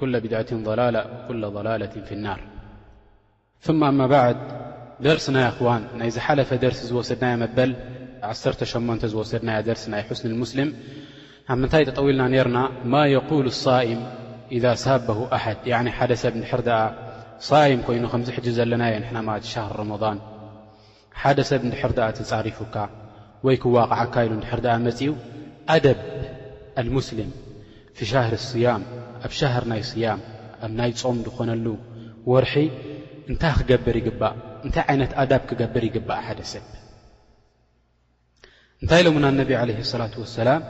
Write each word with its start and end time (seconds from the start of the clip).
ላة 0.02 1.62
ላة 1.77 1.94
ف 2.08 2.13
ናር 2.26 2.40
ثم 3.66 3.82
ኣ 3.90 4.05
بዕድ 4.13 4.38
ደርስናይ 5.05 5.45
ክን 5.58 5.82
ናይ 5.99 6.09
ዝሓለፈ 6.16 6.49
ደርሲ 6.66 6.80
ዝወሰድናዮ 6.91 7.34
መበል 7.44 7.71
1 8.30 8.63
8 8.73 9.12
ዝወሰድና 9.13 9.49
ደርስ 9.70 9.84
ናይ 9.94 10.02
ስن 10.20 10.34
ሙስልም 10.44 10.70
ብ 10.76 10.77
ምንታይ 11.62 11.84
ተጠውልና 11.90 12.23
ርና 12.48 12.57
ማ 12.94 12.94
يقل 13.16 13.46
الصም 13.54 13.99
إذ 14.55 14.66
ሳበه 14.84 15.20
ኣሓድ 15.38 15.59
ሓደ 15.98 16.12
ሰብ 16.23 16.34
ንድር 16.40 16.62
ኣ 16.80 16.82
صም 17.49 17.80
ኮይኑ 17.88 18.04
ከምዝ 18.13 18.30
ሕج 18.38 18.46
ዘለናየ 18.57 18.94
ንና 19.04 19.16
ማት 19.27 19.44
ሻር 19.54 19.71
ረመضን 19.80 20.18
ሓደ 21.21 21.38
ሰብ 21.49 21.62
ንድር 21.68 21.84
ኣ 22.07 22.07
ተጻሪፉካ 22.18 22.76
ወይ 23.46 23.55
ክዋቕዓካ 23.63 24.13
ኢሉ 24.26 24.34
ድር 24.46 24.66
ኣ 24.76 24.76
መፅኡ 24.85 25.09
ኣደብ 25.73 25.98
ኣልሙስሊም 26.80 27.32
ፊ 27.99 28.05
ሻሃር 28.12 28.34
صያም 28.49 28.84
ኣብ 29.27 29.32
ሻህር 29.40 29.63
ናይ 29.71 29.82
صያም 29.91 30.21
ኣብ 30.65 30.71
ናይ 30.79 30.91
ጾም 31.01 31.18
ዝኾነሉ 31.26 31.65
ወርሒ 32.32 32.55
እታይ 33.32 33.54
ክገብር 33.60 33.95
ይግባእ 34.01 34.35
እንታይ 34.65 34.84
ዓይነት 34.91 35.12
ኣዳብ 35.23 35.41
ክገብር 35.49 35.84
ይግባእ 35.90 36.21
ሓደ 36.27 36.40
ሰብ 36.51 36.65
እንታይ 38.82 39.01
ሎምና 39.07 39.26
ነብ 39.40 39.49
عለه 39.62 39.77
اصላة 39.85 40.13
وሰላም 40.23 40.62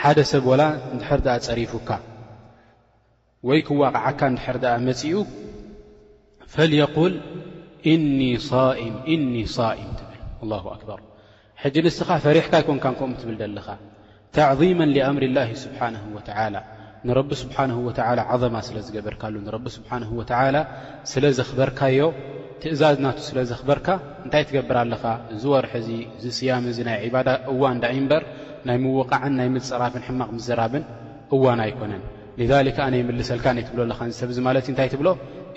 ሓደ 0.00 0.18
ሰብ 0.32 0.42
ወላ 0.50 0.62
ንድሕር 0.94 1.20
ድኣ 1.26 1.34
ፀሪፉካ 1.48 1.88
ወይ 3.48 3.60
ክዋቕዓካ 3.66 4.20
ንድሕር 4.34 4.56
ድኣ 4.62 4.72
መፅኡ 4.88 5.12
ፈልየقል 6.54 7.12
እኒ 7.92 8.18
صኢም 9.50 9.88
ትብል 9.98 10.52
ኣክበር 10.76 10.98
ሕጂ 11.62 11.76
ንስኻ 11.84 12.08
ፈሪሕካ 12.24 12.52
ኣይኮንካ 12.60 12.84
ንከም 12.92 13.12
ትብል 13.20 13.36
ደለኻ 13.42 13.66
ታዕዚማ 14.36 14.80
ሊኣምር 14.96 15.22
ላሂ 15.36 15.50
ስብሓንሁ 15.64 16.02
ወትዓላ 16.16 16.56
ንረቢ 17.08 17.30
ስብሓንሁ 17.42 17.76
ወዓላ 17.88 18.20
ዓዘማ 18.32 18.56
ስለ 18.68 18.76
ዝገበርካሉ 18.86 19.34
ንረቢ 19.46 19.66
ስብሓንሁ 19.76 20.10
ወዓላ 20.20 20.56
ስለ 21.12 21.24
ዘኽበርካዮ 21.38 22.00
ትእዛዝ 22.62 22.96
ናቱ 23.04 23.18
ስለ 23.28 23.38
ዘኽበርካ 23.50 23.86
እንታይ 24.24 24.42
ትገብር 24.48 24.78
ኣለኻ 24.82 25.02
እዝወርሒ 25.34 25.72
እዙ 25.80 25.88
ዝስያም 26.24 26.64
እዚ 26.72 26.78
ናይ 26.88 26.96
ዕባዳ 27.08 27.28
እዋን 27.52 27.74
እዳ 27.78 27.84
ዩ 27.96 28.00
እምበር 28.02 28.22
ናይ 28.70 28.78
ምውቓዕን 28.84 29.34
ናይ 29.40 29.48
ምፅራፍን 29.54 30.04
ሕማቕ 30.08 30.28
ምዘራብን 30.38 30.84
እዋን 31.36 31.60
ኣይኮነን 31.66 32.04
ሊዛሊከ 32.42 32.78
ኣነ 32.86 32.94
የምልሰልካ 33.02 33.46
ነ 33.56 33.64
ትብሎኣለኻ 33.70 34.00
ንሰብ 34.10 34.28
እዚ 34.34 34.38
ማለት 34.48 34.64
እዩ 34.66 34.70
እንታይ 34.74 34.90
ትብሎ 34.94 35.08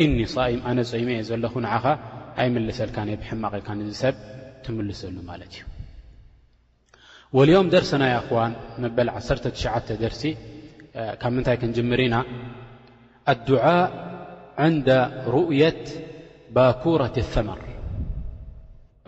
እኒ 0.06 0.18
እም 0.54 0.60
ኣነ 0.72 0.80
ፀይሚ 0.94 1.10
እየ 1.18 1.28
ዘለኹ 1.30 1.54
ንዓኻ 1.68 1.86
ኣይምልሰልካ 2.44 2.98
ነይ 3.10 3.16
ብሕማቕ 3.22 3.54
ኢልካ 3.62 3.70
ንዝ 3.82 3.94
ሰብ 4.06 4.16
ትምልሰሉ 4.66 5.16
ማለት 5.32 5.54
እዩ 5.58 5.62
ወልኦም 7.38 7.68
ደርሲ 7.74 7.92
ናይ 8.02 8.14
ኣخዋን 8.22 8.54
መበል 8.84 9.10
19 9.18 9.92
ደርሲ 10.02 10.24
ካብ 11.22 11.32
ምንታይ 11.36 11.56
ክንጅምር 11.62 12.00
ኢና 12.06 12.16
ኣድع 13.34 13.62
ን 14.74 14.76
ሩؤيት 15.36 15.84
ባኩረት 16.56 17.16
ثመር 17.34 17.60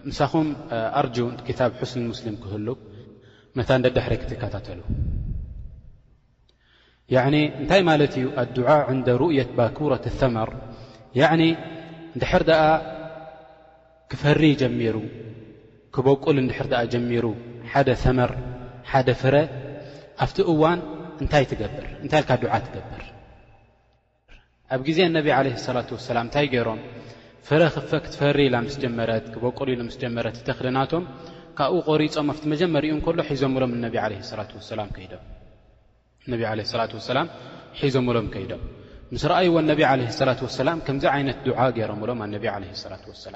ንሳኹም 0.10 0.48
ኣርጁ 1.02 1.18
ክታብ 1.48 1.72
حስን 1.82 2.04
ሙስሊም 2.12 2.36
ክህሉ 2.44 2.68
መታ 3.58 3.70
ደ 3.86 3.92
ደሕሪ 3.98 4.14
ክትከታተሉ 4.24 4.80
እንታይ 7.62 7.82
ማለት 7.92 8.14
እዩ 8.20 8.28
ኣድ 8.44 8.56
ን 8.98 9.02
ሩؤيት 9.24 9.50
ባኩረት 9.58 10.06
ثመር 10.20 10.50
ድሕር 12.22 12.44
ኣ 12.64 12.64
ክፈሪ 14.12 14.44
ጀሚሩ 14.64 14.96
ክበቁል 15.96 16.38
ድሕር 16.52 16.68
ኣ 16.82 16.84
ጀሚሩ 16.96 17.26
ሓደ 17.74 17.90
ተመር 18.02 18.32
ሓደ 18.92 19.10
ፍረ 19.22 19.36
ኣብቲ 20.24 20.38
እዋን 20.52 20.80
እንታይ 21.24 21.46
ትገብር 21.52 21.86
እንታይ 22.04 22.22
ኢልካ 22.24 22.32
ድዓ 22.42 22.52
ትገብር 22.66 23.02
ኣብ 24.74 24.82
ግዜ 24.88 25.00
ነብ 25.16 25.28
ለ 25.46 25.52
ላ 25.78 25.82
ሰላ 26.10 26.18
እንታይ 26.26 26.46
ገይሮም 26.54 26.82
ፍረ 27.48 27.62
ክፈ 27.76 27.90
ክትፈሪ 28.06 28.38
ኢ 28.50 28.52
ምስ 28.66 28.76
ጀመረት 28.84 29.26
ክበቁሪ 29.34 29.70
ኢ 29.78 29.80
ምስ 29.88 29.96
ጀመረት 30.04 30.36
እተክደናቶም 30.42 31.06
ካብኡ 31.60 31.80
ቆሪፆም 31.90 32.30
ኣብቲ 32.34 32.44
መጀመሪ 32.54 32.84
ኡ 32.92 32.96
እንከሎ 32.98 33.18
ሒዞሎም 33.32 33.72
ነ 33.84 33.88
ላ 33.92 34.10
ላ 34.80 34.88
ነ 36.30 36.64
ላ 36.80 36.88
ላ 37.18 37.22
ሒዞምሎም 37.82 38.26
ከይዶም 38.36 38.64
ምስ 39.14 39.24
ረአይዎ 39.32 39.54
ነቢ 39.72 39.82
ለ 40.02 40.12
ላ 40.30 40.34
ላም 40.68 40.80
ከምዚ 40.88 41.06
ዓይነት 41.16 41.48
ዓ 41.64 41.68
ገይሮምሎም 41.80 42.20
ኣነቢ 42.28 42.46
ሰላ 42.84 42.94
ሰላ 43.26 43.36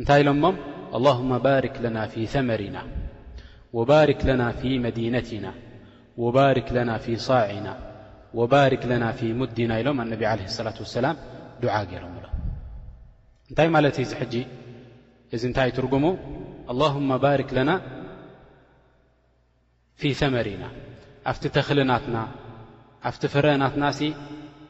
እንታይ 0.00 0.22
ኢሎሞም 0.24 0.56
ኣላመ 0.98 1.32
ባሪክ 1.46 1.76
ለና 1.86 1.98
ፊ 2.14 2.24
ሰመር 2.36 2.62
ኢና 2.68 2.78
ወባሪክ 3.76 4.20
ለና 4.28 4.42
ፊ 4.60 4.80
መዲነትና 4.84 5.46
ወባርክ 6.24 6.68
ለና 6.76 6.90
ፊ 7.04 7.16
ሳዕና 7.26 7.68
ወባሪክ 8.40 8.82
ለና 8.90 9.04
ፊ 9.18 9.30
ሙዲና 9.40 9.72
ኢሎም 9.80 9.98
ኣነቢ 10.04 10.22
ለه 10.38 10.48
ላة 10.66 10.76
ወሰላም 10.84 11.16
ዱዓ 11.62 11.74
ገይሮም 11.90 12.12
ብሎ 12.16 12.26
እንታይ 13.48 13.68
ማለትእዩ 13.76 14.04
እዚ 14.06 14.12
ሕጂ 14.20 14.34
እዚ 15.34 15.42
እንታይ 15.50 15.70
ትርጉሙ 15.78 16.04
ኣلهመ 16.72 17.10
ባርክ 17.24 17.50
ለና 17.58 17.70
ፊ 20.00 20.02
ተመሪና 20.20 20.64
ኣብቲ 21.32 21.44
ተኽልናትና 21.56 22.16
ኣብቲ 23.10 23.22
ፍረአናትናሲ 23.34 24.00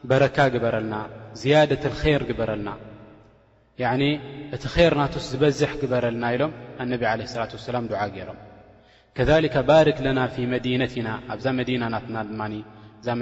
በረካ 0.09 0.37
ግበረልና 0.55 0.95
ዝያደትኸር 1.41 2.21
ግበረልና 2.31 2.69
ኒ 3.99 4.03
እቲ 4.55 4.63
ር 4.89 4.93
ናትስ 5.01 5.25
ዝበዝሕ 5.33 5.71
ግበረልና 5.83 6.25
ኢሎም 6.37 6.51
ኣነብ 6.83 7.01
ዓለه 7.13 7.25
ላة 7.39 7.51
ወሰላም 7.59 7.85
ዱዓ 7.93 8.01
ገይሮም 8.17 8.39
ከ 9.17 9.57
ባርክ 9.69 9.97
ለና 10.05 10.19
ፊ 10.35 10.35
መዲነትና 10.53 11.09
ኣብዛ 11.33 11.45
መዲና 11.59 11.83
ና 11.91 11.95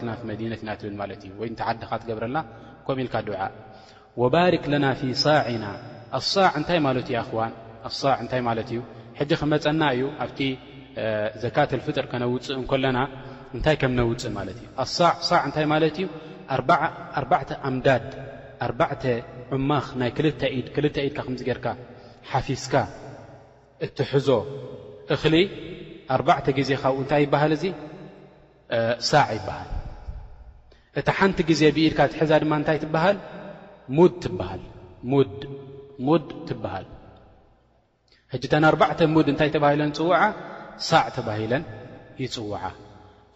ከ 0.00 0.04
ነና 0.08 0.70
ትብል 0.80 0.94
ማለትእ 1.02 1.32
ወይተዓድኻ 1.42 1.90
ትገብረላ 2.02 2.36
ኮም 2.88 2.98
ኢልካ 3.04 3.16
ድዓ 3.28 3.38
ወባሪክ 4.22 4.64
ለና 4.72 4.86
ፊ 4.98 5.02
ሳዕና 5.24 5.64
ኣዕ 6.16 6.36
እንታይ 6.60 6.80
ማለት 6.88 7.06
እዩ 7.12 7.20
እዋንኣዕ 7.30 8.18
እታይ 8.26 8.42
ማለት 8.48 8.68
እዩ 8.72 8.80
ሕጂ 9.20 9.30
ክመፀና 9.42 9.82
እዩ 9.94 10.02
ኣብቲ 10.24 10.40
ዘካትፍጥር 11.44 12.04
ከነውፅእ 12.12 12.62
ከለና 12.72 12.98
እንታይ 13.56 13.76
ከም 13.82 13.92
ነውፅእ 14.00 14.32
ማለት 14.40 14.58
እ 14.62 14.66
ኣዕዕ 14.86 15.42
እንታይ 15.48 15.66
ማለት 15.74 15.96
እዩ 16.02 16.06
ኣባዕተ 16.52 17.50
ኣምዳድ 17.68 18.04
ኣርባዕተ 18.66 19.02
ዑማኽ 19.54 19.86
ናይ 20.00 20.10
ክል 20.16 20.26
ክልተ 20.74 20.96
ኢድካ 21.08 21.18
ከምዚ 21.26 21.40
ገርካ 21.48 21.66
ሓፊስካ 22.30 22.72
እትሕዞ 23.84 24.28
እኽሊ 25.14 25.34
ኣርባዕተ 26.16 26.46
ግዜ 26.58 26.70
ካብኡ 26.82 26.96
እንታይ 27.02 27.20
ይበሃል 27.24 27.52
እዙ 27.56 27.64
ሳዕ 29.10 29.28
ይበሃል 29.38 29.68
እቲ 31.00 31.08
ሓንቲ 31.18 31.38
ግዜ 31.50 31.62
ብኢድካ 31.76 32.00
ትሕዛ 32.12 32.30
ድማ 32.42 32.52
እንታይ 32.60 32.78
ትበሃል 32.84 33.16
ሙድ 33.98 34.22
ልሙድ 34.40 36.28
ትበሃል 36.48 36.86
ሕጂተ 38.34 38.52
ን 38.62 38.66
ኣርባዕተ 38.72 39.00
ሙድ 39.14 39.26
እንታይ 39.32 39.50
ተባሂለን 39.56 39.90
ይፅውዓ 39.94 40.20
ሳዕ 40.88 41.04
ተባሂለን 41.16 41.64
ይፅውዓ 42.24 42.60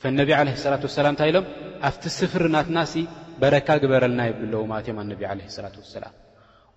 ፈነቢ 0.03 0.31
ዓለ 0.39 0.49
ሰላት 0.65 0.83
ወሰላም 0.89 1.13
እንታይ 1.15 1.29
ኢሎም 1.33 1.47
ኣብቲ 1.87 2.05
ስፍር 2.21 2.45
ናትና 2.55 2.79
በረካ 3.43 3.69
ግበረልና 3.83 4.21
ይብለዉ 4.29 4.61
ማትእዮም 4.71 4.99
ኣነቢ 5.03 5.21
ለ 5.39 5.45
ላ 5.65 5.69
ሰላም 5.97 6.15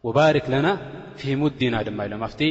ወባርክ 0.07 0.45
ለና 0.53 0.67
ፊ 1.19 1.35
ሙዲና 1.41 1.75
ድማ 1.87 1.99
ኢሎም 2.07 2.23
ኣብቲ 2.27 2.41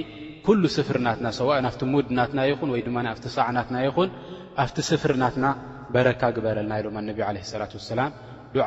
ኩሉ 0.46 0.62
ስፍርናትና 0.76 1.28
ሰዋ 1.38 1.50
ቲ 1.80 1.84
ሙድ 1.92 2.06
ናትና 2.18 2.40
ይኹን 2.50 2.70
ወይማ 2.74 2.96
ኣቲ 3.14 3.24
ሰዕናትና 3.36 3.76
ይኹን 3.86 4.08
ኣብቲ 4.62 4.76
ስፍርናትና 4.90 5.46
በረካ 5.94 6.22
ግበረልና 6.36 6.72
ኢሎም 6.80 6.96
ኣ 7.00 7.32
ላ 7.36 7.68
ሰላ 7.90 7.98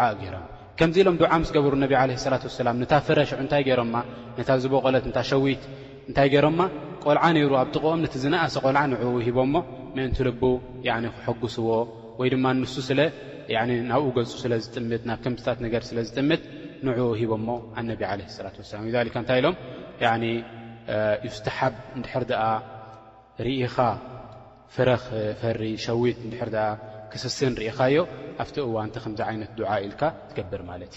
ዓ 0.06 0.08
ገይሮ 0.22 0.36
ከምዚ 0.80 0.96
ኢሎም 1.04 1.18
ዓ 1.36 1.38
ስገብሩ 1.50 1.74
ላ 1.84 2.06
ላ 2.68 2.74
ታ 2.94 3.00
ፍረሽዑ 3.08 3.38
እንታይ 3.46 3.64
ገሮማ 3.70 3.96
ነታ 4.40 4.50
ዝበቐለት 4.64 5.06
ሸዊት 5.32 5.64
እንታይ 6.10 6.30
ገሮማ 6.36 6.60
ቆልዓ 7.06 7.24
ነይሩ 7.38 7.52
ኣብቲቕኦም 7.64 8.00
ነቲ 8.06 8.16
ዝነእሰ 8.24 8.56
ቆልዓ 8.66 8.82
ንዕኡ 8.94 9.14
ሂቦምሞ 9.28 9.56
ምእንቲ 9.98 10.18
ል 10.30 10.32
ክሐጉስዎ 10.40 11.70
ወይ 12.22 12.28
ድማንሱ 12.36 12.76
ስለ 12.90 13.00
ናብኡ 13.52 14.08
ገፁ 14.18 14.30
ስለ 14.44 14.54
ዝጥምት 14.64 15.02
ናብ 15.10 15.20
ከምዝታት 15.24 15.60
ነገር 15.66 15.82
ስለዝጥምት 15.90 16.42
ን 16.86 16.88
ሂቦ 17.20 17.32
ሞ 17.48 17.50
ኣነቢ 17.80 18.02
ለ 18.20 18.22
ሰላት 18.36 18.56
ወሰላ 18.62 19.08
ካ 19.14 19.16
እንታይ 19.22 19.38
ኢሎም 19.42 19.56
ዩስተሓብ 21.28 21.74
እንድሕር 21.98 22.24
ኣ 22.44 22.48
ርኢኻ 23.48 23.76
ፍረኽ 24.76 25.04
ፈሪ 25.42 25.62
ሸዊት 25.86 26.18
ድር 26.32 26.50
ኣ 26.68 26.68
ክስስን 27.12 27.54
ርኢኻዮ 27.62 27.98
ኣብቲ 28.44 28.56
እዋንቲ 28.70 28.96
ከምዚ 29.04 29.20
ዓይነት 29.30 29.52
ድዓ 29.60 29.70
ኢልካ 29.86 30.02
ትገብር 30.30 30.62
ማለት 30.72 30.94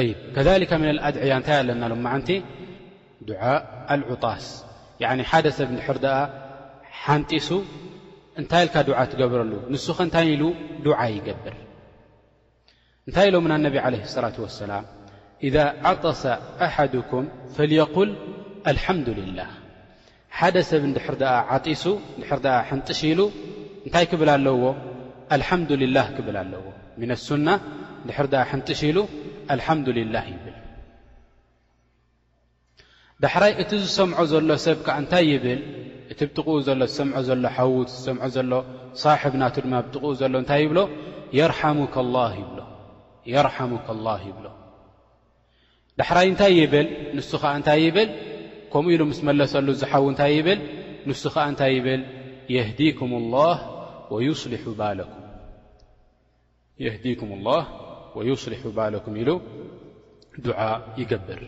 እዩ 0.00 0.06
ይ 0.08 0.14
ከካ 0.36 0.72
ም 0.82 0.84
ኣድዕያ 1.08 1.32
እንታይ 1.40 1.56
ኣለናሎም 1.62 2.00
ማዓንቲ 2.06 2.30
ድዓ 3.28 3.42
ኣልዑጣስ 3.94 4.46
ሓደ 5.30 5.46
ሰብ 5.58 5.68
ድሕር 5.78 5.98
ኣ 6.16 6.18
ሓንጢሱ 7.02 7.48
እንታይ 8.40 8.62
ኢልካ 8.64 8.76
ዱዓ 8.88 8.98
ትገብረሉ 9.12 9.52
ንሱ 9.72 9.86
ኸእንታይ 9.98 10.26
ኢሉ 10.34 10.42
ዱዓ 10.86 10.98
ይገብር 11.16 11.54
እንታይ 13.06 13.26
ኢሎምና 13.30 13.52
ነቢ 13.66 13.74
ዓለህ 13.86 14.02
ሰላት 14.14 14.36
ወሰላም 14.44 14.84
ኢዛ 15.46 15.56
ዓጠሰ 15.90 16.22
ኣሓድኩም 16.66 17.24
ፈልየقል 17.56 18.10
አልሓምዱ 18.70 19.08
ልላህ 19.18 19.50
ሓደ 20.38 20.56
ሰብ 20.70 20.82
እንድሕር 20.88 21.16
ደኣ 21.22 21.34
ዓጢሱ 21.54 21.84
ድሕር 22.20 22.40
ኣ 22.54 22.56
ሕንጥሽኢሉ 22.68 23.20
እንታይ 23.86 24.06
ክብል 24.10 24.28
ኣለዎ 24.36 24.62
ኣልሓምዱ 25.36 25.70
ልላህ 25.82 26.06
ክብል 26.16 26.36
ኣለዎ 26.42 26.64
ምን 27.00 27.10
ኣሱና 27.18 27.48
ንድሕር 28.04 28.26
ድኣ 28.32 28.42
ሕንጥሽ 28.52 28.80
ኢሉ 28.90 28.98
ኣልሓምዱ 29.54 29.86
ልላህ 29.98 30.24
ይብል 30.34 30.56
ዳሕራይ 33.24 33.52
እቲ 33.62 33.70
ዝሰምዖ 33.84 34.18
ዘሎ 34.32 34.50
ሰብ 34.66 34.78
ከ 34.86 34.94
እንታይ 35.02 35.24
ይብል 35.32 35.60
እቲ 36.12 36.20
ብጥቕኡ 36.28 36.48
ዘሎ 36.66 36.80
ዝሰምዖ 36.90 37.16
ዘሎ 37.28 37.44
ሓዉት 37.56 37.88
ዝሰምዖ 37.94 38.22
ዘሎ 38.36 38.52
ሳሕብ 39.02 39.32
ናቱ 39.40 39.54
ድማ 39.64 39.72
ብጥቕኡ 39.86 40.04
ዘሎ 40.20 40.32
እንታይ 40.42 40.60
ይብሎ 40.66 40.78
የርሓሙካ 41.38 41.96
ላ 44.04 44.08
ይብሎ 44.28 44.46
ዳሕራይ 46.00 46.26
እንታይ 46.32 46.52
ይብል 46.60 46.86
ንሱ 47.16 47.30
ከዓ 47.42 47.50
እንታይ 47.60 47.80
ይብል 47.86 48.08
ከምኡ 48.72 48.88
ኢሉ 48.94 49.00
ምስ 49.10 49.18
መለሰሉ 49.28 49.66
ዝሓዉ 49.80 50.04
እንታይ 50.12 50.32
ይብል 50.38 50.60
ንሱ 51.08 51.22
ከዓ 51.34 51.44
እንታይ 51.52 51.72
ይብል 51.78 52.02
የህዲኩም 52.54 53.10
ላ 53.32 53.36
ወይስሊሑ 58.16 58.62
ባለኩም 58.76 59.14
ኢሉ 59.22 59.30
ድዓ 60.46 60.60
ይገበር 61.00 61.40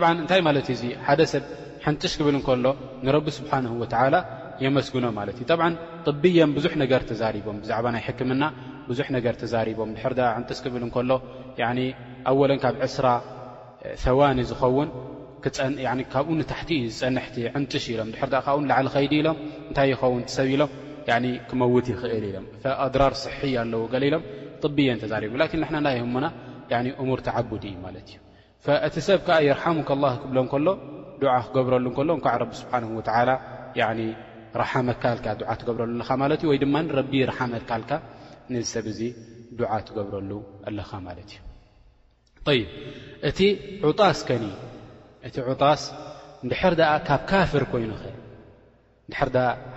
ብ 0.00 0.02
እንታይ 0.16 0.40
ማለት 0.48 0.66
እዙ 0.74 0.82
ሓደሰብ 1.06 1.44
ሕንጥሽ 1.86 2.12
ክብል 2.20 2.36
እከሎ 2.40 2.66
ንረቢ 3.06 3.26
ስብሓን 3.38 3.66
ወላ 3.82 4.14
የመስግኖ 4.64 5.04
ማለት 5.18 5.36
እዩ 5.42 5.48
ብ 5.60 5.62
ጥብየን 6.08 6.50
ብዙሕ 6.56 6.72
ነገር 6.82 7.02
ተዛሪቦም 7.10 7.56
ብዛዕባ 7.62 7.86
ናይ 7.94 8.02
ሕክምና 8.06 8.44
ብዙ 8.88 8.98
ነገር 9.16 9.34
ተዛቦም 9.42 9.90
ድ 10.18 10.20
ዕንስ 10.36 10.58
ክብል 10.64 10.82
ከሎ 10.96 11.10
ኣወለን 12.30 12.58
ካብ 12.64 12.74
ዕስራ 12.86 13.06
ዋኒ 14.18 14.38
ዝኸውን 14.50 14.88
ካብኡ 16.14 16.32
ታሕቲ 16.52 16.70
እዩ 16.80 16.86
ዝፀንቲ 16.98 17.36
ዕንጥሽ 17.58 17.84
ኢሎም 17.94 18.08
ድ 18.14 18.34
ካብ 18.48 18.58
ላዓ 18.70 18.78
ኸይዲ 18.96 19.12
ኢሎም 19.20 19.36
እንታይ 19.68 19.88
ይኸውንሰብ 19.92 20.48
ኢሎም 20.54 20.70
ክመውት 21.50 21.86
ይኽእል 21.92 22.24
ኢሎም 22.30 22.46
ኣድራር 22.84 23.14
ስ 23.22 23.34
ኣለዎ 23.64 23.82
ሎም 24.14 24.24
ብየን 24.76 24.98
ተቦ 25.02 25.34
ንና 25.62 25.76
ናይና 25.86 26.26
እሙር 27.04 27.20
ተዓብዲ 27.28 27.64
እዩ 27.72 27.76
ማለ 27.86 27.96
እዩ 28.04 28.14
እቲ 28.88 28.96
ሰብ 29.08 29.26
ዓ 29.36 29.38
የርሓሙ 29.48 29.76
ከ 29.88 29.92
ክብሎከሎ 30.22 30.66
ዓ 31.34 31.38
ክገብረሉ 31.46 31.84
እከሎ 31.92 32.08
ከዓ 32.24 32.34
ረቢ 32.42 32.52
ስብሓንሁ 32.62 32.88
ወዓላ 32.98 33.30
ረሓመካልካ 34.60 35.26
ዱዓ 35.40 35.50
ትገብረሉ 35.60 35.90
ኣለኻ 35.96 36.10
ማለት 36.22 36.40
እዩ 36.42 36.48
ወይ 36.52 36.58
ድማረቢ 36.62 37.10
ረሓመካልካ 37.30 37.90
ንሰብ 38.52 38.86
እዙ 38.92 39.00
ዱዓ 39.58 39.70
ትገብረሉ 39.88 40.30
ኣለኻ 40.68 40.90
ማለት 41.08 41.30
እዩ 41.32 42.54
ይብ 42.58 42.68
እቲ 43.28 43.38
ዑጣስ 43.88 44.18
ከኒ 44.28 44.44
እቲ 45.28 45.36
ዑጣስ 45.50 45.82
እንድሕር 46.44 46.74
ድኣ 46.80 46.90
ካብ 47.08 47.22
ካፍር 47.30 47.64
ኮይኑ 47.72 47.90
ኽእል 48.02 48.18
ንድሕር 49.08 49.28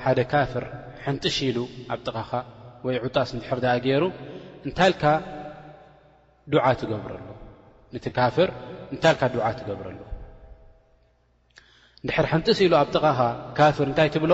ሓደ 0.03 0.19
ካፍር 0.33 0.65
ሕንጥሽ 1.05 1.37
ኢሉ 1.49 1.57
ኣብ 1.93 1.99
ጥኻኻ 2.07 2.31
ወይ 2.87 2.97
ዑጣስ 3.05 3.29
እንድሕር 3.35 3.59
ድኣ 3.65 3.73
ገይሩ 3.85 4.03
እንታልካ 4.67 5.03
ዱዓ 6.53 6.65
ትገብረሉ 6.81 7.25
ነቲ 7.93 8.05
ካፍር 8.19 8.49
እንታልካ 8.93 9.21
ዱዓ 9.35 9.45
ትገብረሉ 9.59 9.99
ንድሕሪ 12.05 12.25
ሓንጥስ 12.31 12.57
ኢሉ 12.63 12.73
ኣብቲኻኸ 12.79 13.19
ካፍር 13.57 13.85
እንታይ 13.89 14.09
ትብሎ 14.15 14.33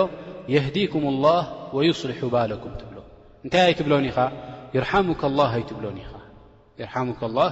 የህዲኩም 0.54 1.04
اላህ 1.10 1.42
ወይስልሑ 1.78 2.22
ባለኩም 2.36 2.72
ትብሎ 2.80 2.98
እንታይ 3.46 3.62
ኣይትብሎን 3.66 4.06
ኢኻ 4.12 4.18
ርሙ 4.86 5.08
ኣብሎ 5.28 5.40
ርሙ 6.96 7.44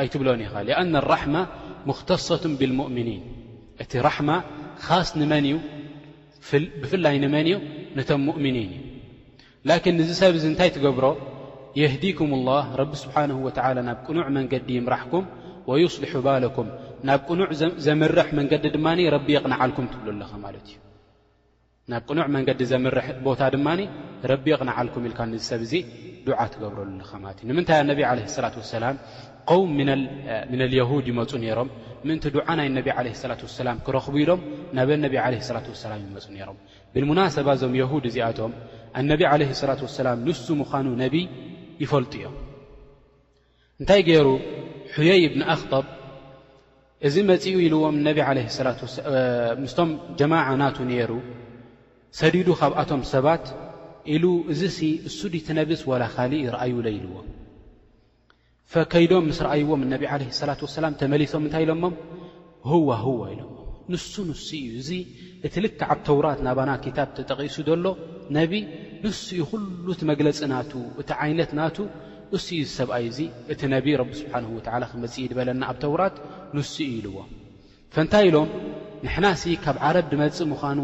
ኣይትብሎን 0.00 0.40
ኢኻ 0.46 0.52
አና 0.82 0.94
الራሕማ 1.02 1.34
ሙክተصة 1.88 2.42
ብልሙእምኒን 2.60 3.22
እቲ 3.82 3.92
ራሕማ 4.08 4.30
ኻስ 4.86 5.08
ንመን 5.20 5.44
እዩ 5.50 5.56
ብፍላይ 6.82 7.16
ንመን 7.24 7.46
እዩ 7.50 7.56
ነቶም 7.98 8.20
ሙእምኒን 8.28 8.70
እዩ 8.76 8.82
ላን 9.68 9.98
እዚ 10.04 10.10
ሰብ 10.22 10.34
ዚ 10.42 10.44
እንታይ 10.52 10.70
ትገብሮ 10.76 11.06
የህዲኩም 11.80 12.30
اላህ 12.38 12.62
ረቢ 12.82 12.90
ስብሓንه 13.04 13.36
ወላ 13.46 13.78
ናብ 13.88 13.98
ቅኑዕ 14.06 14.26
መንገዲ 14.38 14.68
ይምራሕኩም 14.80 15.24
ወይስልሑ 15.70 16.12
ባለኩም 16.28 16.68
ናብ 17.08 17.20
ቅኑዕ 17.28 17.48
ዘምርሕ 17.84 18.28
መንገዲ 18.38 18.64
ድማ 18.74 18.86
ረቢ 19.14 19.28
የቕናዓልኩም 19.36 19.86
ትብሉኣለኻ 19.92 20.30
ማለት 20.44 20.64
እዩ 20.70 20.76
ናብ 21.92 22.02
ቅኑዕ 22.08 22.26
መንገዲ 22.36 22.60
ዘምርሕ 22.70 23.06
ቦታ 23.26 23.40
ድማኒ 23.54 23.80
ረቢ 24.30 24.44
የቕናዓልኩም 24.52 25.02
ኢልካ 25.08 25.20
ንሰብ 25.32 25.62
እዚ 25.66 25.72
ዱዓ 26.26 26.38
ትገብረሉለኻ 26.52 27.10
ማለት 27.24 27.38
እዩ 27.42 27.48
ንምንታይ 27.50 27.78
ኣነብ 27.82 27.98
ዓለ 28.10 28.20
ስላት 28.36 28.54
ወሰላም 28.60 28.96
ቆውም 29.52 29.72
ምና 29.78 29.90
ልየሁድ 30.74 31.06
ይመፁ 31.12 31.30
ነይሮም 31.42 31.68
ምእንቲ 32.06 32.24
ዱዓ 32.36 32.46
ናይ 32.60 32.68
ነቢ 32.78 32.86
ዓለ 33.00 33.08
ስላት 33.22 33.42
ወሰላም 33.46 33.76
ክረኽቡ 33.88 34.14
ኢሎም 34.22 34.40
ናብ 34.78 34.88
ኣነቢ 34.98 35.14
ዓለ 35.24 35.34
ሰላት 35.48 35.66
ወሰላም 35.74 36.00
ይመፁ 36.06 36.26
ነይሮም 36.36 36.58
ብልሙናሰባ 36.94 37.48
እዞም 37.58 37.74
የሁድ 37.80 38.06
እዚኣቶም 38.12 38.54
ኣነቢ 39.00 39.20
ዓለህ 39.32 39.50
ስላት 39.60 39.80
ወሰላም 39.86 40.18
ንሱ 40.28 40.46
ምዃኑ 40.62 40.86
ነቢይ 41.04 41.26
ይፈልጡ 41.84 42.12
እዮም 42.20 42.36
እንታይ 43.80 44.00
ገይሩ 44.08 44.28
ሕየይ 44.96 45.22
እብን 45.28 45.42
ኣኽጠብ 45.54 45.84
እዚ 47.06 47.14
መፂኡ 47.30 47.54
ኢልዎም 47.66 47.96
ምስቶም 49.62 49.90
ጀማዓ 50.18 50.46
ናቱ 50.62 50.76
ነይሩ 50.90 51.12
ሰዲዱ 52.18 52.48
ካብኣቶም 52.60 53.00
ሰባት 53.12 53.44
ኢሉ 54.14 54.24
እዚ 54.52 54.60
ሲ 54.76 54.80
እሱ 55.08 55.18
ድ 55.32 55.34
ትነብስ 55.46 55.80
ወላ 55.90 56.02
ኻሊእ 56.16 56.44
ረኣዩ 56.54 56.74
ሎ 56.84 56.86
ኢልዎ 56.98 57.14
ፈከይዶም 58.72 59.24
ምስ 59.30 59.38
ረአይዎም 59.46 59.80
እነቢ 59.86 60.02
ዓለህ 60.12 60.28
ሰላት 60.40 60.60
ወሰላም 60.66 60.92
ተመሊሶም 61.00 61.42
እንታይ 61.46 61.62
ኢሎሞም 61.66 61.94
ህዋ 62.70 62.88
ሁዋ 63.06 63.22
ኢሎሞ 63.34 63.52
ንሱ 63.92 64.12
ንሱ 64.30 64.46
እዩ 64.60 64.68
እዙ 64.80 64.90
እቲ 65.46 65.54
ልክ 65.64 65.80
ዓብ 65.92 65.98
ተውራት 66.06 66.40
ናባና 66.46 66.70
ኪታብ 66.84 67.08
ተጠቒሱ 67.16 67.56
ዘሎ 67.68 67.84
ነቢ 68.38 68.52
ንሱ 69.04 69.22
እኡ 69.42 69.50
ኩሉ 69.50 69.86
እቲ 69.96 70.00
መግለፂ 70.12 70.38
ናቱ 70.54 70.72
እቲ 71.02 71.08
ዓይነት 71.24 71.50
ናቱ 71.60 71.76
እስኡ 72.38 72.46
ዝ 72.66 72.68
ሰብኣይ 72.78 73.04
እዙይ 73.10 73.28
እቲ 73.52 73.60
ነቢ 73.74 73.86
ረቢ 74.00 74.10
ስብሓንሁ 74.20 74.48
ወትዓላ 74.58 74.82
ክመጽኢ 74.92 75.24
ድበለና 75.30 75.62
ኣብ 75.70 75.76
ተውራት 75.84 76.14
ንውስኡ 76.56 76.86
ኢልዎ 76.96 77.16
ፈንታይ 77.94 78.24
ኢሎም 78.28 78.48
ንሕና 79.04 79.24
እሲ 79.36 79.44
ካብ 79.64 79.76
ዓረብ 79.86 80.06
ድመጽእ 80.12 80.46
ምዃኑ 80.52 80.78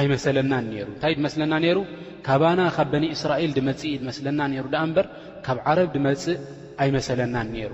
ኣይመሰለናን 0.00 0.64
ነይሩ 0.72 0.88
እንታይ 0.94 1.12
ድመስለና 1.18 1.52
ነይሩ 1.64 1.78
ካባና 2.26 2.60
ካብ 2.76 2.88
በኒ 2.92 3.04
እስራኤል 3.16 3.50
ድመጽኢ 3.58 3.92
ዝመስለና 4.00 4.40
ነይሩ 4.52 4.64
ደኣ 4.74 4.82
እምበር 4.88 5.06
ካብ 5.46 5.58
ዓረብ 5.70 5.88
ድመጽእ 5.96 6.38
ኣይመሰለናን 6.84 7.48
ነይሩ 7.56 7.72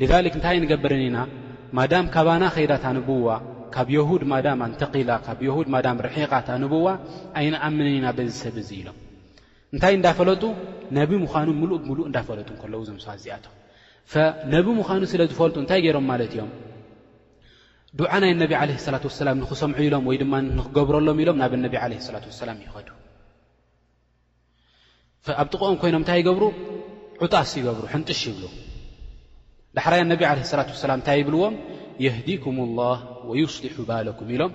ልዛልክ 0.00 0.34
እንታይይ 0.38 0.60
ንገብርኒ 0.64 1.02
ኢና 1.10 1.18
ማዳም 1.78 2.06
ካባና 2.16 2.42
ኸዳ 2.56 2.72
ታንብዋ 2.84 3.28
ካብ 3.74 3.88
የሁድ 3.96 4.22
ማዳም 4.32 4.60
ኣንተኺላ 4.68 5.10
ካብ 5.26 5.38
የሁድ 5.48 5.68
ማዳም 5.76 6.00
ርሒቓታንብዋ 6.08 6.86
ኣይንኣምንን 7.40 7.94
ኢና 8.00 8.06
በዝ 8.18 8.32
ሰብ 8.44 8.56
እዙይ 8.62 8.78
ኢሎም 8.82 8.98
እንታይ 9.74 9.94
እንዳፈለጡ 9.98 10.42
ነብ 10.96 11.10
ምዃኑ 11.24 11.48
ሙሉእምሉእ 11.60 12.06
እንዳፈለጡ 12.08 12.48
ከለዉ 12.62 12.80
ዞም 12.88 12.98
ሰዚኣቶ 13.06 13.44
ነቢ 14.54 14.66
ምዃኑ 14.78 15.02
ስለ 15.12 15.22
ዝፈልጡ 15.30 15.56
እንታይ 15.62 15.80
ገይሮም 15.84 16.06
ማለት 16.12 16.32
እዮም 16.36 16.50
ድዓ 17.98 18.10
ናይ 18.22 18.32
ነቢ 18.42 18.52
ዓለ 18.60 18.70
ሰላት 18.86 19.04
ወሰላም 19.08 19.36
ንኽሰምዑ 19.42 19.78
ኢሎም 19.86 20.04
ወይ 20.10 20.16
ድማ 20.22 20.32
ንክገብረሎም 20.58 21.18
ኢሎም 21.22 21.36
ናብ 21.42 21.52
ኣነቢ 21.58 21.74
ዓለ 21.84 21.92
ሰላት 22.06 22.24
ወሰላም 22.30 22.58
ይኸዱ 22.64 22.88
ኣብ 25.42 25.46
ጥቕኦም 25.52 25.76
ኮይኖም 25.82 26.00
እንታይ 26.02 26.18
ይገብሩ 26.22 26.44
ዑጣስ 27.24 27.50
ይገብሩ 27.60 27.84
ሕንጡሽ 27.94 28.20
ይብሉ 28.28 28.44
ዳሕራያ 29.78 30.02
ነቢ 30.12 30.20
ዓለ 30.30 30.38
ሰላት 30.52 30.68
ወሰላም 30.74 30.98
እንታይ 31.00 31.18
ይብልዎም 31.22 31.54
የህዲኩም 32.04 32.56
ላህ 32.78 32.98
ወዩስሊሑ 33.30 33.76
ባለኩም 33.90 34.28
ኢሎም 34.34 34.52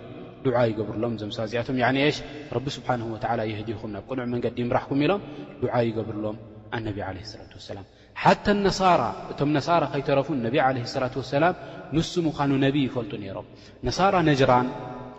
ዓ 0.62 0.62
ይገብርሎም 0.72 1.14
ዞምሰ 1.22 1.38
ዚኣቶም 1.52 1.78
ሽ 2.16 2.18
ረቢ 2.56 2.66
ስብሓን 2.76 3.02
ወዓላ 3.14 3.42
የህድኹም 3.52 3.92
ናብ 3.96 4.04
ቅኑዕ 4.10 4.26
መንገዲ 4.34 4.58
ይምራሕኩም 4.64 5.00
ኢሎም 5.06 5.22
ድዓ 5.62 5.74
ይገብርሎም 5.88 6.38
ኣነቢ 6.78 6.98
ለ 7.16 7.20
ላ 7.54 7.64
ሰላም 7.70 7.86
ሓታ 8.24 8.46
ነራ 8.66 9.02
እቶም 9.32 9.50
ነሳራ 9.58 9.84
ከይተረፉ 9.94 10.28
ነቢ 10.48 10.56
ለ 10.78 10.86
ላት 11.04 11.16
ሰላም 11.36 11.56
ንሱ 11.98 12.14
ምዃኑ 12.28 12.52
ነብይ 12.66 12.84
ይፈልጡ 12.90 13.12
ነይሮም 13.24 13.48
ነሳራ 13.88 14.16
ነጅራን 14.30 14.68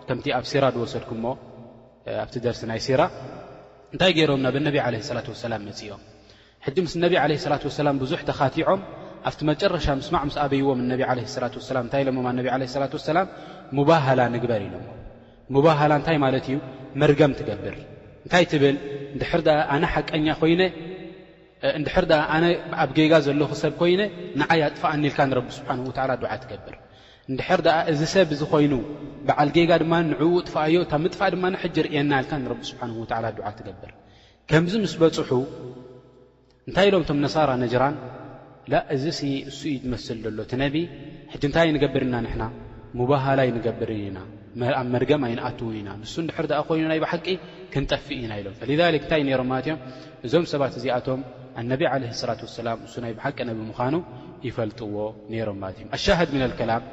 ከምቲ 0.07 0.25
ኣብ 0.37 0.45
ሲራ 0.51 0.65
ድወሰድኩ 0.75 1.11
ሞ 1.25 1.25
ኣብቲ 2.23 2.35
ደርሲ 2.45 2.61
ናይ 2.71 2.81
ሴራ 2.87 3.01
እንታይ 3.93 4.11
ገይሮም 4.17 4.41
ናብ 4.45 4.55
ነቢ 4.69 4.75
ለ 4.95 5.03
ላት 5.17 5.27
ወሰላም 5.33 5.61
መፅኦም 5.69 6.01
ሕጂ 6.65 6.77
ምስ 6.87 6.95
ነቢ 7.05 7.13
ለ 7.31 7.43
ላት 7.53 7.63
ወሰላም 7.69 7.95
ብዙሕ 8.03 8.19
ተኻቲዖም 8.31 8.81
ኣብቲ 9.29 9.39
መጨረሻ 9.51 9.87
ምስማዕ 10.01 10.23
ምስ 10.29 10.37
ኣበይዎም 10.45 10.79
ነቢ 10.93 11.01
ለ 11.19 11.27
ላ 11.43 11.51
ላ 11.75 11.79
እንታይ 11.85 12.03
ኢሎ 12.05 12.15
ነ 12.39 12.47
ላ 12.83 12.87
ወሰላም 12.97 13.27
ሙባህላ 13.79 14.19
ንግበር 14.37 14.61
ኢሎ 14.69 14.75
ምባህላ 15.55 15.91
እንታይ 15.99 16.17
ማለት 16.25 16.45
እዩ 16.49 16.57
መርገም 17.01 17.31
ትገብር 17.39 17.75
እንታይ 18.25 18.45
ትብል 18.51 18.75
እንድሕር 19.15 19.41
ድኣ 19.47 19.57
ኣነ 19.73 19.83
ሓቀኛ 19.93 20.27
ኮይነ 20.41 20.61
እንድሕር 21.77 22.05
ድኣ 22.11 22.19
ኣነ 22.35 22.45
ኣብ 22.83 22.89
ጌጋ 22.97 23.13
ዘለኹ 23.25 23.51
ሰብ 23.63 23.73
ኮይነ 23.81 24.01
ንዓኣጥፋኣኒኢልካ 24.41 25.19
ንረቢ 25.29 25.47
ስብሓንወዓላ 25.59 26.11
ድዓ 26.21 26.31
ትገብር 26.43 26.75
እንድሕር 27.31 27.59
ደኣ 27.65 27.77
እዚ 27.91 27.99
ሰብ 28.15 28.29
ዝ 28.39 28.43
ኾይኑ 28.53 28.73
በዓል 29.27 29.49
ጌጋ 29.57 29.71
ድማ 29.83 29.93
ንዕው 30.09 30.31
ጥፋኣዮ 30.47 30.77
እታ 30.85 30.93
ምጥፋእ 31.03 31.29
ድማ 31.35 31.43
ንሕጅ 31.53 31.75
ርእየና 31.85 32.11
ኢልካ 32.21 32.31
ንረቢ 32.43 32.61
ስብሓንወ 32.71 33.01
ዓላ 33.17 33.25
ድዓ 33.37 33.45
ትገብር 33.59 33.91
ከምዚ 34.49 34.73
ምስ 34.85 34.93
በፅሑ 35.01 35.31
እንታይ 36.67 36.87
ኢሎም 36.89 37.03
እቶም 37.05 37.19
ነሳራ 37.25 37.49
ነጀራን 37.63 37.95
ላ 38.71 38.81
እዚ 38.95 39.03
ስ 39.19 39.21
እሱእዩ 39.51 39.77
ዝመስል 39.85 40.17
ዘሎ 40.25 40.39
ቲ 40.51 40.59
ነቢ 40.63 40.75
ሕጂ 41.33 41.43
እንታይ 41.49 41.69
ንገብርኢና 41.77 42.15
ንሕና 42.25 42.43
ምባህላ 42.99 43.39
ይ 43.47 43.49
ንገብር 43.57 43.89
እኢና 43.97 44.19
ኣብ 44.79 44.87
መርገም 44.93 45.21
ኣይንኣትዉ 45.27 45.67
ኢና 45.79 45.89
ንሱ 45.99 46.13
ንድሕር 46.25 46.45
ኣ 46.59 46.61
ኮይኑ 46.69 46.85
ናይ 46.91 46.99
ብሓቂ 47.03 47.27
ክንጠፍእ 47.73 48.19
ኢና 48.25 48.31
ኢሎም 48.41 48.55
ክ 48.59 48.61
እንታይ 49.01 49.21
ነሮም 49.27 49.47
ማለት 49.51 49.67
እዮም 49.71 49.79
እዞም 50.27 50.45
ሰባት 50.51 50.73
እዚኣቶም 50.79 51.21
ኣነቢ 51.61 51.81
ዓለ 51.91 52.03
ላት 52.29 52.41
ወሰላም 52.47 52.77
ንሱ 52.85 52.93
ናይ 53.03 53.13
ብሓቂ 53.19 53.37
ናብምዃኑ 53.49 53.95
ይፈልጥዎ 54.47 54.95
ነይሮም 55.31 55.57
ማለት 55.63 55.77
እዮም 55.81 55.89
ኣሻሃድ 55.97 56.29
ምና 56.35 56.43
ልከላም 56.51 56.83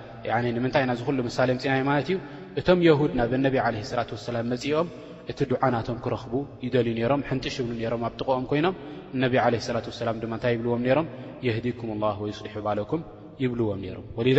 ንምንታይ 0.56 0.84
ናዝ 0.90 1.00
ኩሉ 1.08 1.18
ምሳሌ 1.30 1.48
ምፅናይ 1.58 1.82
ማለት 1.90 2.08
እዩ 2.12 2.16
እቶም 2.60 2.78
የሁድ 2.88 3.12
ናብ 3.20 3.32
ኣነቢ 3.38 3.54
ለ 3.76 3.84
ላት 4.00 4.10
ወሰላም 4.16 4.46
መፅኦም 4.54 4.88
እቲ 5.32 5.40
ዱዓናቶም 5.50 5.96
ክረኽቡ 6.04 6.34
ይደልዩ 6.64 6.94
ነይሮም 7.00 7.22
ሕንጢሽ 7.30 7.56
ይብሉ 7.60 7.72
ነሮም 7.82 8.02
ኣብጥቕኦም 8.08 8.44
ኮይኖም 8.52 8.76
ነብ 9.24 9.34
ለ 9.56 9.64
ላት 9.76 9.86
ሰላም 10.00 10.18
ድማ 10.24 10.32
እንታይ 10.38 10.54
ይብልዎም 10.56 10.82
ነይሮም 10.88 11.08
የህዲኩም 11.48 11.90
ላ 12.04 12.16
ወይፅሊሑ 12.24 12.56
ባለኩም 12.68 13.00
ድር 13.40 14.34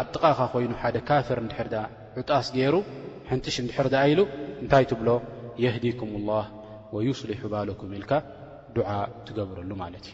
ኣብ 0.00 0.06
ጥቃኻ 0.14 0.38
ኮይኑ 0.52 0.72
ሓደ 0.82 0.96
ካፍር 1.08 1.38
ድር 1.72 1.84
ዑጣስ 2.20 2.46
ገይሩ 2.56 2.74
ሕንጥሽ 3.30 3.56
ድሕር 3.68 3.86
ኣ 4.02 4.04
ኢሉ 4.12 4.20
እንታይ 4.62 4.84
ትብሎ 4.90 5.08
የህዲኩም 5.64 6.10
ላه 6.28 6.46
ስሊሑ 7.20 7.42
ባኩም 7.54 7.90
ኢልካ 7.98 8.12
ድ 8.76 8.78
ትገብረሉ 9.26 9.70
ማለ 9.82 9.94
እ 9.96 10.10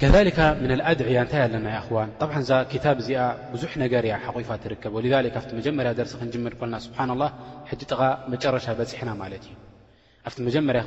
ከ 0.00 0.02
ድያ 1.00 1.18
እታይ 1.26 1.42
ኣለና 1.46 1.66
እዋን 1.80 2.10
ጠዛ 2.32 2.50
ታብ 2.86 2.96
እዚኣ 3.02 3.20
ብዙሕ 3.52 3.72
ነገር 3.84 4.02
ያ 4.12 4.14
ሓቑፋ 4.24 4.48
ትርከብ 4.64 4.94
ብቲ 4.98 5.50
መጀመርያ 5.60 5.90
ደርሲ 6.00 6.12
ክንጅመድ 6.22 6.54
ልና 6.62 6.74
ስብሓና 6.86 7.10
ጥቃ 7.80 8.00
መጨረሻ 8.32 8.66
በፅሕና 8.80 9.10
ማለት 9.22 9.44
እዩ 9.50 9.54
ኣብቲ 10.28 10.38
መጀመርያ 10.46 10.80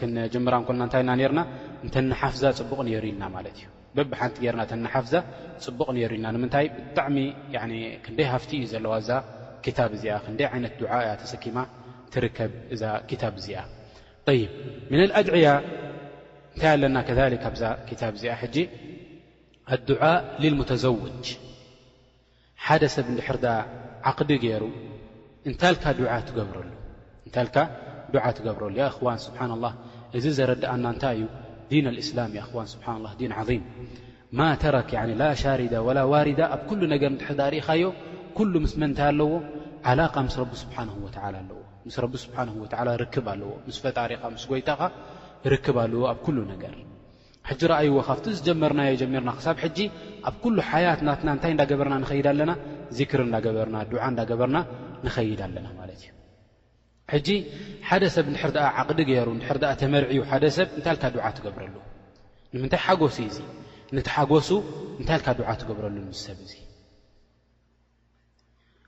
ክንጀምራእንኮልና 0.00 0.82
እንታይኢና 0.86 1.12
ነርና 1.20 1.40
እንተነሓፍዛ 1.84 2.42
ፅቡቕ 2.58 2.78
ነሩ 2.88 3.04
ኢና 3.10 3.22
ማለት 3.36 3.54
እዩ 3.60 3.64
በብሓንቲ 3.96 4.36
ገይርና 4.44 4.62
ተናሓፍዛ 4.72 5.14
ፅቡቕ 5.64 5.88
ነይሩ 5.96 6.10
ኢልና 6.16 6.26
ንምንታይ 6.34 6.66
ብጣዕሚ 6.88 7.16
ክንደይ 8.04 8.26
ሃፍቲ 8.32 8.50
እዩ 8.58 8.66
ዘለዋ 8.72 8.92
እዛ 9.02 9.10
ክታብ 9.64 9.90
እዚኣ 9.98 10.16
ክንደይ 10.24 10.46
ዓይነት 10.54 10.74
ድዓ 10.80 10.90
እያ 11.04 11.12
ተሰኪማ 11.22 11.56
ትርከብ 12.14 12.52
እዛ 12.74 12.82
ክታብ 13.10 13.34
እዚኣ 13.42 13.60
ይብ 14.38 14.52
ምን 14.90 15.00
ኣድዕያ 15.20 15.46
እንታይ 16.56 16.70
ኣለና 16.76 16.96
ከሊክ 17.08 17.44
ኣብዛ 17.50 17.64
ክታብ 17.88 18.12
እዚኣ 18.18 18.34
ሕጂ 18.42 18.56
ኣድዓ 19.74 20.02
ልልሙተዘውጅ 20.42 21.26
ሓደ 22.66 22.82
ሰብ 22.96 23.06
እንድሕርዳ 23.14 23.46
ዓቅዲ 24.10 24.30
ገይሩ 24.44 24.64
እንታልካ 25.48 25.84
ድዓ 26.00 26.10
ትገብረሉ 26.28 26.70
እንታል 27.26 27.48
ዓ 28.28 28.30
ትገብረሉ 28.38 28.76
እዋን 28.96 29.16
ስብሓና 29.24 29.52
ላ 29.62 29.66
እዚ 30.18 30.24
ዘረድእና 30.38 30.84
እንታይ 30.94 31.16
እዩ 31.20 31.26
ዲን 31.70 31.86
ልእስላም 31.96 32.32
እን 32.40 32.68
ስብሓና 32.74 33.04
ን 33.30 33.34
ም 33.60 33.66
ማ 34.38 34.40
ተረክ 34.62 34.90
ላ 35.20 35.24
ሻርዳ 35.42 35.74
ወላ 35.88 35.98
ዋርዳ 36.12 36.40
ኣብ 36.54 36.66
ነገር 36.94 37.10
ትሕዳ 37.20 37.40
ርኢኻዮ 37.54 37.84
ኩሉ 38.38 38.52
ምስ 38.64 38.72
መንታይ 38.82 39.08
ኣለዎ 39.12 39.30
ዓላ 39.90 40.00
ምስ 40.28 40.36
ቢ 40.50 40.54
ስብሓ 40.62 40.76
ኣለዎ 41.26 41.60
ስ 41.96 42.06
ቢ 42.12 42.22
ስብሓ 42.24 42.36
ርክ 43.02 43.14
ኣለዎ 43.32 43.50
ስ 43.76 43.78
ፈጣሪኻ 43.84 44.22
ምስ 44.34 44.44
ጎይታኻ 44.50 44.80
ርክብ 45.52 45.76
ኣለዎ 45.84 46.00
ኣብ 46.12 46.18
ነገር 46.52 46.74
ሕጂ 47.48 47.60
ረኣይዎ 47.70 47.94
ካብቲ 48.08 48.26
ዝጀመርናዮ 48.38 48.92
ጀሚርና 49.02 49.30
ክሳብ 49.38 49.56
ሕጂ 49.64 49.78
ኣብ 50.30 50.42
ሓያት 50.70 51.00
ናትና 51.08 51.28
ንታይ 51.36 51.52
እንዳገበርና 51.56 51.96
ንኸይድ 52.04 52.28
ኣለና 52.32 52.52
ክር 53.12 53.20
እዳገበርና 53.28 53.76
እዳገበርና 54.12 54.58
ንኸይድ 55.06 55.40
ኣለና 55.46 55.66
ማለት 55.80 55.96
እዩ 56.04 56.13
ሕጂ 57.12 57.28
ሓደ 57.88 58.02
ሰብ 58.14 58.26
ንድሕር 58.32 58.50
ድኣ 58.56 58.64
ዓቕዲ 58.80 59.00
ገይሩ 59.10 59.28
ንድሕር 59.36 59.58
ድኣ 59.62 59.70
ተመርዕዩ 59.82 60.18
ሓደ 60.30 60.44
ሰብ 60.56 60.68
እንታይ 60.76 60.94
ኢልካ 60.96 61.04
ድዓ 61.14 61.24
ትገብረሉ 61.36 61.74
ንምንታይ 62.54 62.80
ሓጎሱ 62.86 63.16
እዙይ 63.28 63.48
ንቲሓጎሱ 63.96 64.48
እንታይ 65.00 65.16
ልካ 65.20 65.28
ድዓ 65.38 65.48
ትገብረሉ 65.60 65.96
ም 66.08 66.12
ሰብ 66.24 66.38
እዙይ 66.46 66.62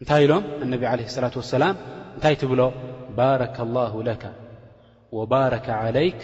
እንታይ 0.00 0.20
ኢሎም 0.24 0.44
እነቢ 0.64 0.82
ዓለه 0.92 1.06
صላة 1.16 1.34
ወሰላም 1.40 1.74
እንታይ 2.16 2.34
ትብሎ 2.40 2.60
ባረከ 3.18 3.56
ላ 3.76 3.78
ለካ 4.08 4.24
ወባረከ 5.16 5.66
ዓለይክ 5.82 6.20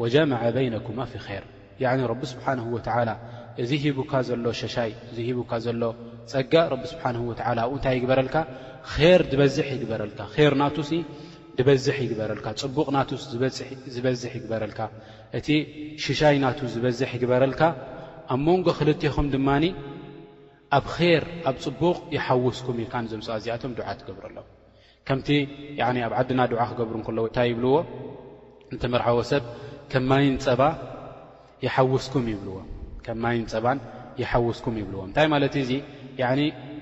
ወጀመዓ 0.00 0.42
በይነኩማ 0.54 1.00
ፊ 1.10 1.12
ኸይር 1.26 1.44
ያኒ 1.82 2.00
ረቢ 2.10 2.22
ስብሓና 2.32 2.58
ወላ 2.74 3.08
እዚ 3.62 3.70
ሂቡካ 3.82 4.12
ዘሎ 4.28 4.44
ሸሻይ 4.60 4.90
እዚ 5.10 5.18
ሂቡካ 5.26 5.52
ዘሎ 5.64 5.82
ፀጋ 6.30 6.52
ረቢ 6.72 6.82
ስብሓንሁ 6.92 7.20
ወትዓላ 7.30 7.58
ኣብኡ 7.66 7.72
እንታይ 7.78 7.94
ይግበረልካ 7.98 8.36
ር 8.98 9.22
ዝበዝሕ 9.30 9.68
ይግበረልካ 9.74 10.18
ር 10.50 10.52
ናቱ 10.62 10.76
ድበዝሕ 11.58 11.96
ይግበረልካ 12.04 12.46
ፅቡቕ 12.62 12.86
ናቱ 12.96 13.10
ዝበዝሕ 13.94 14.32
ይግበረልካ 14.38 14.80
እቲ 15.38 15.48
ሽሻይ 16.04 16.36
ናቱ 16.44 16.60
ዝበዝሕ 16.74 17.10
ይግበረልካ 17.16 17.62
ኣብ 18.34 18.40
መንጎ 18.46 18.66
ክልትኹም 18.78 19.26
ድማኒ 19.34 19.64
ኣብ 20.76 20.84
ኼር 20.96 21.24
ኣብ 21.50 21.56
ፅቡቕ 21.64 21.96
ይሓውስኩም 22.16 22.76
ኢልካ 22.82 22.94
ንዞምሰ 23.04 23.28
እዚኣቶም 23.40 23.72
ድዓ 23.78 23.86
ትገብሩ 24.00 24.22
ኣሎ 24.30 24.38
ከምቲ 25.06 25.28
ኣብ 26.08 26.12
ዓድና 26.20 26.40
ድዓ 26.52 26.60
ክገብሩ 26.70 26.94
እከለዎ 27.02 27.24
እንታይ 27.30 27.46
ይብልዎ 27.52 27.74
ንተመርዓቦ 28.74 29.18
ሰብ 29.32 29.42
ከም 29.92 30.04
ማይን 30.10 30.36
ፀባ 30.44 30.60
ይሓውስኩም 31.64 32.24
ይብልዎ 32.34 32.56
ከምማይን 33.06 33.44
ፀባን 33.52 33.78
ይሓውስኩም 34.20 34.74
ይብልዎም 34.80 35.06
እንታይ 35.08 35.26
ማለት 35.34 35.54
እዙ 35.62 35.70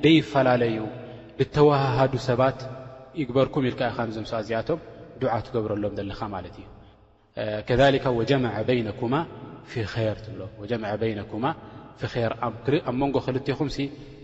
ደይፈላለዩ 0.04 0.76
እተዋሃዱ 1.42 2.12
ሰባት 2.28 2.58
ይግበርኩም 3.20 3.64
ኢልካ 3.68 3.80
ኢኻ 3.90 3.98
ዞምሰ 4.16 4.32
ኣዝኣቶም 4.40 4.78
ዱዓ 5.22 5.32
ትገብረሎም 5.46 5.92
ዘለኻ 5.98 6.20
ማለት 6.34 6.54
እዩ 6.62 6.66
ከካ 7.68 8.04
ወጀመዐ 8.20 8.54
በይነኩማ 8.68 9.14
ፊ 9.72 9.84
ር 10.08 10.16
ብሎ 10.34 10.42
ጀ 10.70 10.78
ነኩማ 11.20 11.44
ፊ 12.00 12.14
ርኣብ 12.32 12.54
መንጎ 13.00 13.16
ክልትኹም 13.26 13.68
ሲ 13.76 13.78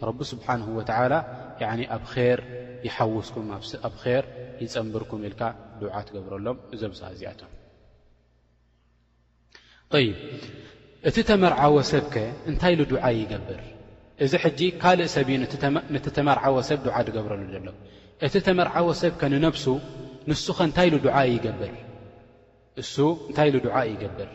ረቢ 0.08 0.20
ስብሓንሁ 0.32 0.66
ወላ 0.78 1.12
ኣብ 1.96 2.04
ር 2.32 2.40
ይሓውስኩም 2.88 3.46
ኣብ 3.88 3.94
ር 4.06 4.24
ይፀምብርኩም 4.64 5.20
ኢልካ 5.28 5.42
ዱዓ 5.84 5.94
ትገብረሎም 6.08 6.58
እዞምሰ 6.74 7.00
ኣዝኣቶም 7.10 7.50
እቲ 11.08 11.18
ተመርዓወ 11.28 11.76
ሰብከ 11.90 12.14
እንታይኢሉ 12.50 12.80
ዱዓ 12.92 13.04
ይገብር 13.18 13.60
እዚ 14.24 14.32
ሕጂ 14.42 14.60
ካልእ 14.82 15.08
ሰብእዩ 15.14 15.36
ነቲ 15.94 16.06
ተመርዓወ 16.16 16.56
ሰብ 16.68 16.78
ዱዓ 16.86 16.96
ትገብረሉ 17.06 17.42
ዘሎ 17.52 17.68
እቲ 18.26 18.34
ተመርዓወ 18.48 18.88
ሰብከ 19.02 19.20
ንነብሱ 19.32 19.64
ንሱኸ 20.30 20.58
እንታይኢሉ 20.68 20.94
ዱዓ 21.06 21.16
ይገብር 21.34 21.74
እሱ 22.82 22.94
እንታይ 23.28 23.46
ኢሉ 23.50 23.56
ዱዓ 23.66 23.76
ይገብር 23.92 24.28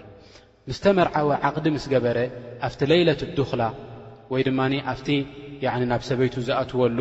ምስ 0.70 0.80
ተመርዓወ 0.86 1.30
ዓቕዲ 1.48 1.66
ምስ 1.76 1.86
ገበረ 1.94 2.18
ኣብቲ 2.68 2.80
ለይለት 2.92 3.22
ዱኽላ 3.38 3.62
ወይ 4.34 4.42
ድማኒ 4.48 4.74
ኣፍቲ 4.94 5.08
ናብ 5.92 6.02
ሰበይቱ 6.10 6.36
ዝኣትወሉ 6.48 7.00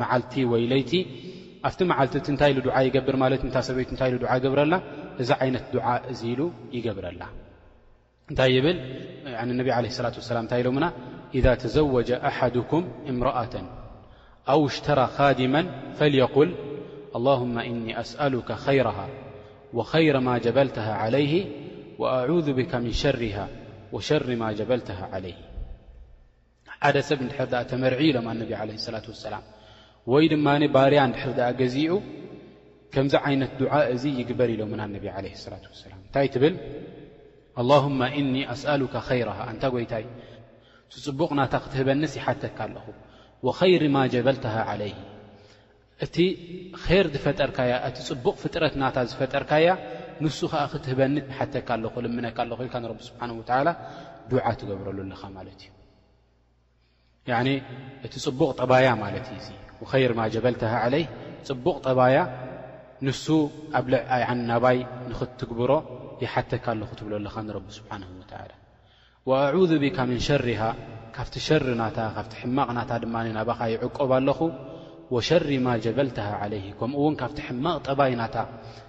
መዓልቲ 0.00 0.34
ወይ 0.52 0.62
ለይቲ 0.72 0.92
ኣብቲ 1.68 1.80
መዓልቲ 1.92 2.14
እቲ 2.22 2.26
እንታይኢሉ 2.34 2.58
ዱዓ 2.68 2.76
ይገብር 2.88 3.16
ማለት 3.24 3.40
እታ 3.50 3.56
ሰበይቱ 3.68 3.88
እንታይኢሉ 3.96 4.18
ዱዓ 4.24 4.30
ይገብረላ 4.40 4.74
እዚ 5.24 5.28
ዓይነት 5.42 5.66
ዱዓ 5.76 5.86
እዙ 6.12 6.20
ኢሉ 6.34 6.40
ይገብረላ 6.76 7.22
ይ 8.28 8.60
ل 8.64 8.66
ن 9.46 9.70
عليه 9.76 9.88
اصلة 9.94 10.16
وسل 10.18 10.36
ይ 10.58 10.62
لم 10.62 10.92
إذا 11.34 11.54
تزوج 11.54 12.12
أحدكم 12.12 12.92
امرأة 13.08 13.54
أو 14.48 14.66
اشترى 14.66 15.06
خادما 15.06 15.92
فليقل 15.92 16.54
اللهم 17.16 17.58
إني 17.58 18.00
أسألك 18.00 18.52
خيرها 18.52 19.06
وخير 19.74 20.20
ما 20.20 20.38
جبلتها 20.38 20.92
عليه 20.94 21.34
وأعوذ 21.98 22.52
بك 22.52 22.72
من 22.74 22.92
شرها 22.92 23.48
وشر 23.92 24.36
ما 24.36 24.52
جبلتها 24.52 25.04
عليه 25.14 25.38
حደ 26.82 26.96
سብ 27.10 27.20
ر 27.40 27.44
د 27.52 27.54
تمርع 27.72 28.00
ሎم 28.16 28.26
ن 28.38 28.40
عله 28.60 28.74
الصلة 28.80 29.06
وسلم 29.12 29.42
وይ 30.12 30.24
ድن 30.32 30.42
بርያ 30.76 31.00
ድر 31.16 31.30
د 31.60 31.62
ዚኡ 31.74 31.92
كمዚ 32.94 33.12
عይنት 33.26 33.50
دعاء 33.62 33.84
እዚ 33.94 34.02
يግበر 34.20 34.48
إل 34.56 34.60
مና 34.72 34.80
ان 34.88 34.94
عله 35.16 35.32
الصلة 35.38 35.64
وسلم 35.72 35.98
ኣላሁመ 37.60 38.00
እኒ 38.20 38.34
ኣስኣሉካ 38.54 38.94
ኸይረሃ 39.08 39.38
እንታ 39.52 39.64
ጎይታይ 39.74 40.04
እቲ 40.88 40.94
ፅቡቕ 41.06 41.30
ናታ 41.38 41.54
ክትህበንስ 41.64 42.12
ይሓተካ 42.20 42.58
ኣለኹ 42.68 42.86
ወኸይር 43.46 43.82
ማ 43.94 43.98
ጀበልተሃ 44.14 44.56
ዓለይህ 44.72 44.96
እቲ 46.04 46.16
ይር 46.88 47.06
ዝፈጠርካያ 47.14 47.72
እቲ 47.88 47.96
ፅቡቕ 48.10 48.34
ፍጥረት 48.42 48.74
ናታ 48.82 48.96
ዝፈጠርካያ 49.10 49.68
ንሱ 50.24 50.38
ከዓ 50.52 50.62
ክትህበኒስ 50.72 51.24
ዝሓተካ 51.30 51.68
ኣለኹ 51.76 51.94
ልምነካ 52.04 52.38
ኣለኹ 52.44 52.58
ኢልካ 52.66 52.76
ንረቢ 52.82 53.00
ስብሓን 53.08 53.32
ወላ 53.40 53.68
ድዓ 54.30 54.44
ትገብረሉ 54.60 54.98
ኣለኻ 55.06 55.22
ማለት 55.38 55.60
እዩ 55.64 55.70
እቲ 58.06 58.14
ፅቡቕ 58.26 58.48
ጠባያ 58.60 58.88
ማለት 59.04 59.26
እዩ 59.36 59.42
እ 59.84 59.86
ኸይር 59.92 60.12
ማ 60.18 60.22
ጀበልተሃ 60.34 60.74
ለይ 60.94 61.04
ፅቡቕ 61.48 61.76
ጠባያ 61.88 62.18
ንሱ 63.06 63.24
ኣብ 63.78 63.86
ልዕ 63.92 64.00
ኣዓናባይ 64.16 64.78
ንኽትግብሮ 65.10 65.72
ይሓተካ 66.24 66.64
ኣለኹ 66.74 66.90
ትብሎኣለኻ 66.98 67.34
ቢ 67.66 67.68
ስብሓን 67.78 68.02
ላ 68.20 69.32
ኣذ 69.58 69.70
ብካ 69.82 69.98
ምን 70.10 70.18
ሸርሃ 70.28 70.60
ካብቲ 71.16 71.34
ሸር 71.48 71.62
ናታ 71.80 71.98
ካቲ 72.16 72.32
ሕማቕ 72.40 72.68
ናታ 72.78 72.90
ድማ 73.02 73.14
ናባኻ 73.38 73.60
ይዕቆብ 73.74 74.10
ኣለኹ 74.18 74.38
ወሸሪ 75.14 75.48
ማ 75.64 75.68
ጀበልተሃ 75.84 76.28
ለይሂ 76.52 76.66
ከምኡውን 76.78 77.14
ካብቲ 77.20 77.38
ሕማቕ 77.48 77.76
ጠባይ 77.88 78.12
ናታ 78.20 78.36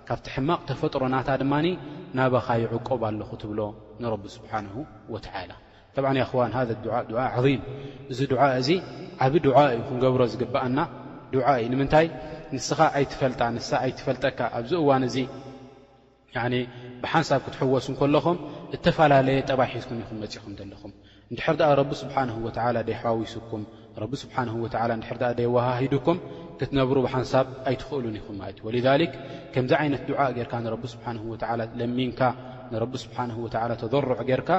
ካብቲ 0.08 0.26
ሕማቕ 0.36 0.62
ተፈጥሮ 0.70 1.02
ናታ 1.16 1.30
ድማ 1.42 1.54
ናባኻ 2.20 2.48
ይዕቆብ 2.64 3.02
ኣለኹ 3.10 3.30
ትብሎ 3.42 3.60
ንረቢ 4.04 4.24
ስብሓን 4.38 4.68
ወላ 5.16 5.56
ጠብዓ 5.98 6.10
ኽዋን 6.32 6.52
ዓም 7.28 7.62
እዚ 8.12 8.18
ድ 8.32 8.36
እዚ 8.62 8.70
ዓብ 9.26 9.34
ድዓ 9.46 9.58
እዩ 9.74 9.80
ክንገብሮ 9.88 10.22
ዝግባአና 10.34 10.78
ድ 11.34 11.40
እዩ 11.58 11.66
ንምንታይ 11.74 12.08
ንስኻ 12.56 12.80
ኣይትፈልጣ 12.98 13.40
ን 13.56 13.60
ኣይትፈልጠካ 13.86 14.40
ኣብዚ 14.58 14.72
እዋን 14.84 15.04
እዚ 15.10 15.18
ብሓንሳብ 17.04 17.40
ክትሕወሱ 17.46 17.88
ከለኹም 18.00 18.38
እተፈላለየ 18.76 19.40
ጠባሒዝኩም 19.50 19.98
ኹም 20.08 20.18
መፅእኹም 20.24 20.54
ዘለኹም 20.60 20.92
እንድሕር 21.32 21.56
ኣ 21.68 21.70
ረቢ 21.80 21.92
ስብሓን 22.02 22.30
ወ 22.46 22.50
ደይሓዋዊስኩም 22.90 23.64
ቢ 24.12 24.14
ስብሓ 24.24 24.36
ድ 24.50 25.00
ደይዋሃሂድኩም 25.40 26.18
ክትነብሩ 26.60 26.98
ብሓንሳብ 27.06 27.48
ኣይትኽእሉን 27.70 28.16
ይኹም 28.20 28.36
ማለት 28.42 28.58
ዩ 28.62 29.08
ከምዚ 29.54 29.72
ዓይነት 29.82 30.02
ድዓእ 30.10 30.32
ገርካ 30.38 30.54
ንቢ 30.68 30.84
ስብሓን 30.94 31.18
ለሚንካ 31.82 32.22
ንረቢ 32.72 32.94
ስብሓን 33.06 33.30
ወ 33.44 33.48
ተበርዕ 33.82 34.22
ገርካ 34.30 34.50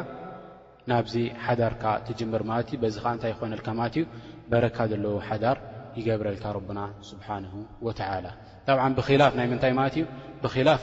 ናብዚ 0.91 1.15
ሓዳርካ 1.47 1.85
ትጅምር 2.07 2.43
ማለት 2.51 2.69
ዩ 2.75 2.79
ዚ 2.95 2.99
ከ 3.07 3.13
እንታይ 3.15 3.31
ይኮነልካ 3.35 3.69
ማለት 3.81 3.95
ዩ 4.01 4.05
በረካ 4.53 4.77
ዘለዎ 4.93 5.17
ሓዳር 5.31 5.59
ይገብረልካ 5.99 6.45
ረብና 6.59 6.81
ስብሓን 7.11 7.45
ወላ 7.89 8.89
ብላፍ 9.09 9.33
ናይ 9.41 9.47
ምንታይ 9.53 9.73
ማለት 9.81 9.97
ዩ 10.03 10.07
ብላፍ 10.45 10.81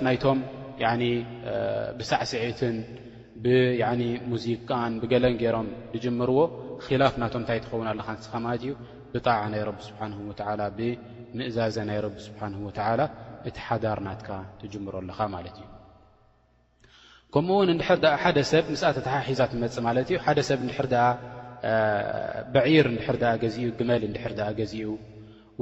ብሳዕስዒትን 2.00 2.76
ብሙዚቃን 3.44 4.92
ብገለን 5.02 5.36
ገይሮም 5.42 5.68
ትጅምርዎ 5.92 6.40
ክላፍ 6.88 7.14
ናቶም 7.22 7.42
ንታይ 7.44 7.60
ትኸውን 7.64 7.88
ኣለካ 7.92 8.08
ኣንስኻ 8.16 8.34
ማለት 8.46 8.62
እዩ 8.66 8.72
ብጣዕ 9.14 9.42
ናይ 9.54 9.62
ረቢ 9.68 9.78
ስብሓን 9.88 10.12
ወላ 10.30 10.62
ብምእዛዘ 10.78 11.76
ናይ 11.90 12.00
ረቢ 12.06 12.16
ስብሓን 12.28 12.54
ወተዓላ 12.68 13.02
እቲ 13.50 13.58
ሓዳርናትካ 13.68 14.30
ትጅምሮ 14.60 14.94
ኣለኻ 15.04 15.20
ማለት 15.36 15.56
እዩ 15.62 15.66
ከምኡውን 17.34 17.70
እንድሕር 17.76 17.98
ድኣ 18.04 18.14
ሓደ 18.24 18.38
ሰብ 18.52 18.64
ንስተተሓሒዛት 18.74 19.50
ትመፅ 19.54 19.76
ማለት 19.88 20.08
እዩ 20.12 20.18
ሓደ 20.26 20.40
ሰብ 20.50 20.60
ንድሕር 20.68 20.88
ኣ 21.06 21.08
በዒር 22.54 22.86
ንድሕር 22.96 23.18
ገዚኡ 23.44 23.68
ግመል 23.80 24.02
እንድሕር 24.10 24.32
ኣ 24.48 24.50
ገዚኡ 24.60 24.90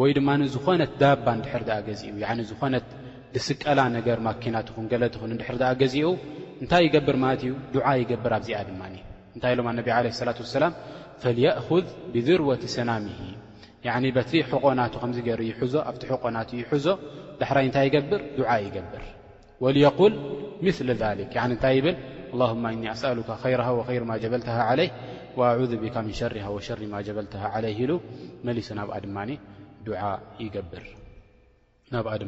ወይ 0.02 0.10
ድማ 0.18 0.28
ንዝኾነት 0.42 0.92
ዳባ 1.04 1.26
እንድሕር 1.38 1.64
ኣ 1.78 1.80
ገዚኡ 1.90 2.14
ዝኾነት 2.52 2.86
ስቀላ 3.48 3.80
ነገር 3.98 4.18
ማኪናት 4.28 4.68
ኹን 4.74 4.86
ገለ 4.92 5.04
ኹን 5.22 5.32
ድር 5.40 5.62
ገዚኡ 5.82 6.10
እንታይ 6.64 6.84
ይገብር 6.88 7.16
ማለት 7.24 7.42
እዩ 7.46 7.54
ድ 7.76 7.78
ይገብር 8.04 8.32
ኣብዚኣ 8.38 8.58
ድማ 8.68 8.82
እንታይ 9.36 9.54
ሎም 9.60 9.68
ላة 9.80 10.34
ላ 10.64 10.70
لأذ 11.38 11.86
ብذርወة 12.14 12.64
ሰናም 12.76 13.04
በቲ 14.18 14.32
ሕቆናቱ 14.52 14.94
ከ 15.04 15.06
ገሩ 15.28 15.42
ዞ 15.74 15.76
ኣቲ 15.90 16.02
ቆና 16.24 16.38
ይዞ 16.74 16.86
ዳሕራይ 17.42 17.66
ንታይ 17.70 17.86
ይገብር 17.90 18.22
ይገብር 18.68 19.04
قል 20.00 20.14
ም 20.66 20.68
ذ 21.02 21.04
እንታይ 21.56 21.78
ብል 21.86 21.96
له 22.40 22.52
ኣሉካ 23.14 23.42
ረ 23.60 23.62
ርማ 24.04 24.12
ጀበል 24.24 24.44
ለ 24.82 24.84
وعذ 25.40 25.72
ካ 25.94 25.96
ن 26.06 26.08
ሸር 26.20 26.34
وሸርማ 26.56 26.94
ጀበል 27.08 27.28
ለ 27.64 27.66
ኢሉ 27.82 27.92
መሊ 28.48 28.58
ናብ 28.80 28.90
ድማ 29.06 29.18
ድ 29.86 29.90
ይገብር 30.46 30.86
ናብ 31.96 32.08
ድ 32.24 32.26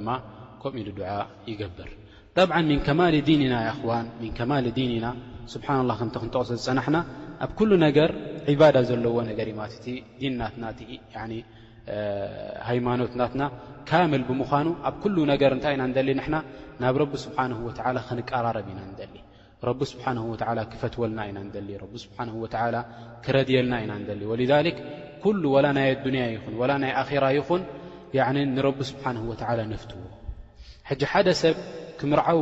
ም 0.74 0.78
ኢሉ 0.82 0.90
ድዓ 1.00 1.10
ይገብር 1.52 1.90
ምን 2.70 2.80
ከማ 2.86 3.02
ዲንና 3.28 3.56
ን 4.04 4.06
ን 4.22 4.32
ከማ 4.38 4.52
ዲንና 4.78 5.06
ስብሓና 5.54 5.80
ላ 5.90 5.96
ከምቲ 6.00 6.16
ክንተቀሶ 6.22 6.50
ዝፀናሕና 6.62 6.98
ኣብ 7.46 7.52
ነገር 7.86 8.10
ባዳ 8.62 8.78
ዘለዎ 8.90 9.18
ነገር 9.30 9.48
ንናት 10.36 10.80
ሃይማኖትናትና 12.70 13.44
ካምል 13.90 14.22
ብምኑ 14.30 14.68
ኣብ 14.90 15.04
ነገር 15.34 15.52
እንታይ 15.58 15.76
ኢና 16.16 16.24
ና 16.36 16.40
ናብ 16.84 16.98
ቢ 17.12 17.22
ስብሓ 17.26 17.38
ክንቀራረብ 18.10 18.68
ኢና 18.74 18.82
ስብሓ 19.92 20.06
ክፈትወልና 20.74 21.20
ኢና 21.32 22.28
ክረድየልና 23.28 23.74
ኢና 23.84 23.94
ላ 25.66 25.68
ናይ 25.80 25.90
ኣንያ 26.02 26.26
ይኹን 26.60 26.82
ናይ 26.84 26.94
ኣራ 27.04 27.26
ይኹን 27.40 27.64
ንቢ 28.68 28.78
ስብሓ 28.92 29.06
ነፍትዎ 29.74 30.04
ጂ 31.00 31.02
ሓደ 31.12 31.28
ሰብ 31.44 31.56
ክምርዓው 32.00 32.40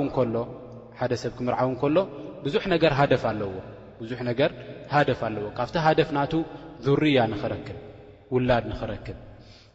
ከሎ 1.82 1.98
ብዙ 2.46 2.54
ነገር 2.76 2.92
ሃደፍ 3.00 3.24
ኣለዎ 3.30 3.54
ካብቲ 5.58 5.76
ሃደፍ 5.86 6.10
ናቱ 6.18 6.34
ذርያ 6.86 7.20
ንኽረክብ 7.34 7.78
ውላድ 8.34 8.64
ንኽረክብ 8.72 9.18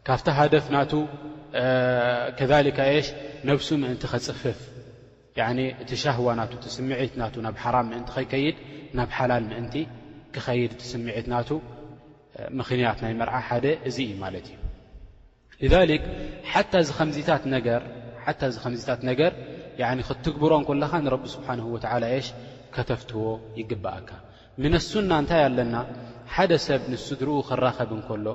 ካብቲ 0.07 0.27
ሃደፍ 0.39 0.65
ናቱ 0.75 0.91
ከካ 2.39 2.79
ሽ 3.05 3.07
ነብሱ 3.49 3.67
ምእንቲ 3.81 4.03
ኸፅፍፍ 4.13 4.59
እቲ 5.81 5.89
ሻህዋ 6.03 6.27
ናቱ 6.39 6.51
እቲስምዒት 6.59 7.13
ና 7.19 7.21
ናብ 7.45 7.55
ሓራም 7.63 7.85
ምእንቲ 7.91 8.07
ከይከይድ 8.17 8.57
ናብ 8.97 9.09
ሓላል 9.17 9.43
ምእንቲ 9.51 9.73
ክኸይድ 10.35 10.71
ቲ 10.79 10.81
ስምዒት 10.93 11.25
ናቱ 11.33 11.49
ምኽንያት 12.57 12.99
ናይ 13.05 13.13
መርዓ 13.21 13.33
ሓደ 13.49 13.65
እዚይ 13.89 14.09
እ 14.13 14.15
ማለት 14.23 14.45
እዩ 15.65 15.73
ሊክ 15.91 16.03
ሓታ 16.51 16.71
ዚ 16.87 16.89
ከምዚታት 16.97 17.43
ነገር 17.55 17.81
ሓታ 18.25 18.41
እዚ 18.51 18.55
ከምዚታት 18.63 19.01
ነገር 19.09 19.31
ክትግብሮን 20.09 20.63
ኮለኻ 20.69 20.91
ንረቢ 21.05 21.23
ስብሓንሁ 21.35 21.65
ወትዓላ 21.75 22.03
እሽ 22.19 22.27
ከተፍትህዎ 22.75 23.27
ይግብአካ 23.59 24.09
ምን 24.63 24.73
ኣሱና 24.79 25.11
እንታይ 25.21 25.41
ኣለና 25.47 25.75
ሓደ 26.33 26.51
ሰብ 26.67 26.81
ንስድርኡ 26.93 27.37
ኽራኸብ 27.49 27.89
እንከሎ 27.97 28.27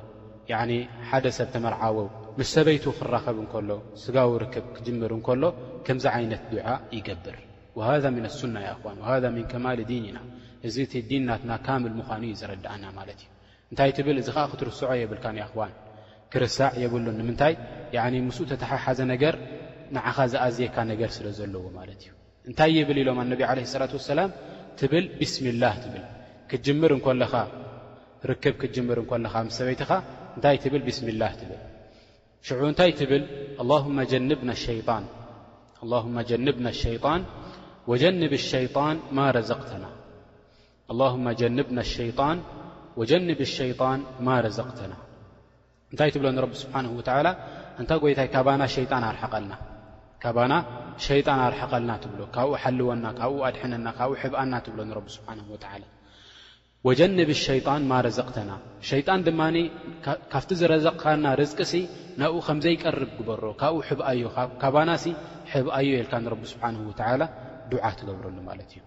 ሓደ 1.11 1.27
ሰብ 1.39 1.49
ተመርዓወው 1.55 2.09
ምስ 2.39 2.49
ሰበይቱ 2.57 2.85
ኽራኸብ 2.99 3.37
እንከሎ 3.43 3.71
ስጋው 4.03 4.31
ርክብ 4.43 4.65
ክጅምር 4.77 5.11
እንከሎ 5.19 5.43
ከምዚ 5.87 6.05
ዓይነት 6.15 6.43
ድዓ 6.53 6.67
ይገብር 6.97 7.37
ወሃذ 7.79 8.05
ምን 8.17 8.25
ኣሱና 8.31 8.57
ያእኹዋን 8.67 8.99
ወሃዛ 9.03 9.25
ምን 9.37 9.45
ከማል 9.53 9.79
ዲንና 9.91 10.19
እዚ 10.69 10.77
እቲ 10.87 10.93
ዲንናትናካምል 11.11 11.93
ምዃኑ 12.01 12.23
እዩ 12.29 12.35
ዘረድኣና 12.41 12.85
ማለት 12.99 13.19
እዩ 13.25 13.29
እንታይ 13.71 13.91
ትብል 13.97 14.17
እዚ 14.23 14.29
ከዓ 14.37 14.45
ክትርስዖ 14.53 14.89
የብልካ 15.03 15.25
ንይእኽዋን 15.37 15.73
ክርሳዕ 16.33 16.71
የብሉን 16.83 17.17
ንምንታይ 17.21 17.55
ምስኡ 18.29 18.45
ተተሓሓዘ 18.53 19.01
ነገር 19.13 19.35
ንዓኻ 19.95 20.17
ዝኣዝየካ 20.33 20.77
ነገር 20.93 21.11
ስለ 21.17 21.27
ዘለዎ 21.39 21.65
ማለት 21.79 21.99
እዩ 22.05 22.13
እንታይ 22.49 22.71
ይብል 22.79 22.99
ኢሎም 23.03 23.19
ኣነቢ 23.23 23.41
ዓለ 23.51 23.59
ላት 23.83 23.93
ወሰላም 23.99 24.31
ትብል 24.81 25.05
ብስሚላህ 25.19 25.75
ትብል 25.85 26.05
ክትጅምር 26.51 26.91
እንኮለኻ 26.97 27.33
ርክብ 28.31 28.55
ክትጅምር 28.61 28.99
እንለኻ 29.05 29.35
ምስ 29.47 29.55
ሰበይትኻ 29.61 29.91
እንታይ 30.37 30.57
ትብል 30.65 30.83
ብስሚላህ 30.89 31.33
ትብል 31.41 31.61
ሽዑ 32.49 32.61
እንታይ 32.73 32.91
ትብል 33.01 33.23
ጀንብና 34.13 34.51
ሸን 36.83 37.23
ወጀንብ 37.91 38.33
ሸይጣን 38.51 38.97
ማ 39.17 39.25
ረዘቅተና 39.37 39.87
ጀንብና 41.41 41.79
ሸን 41.95 42.39
ወጀንብ 43.01 43.41
ሸይን 43.57 44.01
ማ 44.27 44.39
ረዘቅተና 44.45 44.93
እንታይ 45.93 46.11
ትብሎ 46.15 46.27
ንረቢ 46.37 46.53
ስብሓንሁ 46.63 46.93
ወዓላ 47.01 47.29
እንታ 47.83 47.91
ጎይታይ 48.05 48.29
ካባና 48.35 48.63
ሸይጣን 48.77 49.05
ኣርሓቀልና 49.11 49.53
ከባና 50.25 50.53
ሸይጣን 51.07 51.41
ኣርሐቀልና 51.47 51.93
ትብሎ 52.03 52.21
ካብኡ 52.35 52.53
ሓልወና 52.63 53.07
ካብኡ 53.19 53.41
ኣድነና 53.49 53.87
ብኡ 54.01 54.11
ሕብኣና 54.21 54.53
ትብሎ 54.67 54.97
ብ 55.09 55.11
ሓ 55.73 55.81
ወጀንብ 56.87 57.31
ሸጣን 57.43 57.83
ማረዘቕተና 57.91 58.51
ሸይጣን 58.89 59.21
ድማ 59.27 59.41
ካብቲ 60.33 60.51
ዝረዘቕካና 60.61 61.25
ርዝቂ 61.41 61.61
ናብኡ 62.21 62.41
ከምዘይቀርብ 62.49 63.11
ግበሮ 63.19 63.43
ካብኡ 63.63 63.79
ሕብኣዮካባና 63.89 64.91
ሕብኣዮ 65.53 65.89
ኢልካ 66.01 66.13
ንቢ 66.25 66.41
ስብሓ 66.53 66.65
ድዓ 67.71 67.85
ትገብረሉ 68.01 68.37
ማለት 68.51 68.71
እዩ 68.75 68.83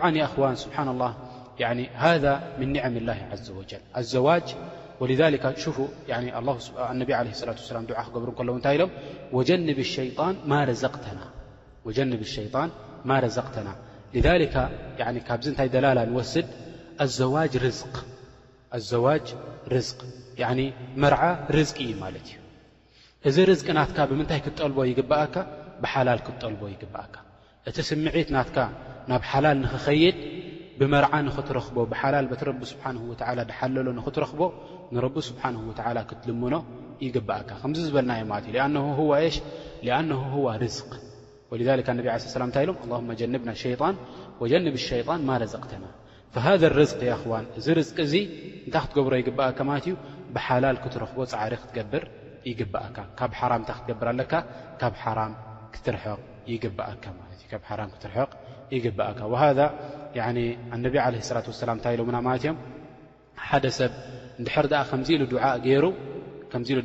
ብዓ 0.00 0.28
ዋን 0.44 0.56
ስብሓ 0.64 0.76
ም 2.60 2.68
ኒዕሚ 2.74 2.96
ላ 3.08 3.12
ዘ 4.12 4.24
ል 4.40 4.48
ወካ 5.00 5.48
ነቢ 7.00 7.08
ዓለ 7.18 7.26
ላት 7.48 7.58
ሰላም 7.70 7.84
ድዓ 7.90 7.98
ክገብሩ 8.06 8.28
እ 8.34 8.36
ከለዉ 8.38 8.54
እንታይ 8.58 8.74
ኢሎም 8.76 8.90
ወጀንብ 9.36 9.78
ሸይጣን 12.36 12.68
ማ 13.10 13.12
ረዘቅተና 13.24 13.68
ካብዚ 15.28 15.46
እንታይ 15.52 15.68
ደላላ 15.74 15.98
ንወስድ 16.12 16.46
ኣዘዋጅ 18.76 19.14
ርዝቅ 19.74 20.02
መርዓ 21.02 21.22
ርዝቅ 21.56 21.78
እዩ 21.84 21.90
ማለት 22.04 22.26
እዩ 22.32 22.38
እዚ 23.28 23.36
ርዝቅ 23.50 23.68
ናትካ 23.78 23.98
ብምንታይ 24.10 24.40
ክጠልቦ 24.46 24.78
ይግብአካ 24.90 25.34
ብሓላል 25.82 26.20
ክጠልቦ 26.26 26.62
ይግብአካ 26.74 27.14
እቲ 27.68 27.76
ስምዒት 27.88 28.28
ናትካ 28.36 28.56
ናብ 29.10 29.22
ሓላል 29.30 29.56
ንኽኸይድ 29.64 30.16
ብመርዓ 30.80 31.12
ንኽትረኽቦ 31.26 31.76
ብሓላል 31.92 32.26
ት 32.40 32.66
ስሓ 32.70 32.84
ድሓለሎ 33.50 33.86
ክትረኽቦ 34.06 34.40
ን 34.94 34.98
ክትልምኖ 36.10 36.54
ይግብካ 37.04 37.48
ከዚ 37.62 37.76
ዝበልናዮ 37.86 38.22
ማእ 38.30 38.40
ዝ 40.76 40.86
ብ 41.50 41.60
እታይ 41.62 42.64
ኢሎ 42.66 42.72
ጀንና 43.20 43.52
ሸን 43.62 43.96
ጀንብ 44.52 44.76
ሸን 44.86 45.22
ማ 45.30 45.38
ዘቅተና 45.54 45.84
እዚ 47.60 47.68
እታ 48.68 48.76
ክትብሮ 48.86 49.12
ይግኣካ 49.22 49.58
ማ 49.70 49.80
ዩ 49.90 49.96
ብሓላ 50.36 50.64
ክትረኽቦ 50.84 51.18
ፃዕሪ 51.34 51.54
ክትብር 51.62 52.04
ይግካታርኣት 56.50 58.16
ኣነብ 60.76 60.94
ለ 61.14 61.16
ላት 61.36 61.46
ወሰላም 61.52 61.76
እንታይ 61.78 61.92
ኢሎምና 61.96 62.16
ማለት 62.26 62.40
እዮም 62.44 62.56
ሓደ 63.48 63.64
ሰብ 63.78 63.92
ንድር 64.42 64.66
ኢከምዚ 64.82 65.08
ኢሉ 65.16 65.22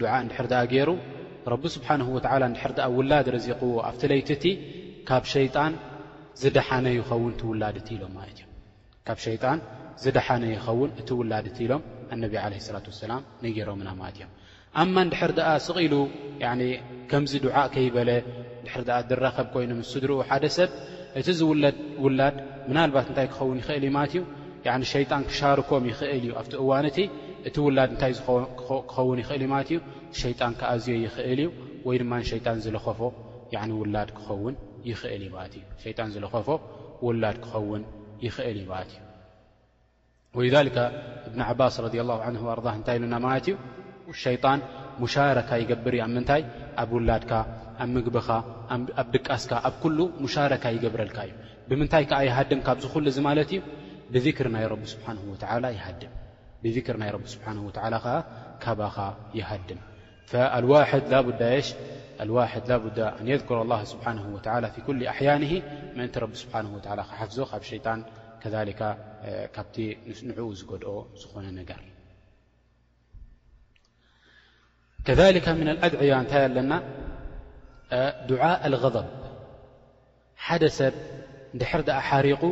ድዓእ 0.03 0.21
ንድር 0.27 0.45
ኣ 0.59 0.61
ገይሩ 0.73 0.89
ረቢ 1.53 1.63
ስብሓን 1.75 2.01
ወዓላ 2.15 2.43
እንድር 2.51 2.71
ኣ 2.85 2.87
ውላድ 2.97 3.25
ርዚቕዎ 3.35 3.73
ኣብቲ 3.89 4.01
ለይቲ 4.11 4.29
እቲ 4.37 4.43
ላእቲ 4.45 4.53
ኢሎ 4.57 4.63
እካብ 5.03 5.23
ሸይጣን 9.25 9.59
ዝደሓነ 10.01 10.43
ይኸውን 10.51 10.89
እቲ 11.01 11.09
ውላድ 11.21 11.45
እቲ 11.51 11.57
ኢሎም 11.67 11.81
ኣነብ 12.15 12.33
ለ 12.51 12.53
ላት 12.75 12.85
ወሰላም 12.91 13.21
ነገይሮምና 13.45 13.89
ማለት 14.01 14.15
እዮም 14.19 14.31
ኣማ 14.81 14.95
እንድሕር 15.05 15.31
ድኣ 15.37 15.49
ስቕሉ 15.67 15.93
ከምዚ 17.11 17.31
ድዓእ 17.45 17.67
ከይበለ 17.73 18.09
ንድር 18.65 18.89
ኣ 18.97 18.99
ድራኸብ 19.09 19.47
ኮይኑ 19.55 19.71
ምሱ 19.81 19.91
ድርኡ 20.03 20.11
ሓደ 20.29 20.43
ሰብ 20.57 20.69
እቲ 21.19 21.27
ዚ 21.39 21.41
ውውላድ 21.49 22.35
ምናልባት 22.69 23.05
እንታይ 23.11 23.27
ክኸውን 23.33 23.57
ይኽእል 23.61 23.83
እዩ 23.85 23.91
ማለት 23.97 24.13
እዩ 24.13 24.23
ሸይጣን 24.91 25.23
ክሻርኮም 25.29 25.83
ይኽእል 25.91 26.21
እዩ 26.25 26.29
ኣብቲ 26.41 26.53
እዋንቲ 26.63 26.97
እቲ 27.47 27.55
ውላድ 27.67 27.89
እንታይ 27.93 28.11
ክኸውን 28.89 29.17
ይኽእል 29.23 29.41
እዩማለት 29.45 29.69
እዩ 29.73 29.77
ሸይጣን 30.21 30.51
ክኣዝዮ 30.59 30.95
ይኽእል 31.05 31.39
እዩ 31.43 31.47
ወይ 31.87 31.95
ድማ 32.03 32.11
ሸይጣን 32.31 32.57
ዝለኸፎ 32.65 32.99
ውላድ 33.81 34.09
ክኸውን 34.17 34.53
ይኽእል 34.89 35.23
እ 35.27 35.29
እሸጣን 35.77 36.09
ዝለኸፎ 36.15 36.47
ውላድ 37.05 37.37
ክኸውን 37.43 37.81
ይኽእል 38.25 38.57
እዩ 38.61 38.65
ማለት 38.73 38.91
እዩ 38.97 40.47
ወከ 40.65 40.77
እብኒ 41.27 41.39
ዓባስ 41.51 41.75
ረ 41.85 41.87
ላ 42.09 42.11
ኣር 42.27 42.59
እንታይ 42.77 42.95
ኢሉና 42.99 43.15
ማለት 43.27 43.45
እዩ 43.51 43.55
ሸጣን 44.23 44.59
ካ 45.49 45.55
ይገብር 45.61 45.95
እብ 46.07 46.11
ታይ 46.29 46.41
ኣብ 46.81 46.91
ውላድካ 46.97 47.31
ኣብ 47.81 47.89
ምግቢኻ 47.95 48.29
ኣብ 49.01 49.07
ድቃስካ 49.13 49.51
ኣብ 49.67 49.75
ረካ 50.53 50.65
ይገብረልካ 50.75 51.17
እዩ 51.27 51.31
ብምንታይ 51.69 52.05
ዓ 52.19 52.21
ሃድም 52.37 52.59
ካብዝሉ 52.67 53.05
ማ 53.25 53.29
እዩ 53.45 53.61
ብ 54.13 54.47
ናይ 57.01 57.93
ዓ 57.93 58.07
ካባኻ 58.63 58.95
ይሃድም 59.39 59.79
ዋ 60.71 60.73
ዋ 60.73 62.43
ኩ 64.85 64.89
ኣያን 65.15 65.41
ንቲ 65.99 66.15
ቢ 66.31 66.35
ስ 66.41 66.43
ክሓፍዞ 66.51 67.45
ካብ 67.51 67.63
ሸጣን 67.71 67.99
ካቲ 69.55 69.75
ንዕኡ 70.27 70.47
ዝገድኦ 70.59 70.91
ዝኾነ 71.21 71.45
ነገር 71.59 71.81
ከذሊከ 75.07 75.45
ም 75.59 75.61
ኣድዕያ 75.85 76.11
እንታይ 76.23 76.41
ኣለና 76.47 76.73
ድዓ 78.29 78.43
ኣልغضብ 78.67 79.07
ሓደ 80.45 80.63
ሰብ 80.77 80.93
ድሕር 81.59 81.81
ድኣ 81.87 81.97
ሓሪቑ 82.09 82.43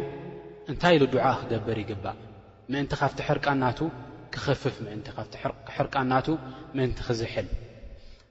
እንታይ 0.72 0.94
ኢሉ 0.98 1.04
ድዓ 1.14 1.24
ክገብር 1.40 1.78
ይግባእ 1.84 2.18
ምእንቲ 2.72 2.92
ካፍቲ 3.02 3.20
ሕርቃናቱ 3.28 3.80
ክኸፍፍ 4.34 4.76
ምእንቲ 4.86 5.08
ካፍቲ 5.18 5.34
ሕርቃናቱ 5.76 6.28
ምእንቲ 6.78 7.00
ክዝሕል 7.08 7.48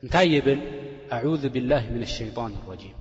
እንታይ 0.04 0.26
ይብል 0.34 0.60
ኣذ 1.16 1.42
ብاላه 1.54 1.82
ምን 1.94 2.02
ኣሸይጣን 2.08 2.52
ራጂም 2.70 2.96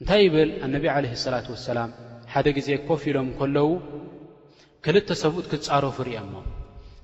እንታይ 0.00 0.20
ይብል 0.26 0.50
ኣነብ 0.64 0.84
ለه 1.04 1.12
صላة 1.24 1.46
ሰላም 1.68 1.90
ሓደ 2.32 2.46
ግዜ 2.56 2.68
ኮፍ 2.88 3.02
ኢሎም 3.10 3.28
ከለዉ 3.40 3.68
ክልተ 4.84 5.08
ሰብት 5.22 5.44
ክፃረፍ 5.52 5.96
ርኦሞ 6.08 6.34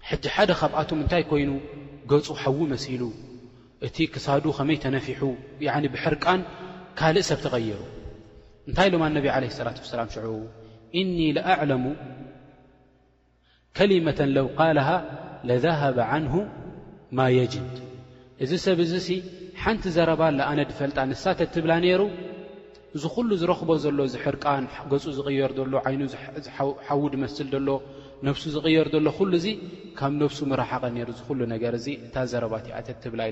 ሕጂ 0.09 0.25
ሓደ 0.37 0.51
ካብኣቱም 0.61 0.99
እንታይ 1.03 1.23
ኮይኑ 1.31 1.51
ገፁ 2.13 2.27
ሓዉ 2.43 2.61
መሲሉ 2.75 3.03
እቲ 3.87 3.97
ክሳዱ 4.15 4.45
ከመይ 4.57 4.79
ተነፊሑ 4.85 5.21
ብሕርቃን 5.95 6.41
ካልእ 6.99 7.25
ሰብ 7.31 7.39
ተቐየሩ 7.45 7.81
እንታይ 8.69 8.87
ኢሎም 8.91 9.03
ኣነብ 9.09 9.25
ዓለ 9.35 9.45
ሰላት 9.59 9.79
ወሰላም 9.83 10.09
ሽዕቡ 10.15 10.35
እኒ 11.01 11.17
ለኣዕለሙ 11.37 11.85
ከሊመተን 13.79 14.31
ለው 14.37 14.47
ቃልሃ 14.61 14.89
ለዘሃበ 15.49 15.99
ዓንሁ 16.13 16.35
ማ 17.19 17.29
የጅድ 17.37 17.77
እዚ 18.45 18.53
ሰብ 18.67 18.79
እዚ 18.87 18.93
ሓንቲ 19.63 19.85
ዘረባ 19.97 20.23
ኣነ 20.51 20.61
ድፈልጣ 20.71 20.99
ንሳተ 21.13 21.41
ትብላ 21.55 21.73
ነይሩ 21.85 22.03
እዚ 22.97 23.03
ኩሉ 23.17 23.31
ዝረኽቦ 23.41 23.71
ዘሎ 23.85 23.99
እዚ 24.11 24.15
ሕርቃን 24.25 24.65
ገፁ 24.93 25.05
ዝቕየሩ 25.19 25.51
ዘሎ 25.65 25.75
ዓይኑ 25.89 26.01
ዝሓውድ 26.47 27.15
መስል 27.23 27.49
ዘሎ 27.55 27.69
ሱ 28.41 28.49
ዝር 28.55 28.67
ሎ 28.93 28.95
ሉ 29.05 29.09
ካብ 29.99 30.13
ሱ 30.39 30.49
ቐ 30.55 31.05
ሩ 31.05 31.79
እታ 32.07 32.17
ዘብ 32.33 32.43
ታይ 33.05 33.31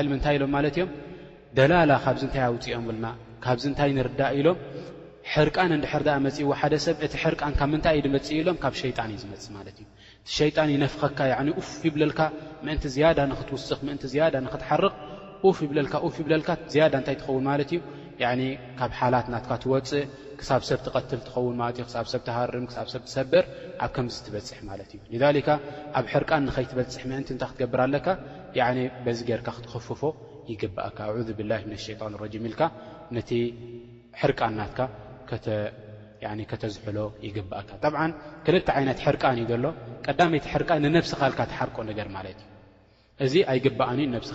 ይና 0.00 0.14
ታይ 0.26 0.36
ሎም 0.42 0.54
ደላላ 1.58 1.92
ካብዚ 2.04 2.22
እንታይ 2.28 2.42
ኣውፅኦም 2.48 2.84
ብልና 2.88 3.06
ካብዚ 3.44 3.62
እንታይ 3.70 3.90
ንርዳእ 3.98 4.32
ኢሎም 4.38 4.58
ሕርቃን 5.32 5.70
እንዳሕርዳኣ 5.76 6.16
መፅእዎ 6.24 6.48
ሓደ 6.60 6.74
ሰብ 6.84 6.96
እቲ 7.06 7.12
ሕርቃን 7.22 7.54
ካብ 7.58 7.68
ምንታይ 7.72 7.94
እኢ 7.98 8.02
ድመፅኡ 8.06 8.32
ኢሎም 8.40 8.56
ካብ 8.62 8.74
ሸይጣን 8.80 9.10
እዩ 9.14 9.18
ዝመፅ 9.28 9.44
ማለት 9.56 9.76
እዩ 9.80 9.86
እቲ 9.88 10.34
ሸይጣን 10.38 10.70
ይነፍኸካ 10.74 11.18
ፍ 11.68 11.78
ይብለልካ 11.88 12.20
ምእንቲ 12.66 12.84
ዝያዳ 12.94 13.18
ንኽትውስኽ 13.30 13.78
ምን 13.88 13.96
ያዳ 14.18 14.34
ንኽትሓርቕ 14.46 14.94
ፍ 15.58 15.58
ይብልካ 15.66 15.94
ፍ 16.14 16.16
ይብልካ 16.22 16.48
ያዳ 16.80 16.94
እንታይ 17.00 17.16
ትኸውን 17.22 17.44
ማለት 17.50 17.70
እዩ 17.76 17.80
ካብ 18.80 18.92
ሓላት 18.98 19.26
ናትካ 19.34 19.52
ትወፅእ 19.64 20.04
ክሳብ 20.40 20.62
ሰብ 20.68 20.80
ትቐትል 20.86 21.20
ትኸውን 21.28 21.56
እ 21.70 21.72
ክሳብሰብ 21.88 22.20
ትሃርም 22.28 22.64
ክሳብ 22.70 22.86
ሰብ 22.94 23.02
ትሰብር 23.08 23.44
ኣብ 23.84 23.90
ከምዚ 23.96 24.16
ትበፅሕ 24.26 24.58
ማለት 24.70 24.90
እዩ 24.96 25.16
ካ 25.48 25.58
ኣብ 25.98 26.06
ሕርቃን 26.14 26.44
ንኸይትበፅሕ 26.50 27.02
ምንእታይ 27.10 27.36
ክትገብር 27.50 27.80
ኣለካ 27.86 28.06
በዚ 29.06 29.18
ገይርካ 29.30 29.48
ክትኸፍፎ 29.58 30.02
ቲ 33.28 33.30
ርቃናት 34.30 34.76
ተዝሎ 36.62 36.98
ይግብእካ 37.24 37.70
ክል 38.44 38.54
ይት 38.90 39.00
ርእዩ 39.14 39.50
ሎ 39.62 39.64
ቀይቲ 40.06 40.44
ር 40.60 40.62
ኻ 40.68 40.70
ርቆ 41.68 41.76
ገር 41.98 42.08
ማ 42.14 42.16
እዚ 43.24 43.34
ኣይግብኣ 43.50 43.86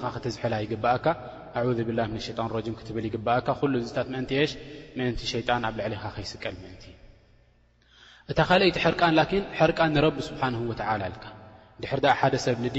ኻ 0.02 0.16
ዝላ 0.36 0.54
ይግ 0.64 0.74
ብ 0.84 0.86
ይ 0.96 0.98
ት 4.28 4.30
ሽ 4.38 4.40
ሸጣ 5.32 5.50
ኣብ 5.70 5.78
ዕሊኻ 5.88 6.04
ስቀል 6.32 6.56
እታ 8.32 8.40
ይቲ 8.68 8.78
ር 10.06 10.08
ብ 12.76 12.78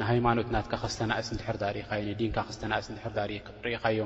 ንሃይማኖት 0.00 0.46
ናትካ 0.54 0.72
ከስተናእስ 0.82 1.28
ንድሕር 1.34 1.56
ርኢኻዮ 1.76 2.02
ንዲንካ 2.14 2.36
ክስተናእስ 2.48 2.86
ድሕር 2.96 3.12
ርኢኻዮ 3.66 4.00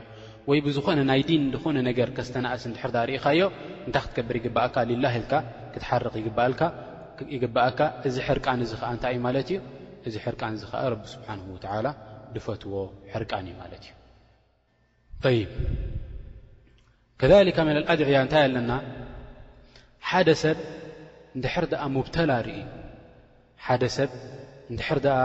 ወይ 0.49 0.59
ብዝኾነ 0.67 0.99
ናይ 1.11 1.21
ዲን 1.29 1.43
ድኾነ 1.55 1.77
ነገር 1.89 2.09
ከስተናእስ 2.17 2.63
ንድሕርዳእ 2.71 3.05
ርኢኻዮ 3.11 3.41
እንታይ 3.87 4.03
ክትገብር 4.07 4.35
ይግብእካ 4.41 4.77
ልላህኢልካ 4.91 5.33
ክትሓርቕ 5.75 6.15
ይግበኣካ 7.37 7.81
እዚ 8.09 8.17
ሕርቃን 8.29 8.61
ዚ 8.71 8.73
ኽዓ 8.81 8.89
እንታይ 8.97 9.13
እዩ 9.15 9.21
ማለት 9.27 9.47
እዩ 9.53 9.59
እዚ 10.09 10.15
ሕርቃን 10.27 10.55
ዚ 10.61 10.65
ከዓ 10.71 10.83
ረቢ 10.93 11.03
ስብሓን 11.15 11.41
ወዓላ 11.55 11.87
ድፈትዎ 12.35 12.75
ሕርቃን 13.15 13.47
እዩ 13.51 13.55
ማለት 13.63 13.83
እዩ 15.31 15.35
ይ 17.47 17.49
ከካ 17.53 17.59
ኣድዕያ 17.95 18.17
እንታይ 18.27 18.43
ኣለና 18.49 18.73
ሓደ 20.11 20.29
ሰብ 20.45 20.59
እንድሕር 21.37 21.65
ድኣ 21.73 21.83
ሙብተላ 21.97 22.31
ርኢ 22.47 22.61
ሓደ 23.67 23.83
ሰብ 23.97 24.11
እንድሕር 24.73 24.99
دኣ 25.07 25.17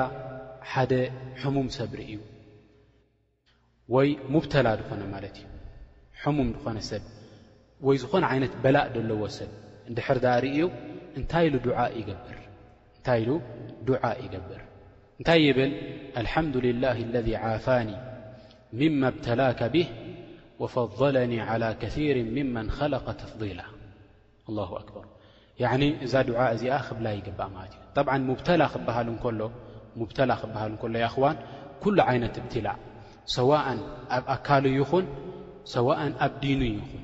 ሓደ 0.72 0.92
حሙም 1.42 1.68
ሰብ 1.78 1.92
ርእዩ 2.00 2.14
ወይ 3.96 4.08
ሙብተላ 4.34 4.68
ድኾነ 4.80 5.02
ማለ 5.14 5.26
እ 6.30 6.32
ሙም 6.38 6.48
ድኾነ 6.56 6.78
ሰብ 6.92 7.04
ይ 7.94 7.98
ዝኾነ 8.02 8.24
ዓይነት 8.32 8.54
በላእ 8.64 8.86
ለዎ 9.10 9.22
ሰብ 9.38 9.52
ድሕር 9.98 10.20
ርእዩ 10.46 10.60
እታይ 11.20 11.46
ሉ 11.54 11.56
ድع 11.66 11.78
ይገብር 14.26 14.62
እንታይ 15.20 15.40
ይብል 15.48 15.72
اልحምድ 16.22 16.56
لላه 16.66 16.98
الذي 17.08 17.34
عاፋاኒ 17.44 17.90
مማ 18.80 19.02
ابተላك 19.14 19.60
ብه 19.74 19.88
وفضلኒي 20.62 21.40
على 21.50 21.70
كثيር 21.82 22.18
ممن 22.38 22.66
خለق 22.78 23.06
ተፍضላ 23.22 23.60
لله 24.48 24.70
أكበር 24.84 25.06
እዛ 26.06 26.14
ድع 26.30 26.40
እዚኣ 26.56 26.74
ክብላ 26.88 27.08
ይግባእ 27.18 27.50
ማለት 27.56 27.74
እዩ 27.78 27.87
ጣብዓ 27.98 28.14
ላሙብተላ 28.62 28.64
ክበሃል 28.74 29.08
እንከሎ 29.12 29.42
ይእኹዋን 31.04 31.38
ኩሉ 31.84 31.98
ዓይነት 32.10 32.32
ትብትላ 32.36 32.68
ሰዋእን 33.36 33.80
ኣብ 34.16 34.24
ኣካሉ 34.34 34.66
ይኹን 34.80 35.06
ሰዋእን 35.76 36.14
ኣብ 36.26 36.34
ዲኑ 36.42 36.62
ይኹን 36.74 37.04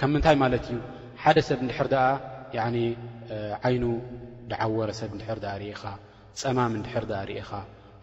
ከ 0.00 0.08
ምንታይ 0.12 0.36
ማለት 0.44 0.64
እዩ 0.70 0.78
ሓደ 1.22 1.38
ሰብ 1.48 1.58
እንድሕር 1.64 1.88
ድኣ 1.94 2.02
ዓይኑ 3.66 3.84
ድዓወረ 4.50 4.90
ሰብ 5.00 5.10
ንድሕር 5.16 5.38
ድኣ 5.44 5.52
ርኢኻ 5.62 5.82
ፀማም 6.40 6.72
እንድሕር 6.78 7.04
ዳ 7.12 7.14
ርኢኻ 7.30 7.50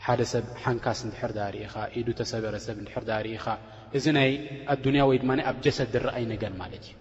ሓደ 0.06 0.22
ሰብ 0.34 0.46
ሓንካስ 0.64 1.00
እንድሕር 1.08 1.32
ርኢኻ 1.56 1.74
ኢዱ 2.00 2.08
ተሰበረሰብ 2.20 2.76
ንድሕር 2.84 3.06
ኣ 3.18 3.20
ርኢኻ 3.28 3.46
እዚ 4.00 4.06
ናይ 4.18 4.32
ኣዱንያ 4.76 5.02
ወይ 5.12 5.18
ድማ 5.24 5.32
ኣብ 5.52 5.56
ጀሰድ 5.68 5.90
ዝረአይ 5.96 6.26
ነገር 6.34 6.54
ማለት 6.64 6.84
እዩ 6.90 6.94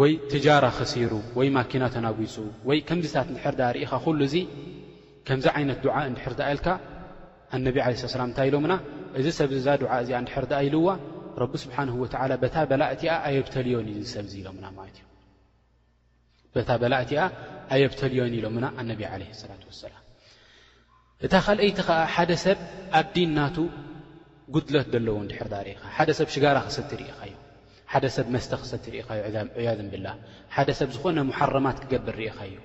ወይ 0.00 0.12
ትጃራ 0.30 0.64
ኸሲሩ 0.76 1.12
ወይ 1.38 1.48
ማኪና 1.56 1.84
ተናጉፁ 1.94 2.34
ወይ 2.68 2.78
ከምዚታት 2.88 3.28
ድሕርዳ 3.34 3.60
ርኢኻ 3.74 3.90
ኩሉ 4.04 4.18
እዙ 4.28 4.34
ከምዚ 5.26 5.46
ዓይነት 5.58 5.78
ድዓ 5.84 5.94
እንድሕርዳኣ 6.10 6.48
ኢልካ 6.54 6.68
ኣነብ 7.56 7.76
ላ 7.80 7.84
እንታይ 8.28 8.46
ኢሎምና 8.50 8.74
እዚ 9.18 9.26
ሰብዛ 9.40 9.66
ድዓ 9.82 9.90
እዚኣ 10.04 10.18
ንድሕርዳኣ 10.24 10.60
ኢልዋ 10.68 10.86
ረቢ 11.42 11.52
ስብሓን 11.64 11.88
ወ 12.00 12.08
በታ 12.44 12.56
በላእቲኣ 12.72 13.12
ኣየተልዮን 13.28 13.86
ዩሰብ 14.00 14.26
ኢሎምና 14.40 14.66
ማትእዩ 14.78 15.04
ታ 16.70 16.78
በላእቲኣ 16.82 17.22
ኣየብተልዮን 17.76 18.34
ኢሎምና 18.40 18.66
ኣነብ 18.80 19.00
ለ 19.22 19.22
ላ 19.52 19.62
ወሰላም 19.70 20.02
እታ 21.26 21.34
ካልአይቲ 21.46 21.78
ከዓ 21.88 22.00
ሓደ 22.14 22.30
ሰብ 22.46 22.58
ኣብዲናቱ 23.00 23.56
ጉድሎት 24.54 24.88
ዘለዎ 24.94 25.16
ንድሕርዳ 25.26 25.54
ርኢኻ 25.68 25.80
ሓደ 25.96 26.10
ሰብ 26.20 26.28
ሽጋራ 26.34 26.56
ክስድቲ 26.66 26.92
ርኢኻ 27.00 27.18
እዩ 27.28 27.34
ሓደ 27.92 28.04
ሰብ 28.16 28.26
መስተክሰትርኢኻእዩ 28.34 29.34
ያዝ 29.66 29.80
ብላ 29.92 30.06
ሓደ 30.54 30.68
ሰብ 30.78 30.88
ዝኾነ 30.96 31.18
ሓረማት 31.38 31.76
ክገብር 31.82 32.14
ርኢኸ 32.20 32.38
እዩ 32.48 32.56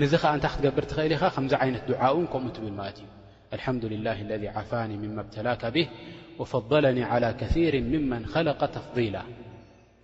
ንዚ 0.00 0.12
ከዓ 0.22 0.30
እንታይ 0.36 0.50
ክትገብር 0.52 0.84
ትኽእል 0.90 1.12
ኢኻ 1.16 1.22
ከምዚ 1.36 1.52
ይነት 1.68 1.84
ድን 1.88 2.26
ከምኡ 2.32 2.52
ትብል 2.56 2.72
ማለት 2.80 2.98
እዩ 3.02 3.08
ልሓምላ 3.58 3.92
ለذ 4.30 4.44
ዓፋኒ 4.60 4.90
ምማ 5.02 5.18
ብተላካ 5.26 5.62
ብህ 5.76 5.88
ፈضለኒ 6.52 6.98
ከር 7.40 7.74
ምን 8.12 8.22
ለቀ 8.48 8.60
ተፍضላ 8.76 9.16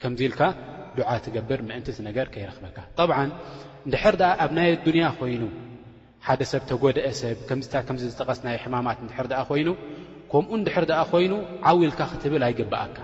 ከምዚ 0.02 0.20
ኢልካ 0.28 0.40
ድዓ 0.98 1.08
ትገብር 1.24 1.60
ምእንቲ 1.68 1.88
ነገር 2.08 2.26
ከይረክበካ 2.34 2.78
ብ 3.08 3.12
ድሕር 3.92 4.14
ኣብ 4.44 4.50
ናይ 4.56 4.68
ኣዱንያ 4.76 5.04
ኮይኑ 5.20 5.42
ሓደ 6.26 6.40
ሰብ 6.52 6.62
ተጎደአ 6.70 7.08
ሰብ 7.22 7.36
ከምዚዝጠቀስ 7.88 8.40
ናይ 8.46 8.56
ሕማማት 8.64 8.98
ድር 9.08 9.32
ኣ 9.40 9.42
ኮይኑ 9.50 9.68
ከምኡ 10.32 10.58
ድሕር 10.66 10.84
ኣ 11.02 11.02
ኮይኑ 11.12 11.32
ዓውኢልካ 11.68 12.00
ክትብል 12.12 12.42
ኣይግብኣካ 12.48 12.98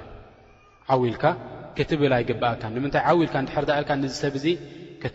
ዓዊኢልካ 0.95 1.25
ክትብል 1.77 2.13
ኣይግብኣካ 2.17 2.63
ንምንታይ 2.75 3.03
ዓዊኢልካ 3.11 3.37
ንድሕር 3.45 3.65
ዳእልካ 3.69 3.91
ን 4.03 4.11
ሰብ 4.23 4.35
እዚ 4.41 4.47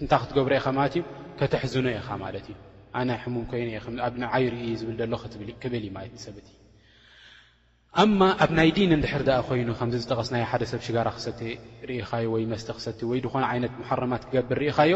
ንታ 0.03 0.11
ክትገብሮ 0.21 0.51
ኢኻ 0.59 0.67
ማለትእዩ 0.77 1.03
ከተሕዝኖ 1.39 1.85
ኢኻ 1.99 2.07
ማለት 2.23 2.45
እዩ 2.51 2.55
ኣነ 2.97 3.09
ሕሙም 3.23 3.43
ኮይኑ 3.51 3.67
ኣብ 4.07 4.13
ዓይርእ 4.35 4.63
ዝብል 4.81 4.99
ሎ 5.11 5.15
ክብልእ 5.63 5.85
ማለት 5.97 6.13
ሰትእዩ 6.25 6.49
ኣማ 8.03 8.19
ኣብ 8.43 8.51
ናይ 8.57 8.69
ዲን 8.75 8.91
እንድሕር 8.97 9.23
ዳኣ 9.27 9.39
ኮይኑ 9.47 9.69
ከምዚ 9.79 9.95
ዝጠቐስናይ 10.03 10.43
ሓደ 10.51 10.61
ሰብ 10.71 10.81
ሽጋራ 10.85 11.07
ክሰቲ 11.17 11.41
ርኢኻዮ 11.89 12.25
ወይ 12.35 12.43
መስተ 12.51 12.69
ክሰቲ 12.77 12.99
ወይ 13.11 13.19
ድኾነ 13.25 13.43
ዓይነት 13.53 13.73
ማሓረማት 13.81 14.23
ክገብር 14.27 14.57
ርኢኻዮ 14.63 14.93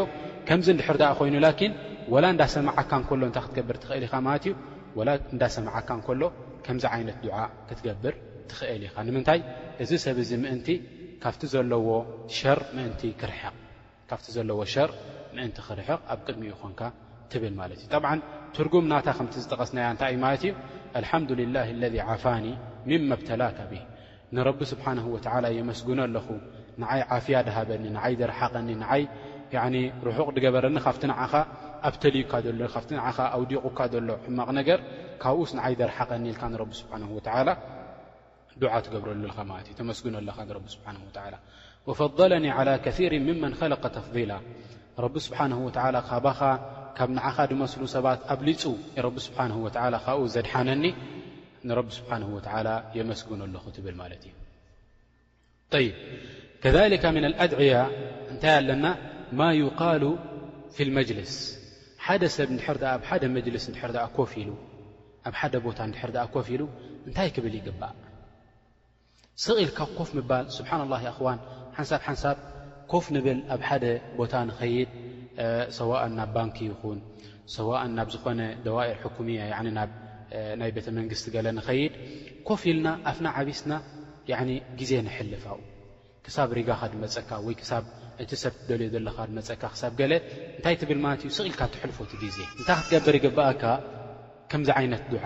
ከምዚ 0.48 0.66
ንድሕር 0.76 0.96
ድኣ 1.02 1.10
ኮይኑ 1.18 1.34
ላኪን 1.46 1.72
ወላ 2.14 2.24
እንዳሰምዓካ 2.34 2.90
ከሎ 3.10 3.20
እንታይ 3.30 3.44
ክትገብር 3.50 3.76
ትኽእል 3.84 4.04
ኢኻ 4.08 4.14
ማለት 4.28 4.44
እዩ 4.48 4.54
ወላ 5.00 5.08
እንዳሰምዓካ 5.34 5.88
ንከሎ 6.00 6.22
ከምዚ 6.64 6.84
ዓይነት 6.94 7.18
ድዓ 7.26 7.36
ክትገብር 7.68 8.14
እልኢ 8.46 8.94
ንምንታይ 9.06 9.40
እዚ 9.82 9.90
ሰብ 10.04 10.16
እዚ 10.24 10.30
ምእንቲ 10.44 10.68
ካብቲ 11.22 11.42
ዘለዎ 11.52 11.88
ካብቲ 14.10 14.26
ዘለዎ 14.36 14.58
ሸር 14.72 14.90
ምእንቲ 15.34 15.58
ክርሕቕ 15.66 16.00
ኣብ 16.12 16.18
ቅድሚ 16.26 16.42
እ 16.54 16.56
ኾንካ 16.60 16.80
ትብል 17.30 17.54
ማለት 17.60 17.78
እዩ 17.82 17.86
ጠብዓ 17.94 18.10
ትርጉም 18.54 18.84
ናታ 18.92 19.06
ከምቲ 19.18 19.34
ዝጠቐስናያ 19.44 19.86
እንታይ 19.94 20.10
እዩ 20.14 20.18
ማለት 20.24 20.42
እዩ 20.46 20.52
ኣልሓምድልላ 20.98 21.56
ለذ 21.82 21.94
ዓፋኒ 22.12 22.44
ምንመብተላካ 22.90 23.58
ብሄ 23.70 23.82
ንረቢ 24.36 24.60
ስብሓን 24.72 24.98
ወላ 25.14 25.44
የመስጉኖ 25.58 25.98
ኣለኹ 26.06 26.26
ንዓይ 26.82 27.00
ዓፍያ 27.16 27.36
ድሃበኒ 27.48 27.84
ንዓይ 27.96 28.12
ደረሓቀኒ 28.22 28.68
ይ 28.98 29.02
ርሑቕ 30.06 30.28
ገበረኒ 30.44 30.76
ካብት 30.86 31.02
ዓኻ 31.24 31.32
ኣብተልይካሎ 31.88 32.60
ኻ 33.04 33.16
ኣውዲቑካ 33.36 33.78
ዘሎ 33.92 34.08
ሕማቕ 34.26 34.48
ነገር 34.60 34.78
ካብኡስ 35.24 35.50
ንዓይ 35.58 35.74
ዘረሓቀኒ 35.80 36.24
ኢልካ 36.32 36.42
ንቢ 36.54 36.70
ስብሓን 36.80 37.02
ላ 37.48 37.50
ብረሉ 38.60 39.24
فض 41.98 42.20
على 42.24 42.72
ር 42.76 42.88
ተفضላ 43.86 44.32
ه 45.76 45.78
ካኻ 46.96 47.16
ካብ 47.18 47.20
ኻ 47.34 47.36
ድስ 47.50 47.72
ሰባት 47.94 48.20
ኣብፁ 48.34 48.64
ዘድነኒ 48.64 49.64
ه 50.06 50.08
ስግ 53.20 53.30
ኣለ 53.44 53.54
ذ 53.58 53.60
ن 53.90 53.92
ድع 56.64 56.82
እታይ 58.34 58.54
ኣለና 58.58 58.86
ማ 59.40 59.42
يقل 59.62 60.04
ف 60.76 60.78
لስ 61.18 61.34
ብ 62.48 62.50
ቦታ 65.66 65.80
ፍ 66.18 66.20
ታይ 67.16 67.28
ብል 67.44 67.54
ይእ 67.60 68.05
ስቕ 69.44 69.54
ኢልካ 69.62 69.78
ኮፍ 69.96 70.10
ምባል 70.18 70.44
ስብሓና 70.56 70.82
ላ 70.90 70.94
ኣኹዋን 71.08 71.38
ሓንሳብ 71.76 72.00
ሓንሳብ 72.08 72.36
ኮፍ 72.92 73.04
ንብል 73.14 73.38
ኣብ 73.54 73.60
ሓደ 73.68 73.84
ቦታ 74.18 74.34
ንኸይድ 74.48 74.88
ሰዋእን 75.78 76.12
ናብ 76.18 76.30
ባንኪ 76.36 76.58
ይኹን 76.68 76.98
ሰዋእን 77.56 77.92
ናብ 77.98 78.08
ዝኾነ 78.14 78.40
ደዋኤር 78.66 78.96
ሕኩምያ 79.02 79.40
ናይ 80.60 80.70
ቤተ 80.76 80.86
መንግስቲ 80.98 81.24
ገለ 81.34 81.46
ንኸይድ 81.58 81.92
ኮፍ 82.48 82.62
ኢልና 82.70 82.86
ኣፍና 83.12 83.26
ዓብስና 83.38 83.72
ግዜ 84.80 84.92
ንሕልፋው 85.06 85.58
ክሳብ 86.24 86.48
ሪጋኻ 86.60 86.80
ድመፀካ 86.94 87.30
ወይ 87.46 87.54
ክሳብ 87.60 87.84
እንሰብ 88.22 88.52
ትደልዮ 88.60 88.88
ዘለካ 88.94 89.16
መፀካ 89.38 89.62
ክሳብ 89.74 89.92
ገለ 90.00 90.12
እንታይ 90.58 90.74
ትብል 90.80 90.98
ማለት 91.04 91.20
እዩ 91.26 91.30
ስ 91.36 91.40
ኢልካ 91.50 91.62
ትሕልፎት 91.74 92.10
ግዜ 92.22 92.38
እንታይ 92.60 92.74
ክትገበሪ 92.80 93.16
ግበኣካ 93.26 93.62
ከምዚ 94.50 94.68
ዓይነት 94.78 95.02
ድዓ 95.12 95.24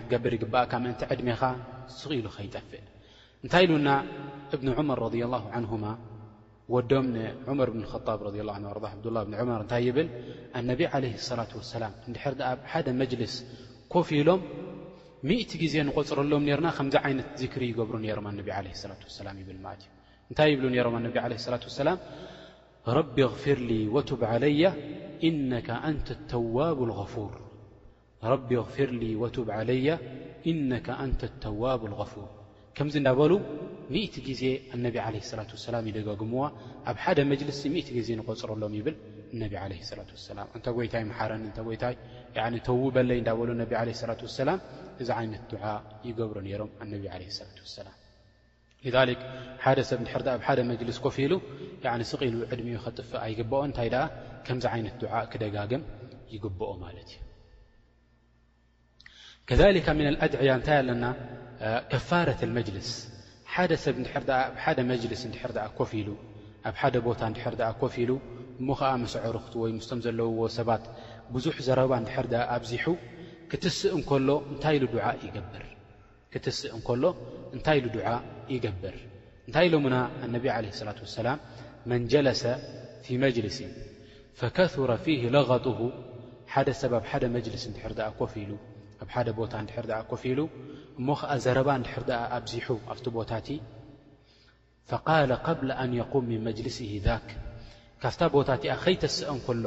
ክትገብሪ 0.00 0.34
ግበኣካ 0.44 0.72
እንቲ 0.90 1.00
ዕድሜኻ 1.12 1.42
ስ 1.98 2.08
ኢሉ 2.18 2.26
ይጠፍእ 2.46 2.84
እንታይ 3.44 3.64
ሉና 3.70 3.88
እብن 4.54 4.68
ዑمር 4.78 4.98
رض 5.06 5.14
لله 5.24 5.44
عنه 5.56 5.70
ም 5.82 5.84
عመር 7.50 7.68
ن 7.80 7.82
اخطብ 7.88 8.20
ض 8.34 8.36
ه 9.40 9.40
ه 9.40 9.54
ር 9.60 9.62
ታይ 9.72 9.86
ብል 9.96 10.08
ነቢ 10.70 10.80
عله 10.94 11.12
اصلة 11.22 11.50
وسላ 11.60 11.84
ድር 12.14 12.26
ሓደ 12.70 12.86
مجልስ 13.00 13.34
ኮፍኢሎም 13.94 14.40
1እ 15.34 15.50
ግዜ 15.62 15.74
ንغፅረሎም 15.88 16.42
ርና 16.58 16.68
ከዚ 16.78 16.94
ይነት 17.12 17.28
زكሪ 17.40 17.62
ይገብሩ 17.70 17.94
ነሮ 18.04 18.18
ላة 18.66 19.00
وسላ 19.08 19.28
ይብል 19.40 19.58
እንታይ 20.30 20.50
ብ 20.58 20.60
ሮ 20.86 20.88
ة 21.48 21.66
وسላ 21.70 21.88
رቢ 22.98 23.16
غፍር 23.32 23.58
ل 23.70 23.72
وب 23.96 24.20
علي 24.32 24.62
إنك 25.28 25.68
أن 25.88 25.96
الተዋب 26.16 26.78
الغفوር 26.88 27.32
رቢ 28.32 28.48
غፍር 28.66 28.90
و 29.20 29.22
عي 29.56 29.88
እነካ 30.50 30.86
ኣንተ 31.04 31.20
ተዋብ 31.44 31.80
غፉር 32.00 32.28
ከምዚ 32.76 32.94
እንዳበሉ 33.00 33.32
ምእት 33.92 34.14
ግዜ 34.26 34.42
ኣነብ 34.74 34.96
ለ 35.14 35.18
ላት 35.38 35.50
ሰላም 35.68 35.84
ይደጋግምዋ 35.90 36.42
ኣብ 36.90 36.96
ሓደ 37.04 37.18
መልስ 37.30 37.60
እ 37.68 37.72
ግዜ 37.96 38.08
ንቆፅረሎም 38.18 38.74
ይብል 38.78 38.94
ነቢ 39.42 39.52
ለ 39.70 39.72
ላት 40.00 40.10
ሰላም 40.30 40.46
እንታ 40.56 40.66
ጎይታይ 40.76 41.04
መሓረን 41.10 41.42
እታ 41.50 41.58
ይታ 41.76 41.84
ተውበለይ 42.68 43.18
እዳበሉ 43.22 43.48
ነቢ 43.62 43.70
ለ 43.88 43.90
ላ 44.10 44.18
ሰላም 44.42 44.60
እዚ 45.02 45.08
ዓይነት 45.18 45.42
ድዓ 45.52 45.64
ይገብሮ 46.08 46.36
ነይሮም 46.46 46.70
ኣነብ 46.82 47.02
ለ 47.22 47.22
ሰላ 47.38 47.48
ሰላም 47.78 47.96
ክ 48.84 49.24
ሓደ 49.64 49.78
ሰብ 49.90 49.98
ድሕር 50.06 50.22
ኣብ 50.36 50.40
ሓደ 50.46 50.58
መጅልስ 50.70 50.98
ኮፍሉ 51.06 51.32
ስቂሉ 52.12 52.34
ዕድሚኡ 52.52 52.78
ክጥፍእ 52.86 53.20
ኣይግብኦ 53.26 53.60
እንታይ 53.68 53.88
ደኣ 53.96 54.04
ከምዚ 54.46 54.64
ዓይነት 54.74 54.96
ድዓ 55.04 55.12
ክደጋገም 55.34 55.82
ይግብኦ 56.36 56.70
ማለት 56.86 57.10
እዩ 57.20 57.28
ከذከ 59.50 59.86
ምن 59.98 60.06
اأድዕያ 60.16 60.50
እንታይ 60.58 60.76
ኣለና 60.82 61.04
ከፋረة 61.90 62.40
الመጅልስ 62.48 62.90
ሓደ 63.54 63.70
ሰብ 63.84 63.94
ር 64.06 64.08
ኣብ 64.62 64.72
ደ 64.78 64.80
መልስ 64.90 65.22
ድር 65.34 65.52
ኣ 65.66 65.68
ኮፍ 65.78 65.90
ሉ 66.06 66.08
ኣብ 66.68 66.74
ሓደ 66.80 66.94
ቦታ 67.06 67.20
ድር 67.36 67.44
ኣ 67.70 67.72
ኮፍ 67.82 67.94
ሉ 68.08 68.10
እሞ 68.60 68.68
ኸዓ 68.80 68.92
መስዕርኽት 69.04 69.54
ወይ 69.62 69.70
ምስቶም 69.78 69.98
ዘለዎ 70.04 70.38
ሰባት 70.58 70.84
ብዙሕ 71.34 71.56
ዘረባ 71.66 71.92
ንድሕር 72.04 72.26
ኣብዚሑ 72.56 72.84
ትክትስእ 73.50 73.92
እንከሎ 73.96 74.28
እንታይ 74.54 74.74
ኢሉ 77.78 77.84
ድዓ 77.96 78.08
ይገብር 78.54 78.96
እንታይ 79.46 79.66
ሎሙና 79.74 79.96
ኣነብ 80.24 80.44
عለه 80.56 80.70
صላة 80.80 80.98
وሰላ 81.06 81.28
መን 81.90 82.02
ጀለሰ 82.12 82.42
ፊ 83.04 83.06
መጅልሲን 83.24 83.72
ፈከثረ 84.38 84.90
ፊህ 85.04 85.20
ለغطه 85.36 85.78
ሓደ 86.52 86.68
ሰብ 86.82 86.92
ኣብ 86.98 87.04
ሓደ 87.10 87.22
መልስ 87.34 87.64
ድር 87.74 87.92
ኣ 88.08 88.10
ኮፍ 88.20 88.32
ኢሉ 88.44 88.50
ካብ 89.00 89.10
ሓደ 89.14 89.28
ቦታ 89.38 89.54
ድር 89.68 89.86
ኮፊሉ 90.08 90.38
እሞ 90.98 91.06
ከዓ 91.20 91.32
ዘረባ 91.44 91.68
ድር 91.84 92.02
ኣብዚሑ 92.38 92.66
ኣብቲ 92.92 93.06
ቦታቲ 93.18 93.48
فق 94.90 95.08
قل 95.44 95.70
ن 95.90 95.92
يقም 96.00 96.24
من 96.32 96.40
መلሲه 96.48 96.92
ذك 97.06 97.26
ካብ 98.02 98.20
ቦታቲ 98.36 98.62
ከይተስአን 98.82 99.38
ሎ 99.64 99.66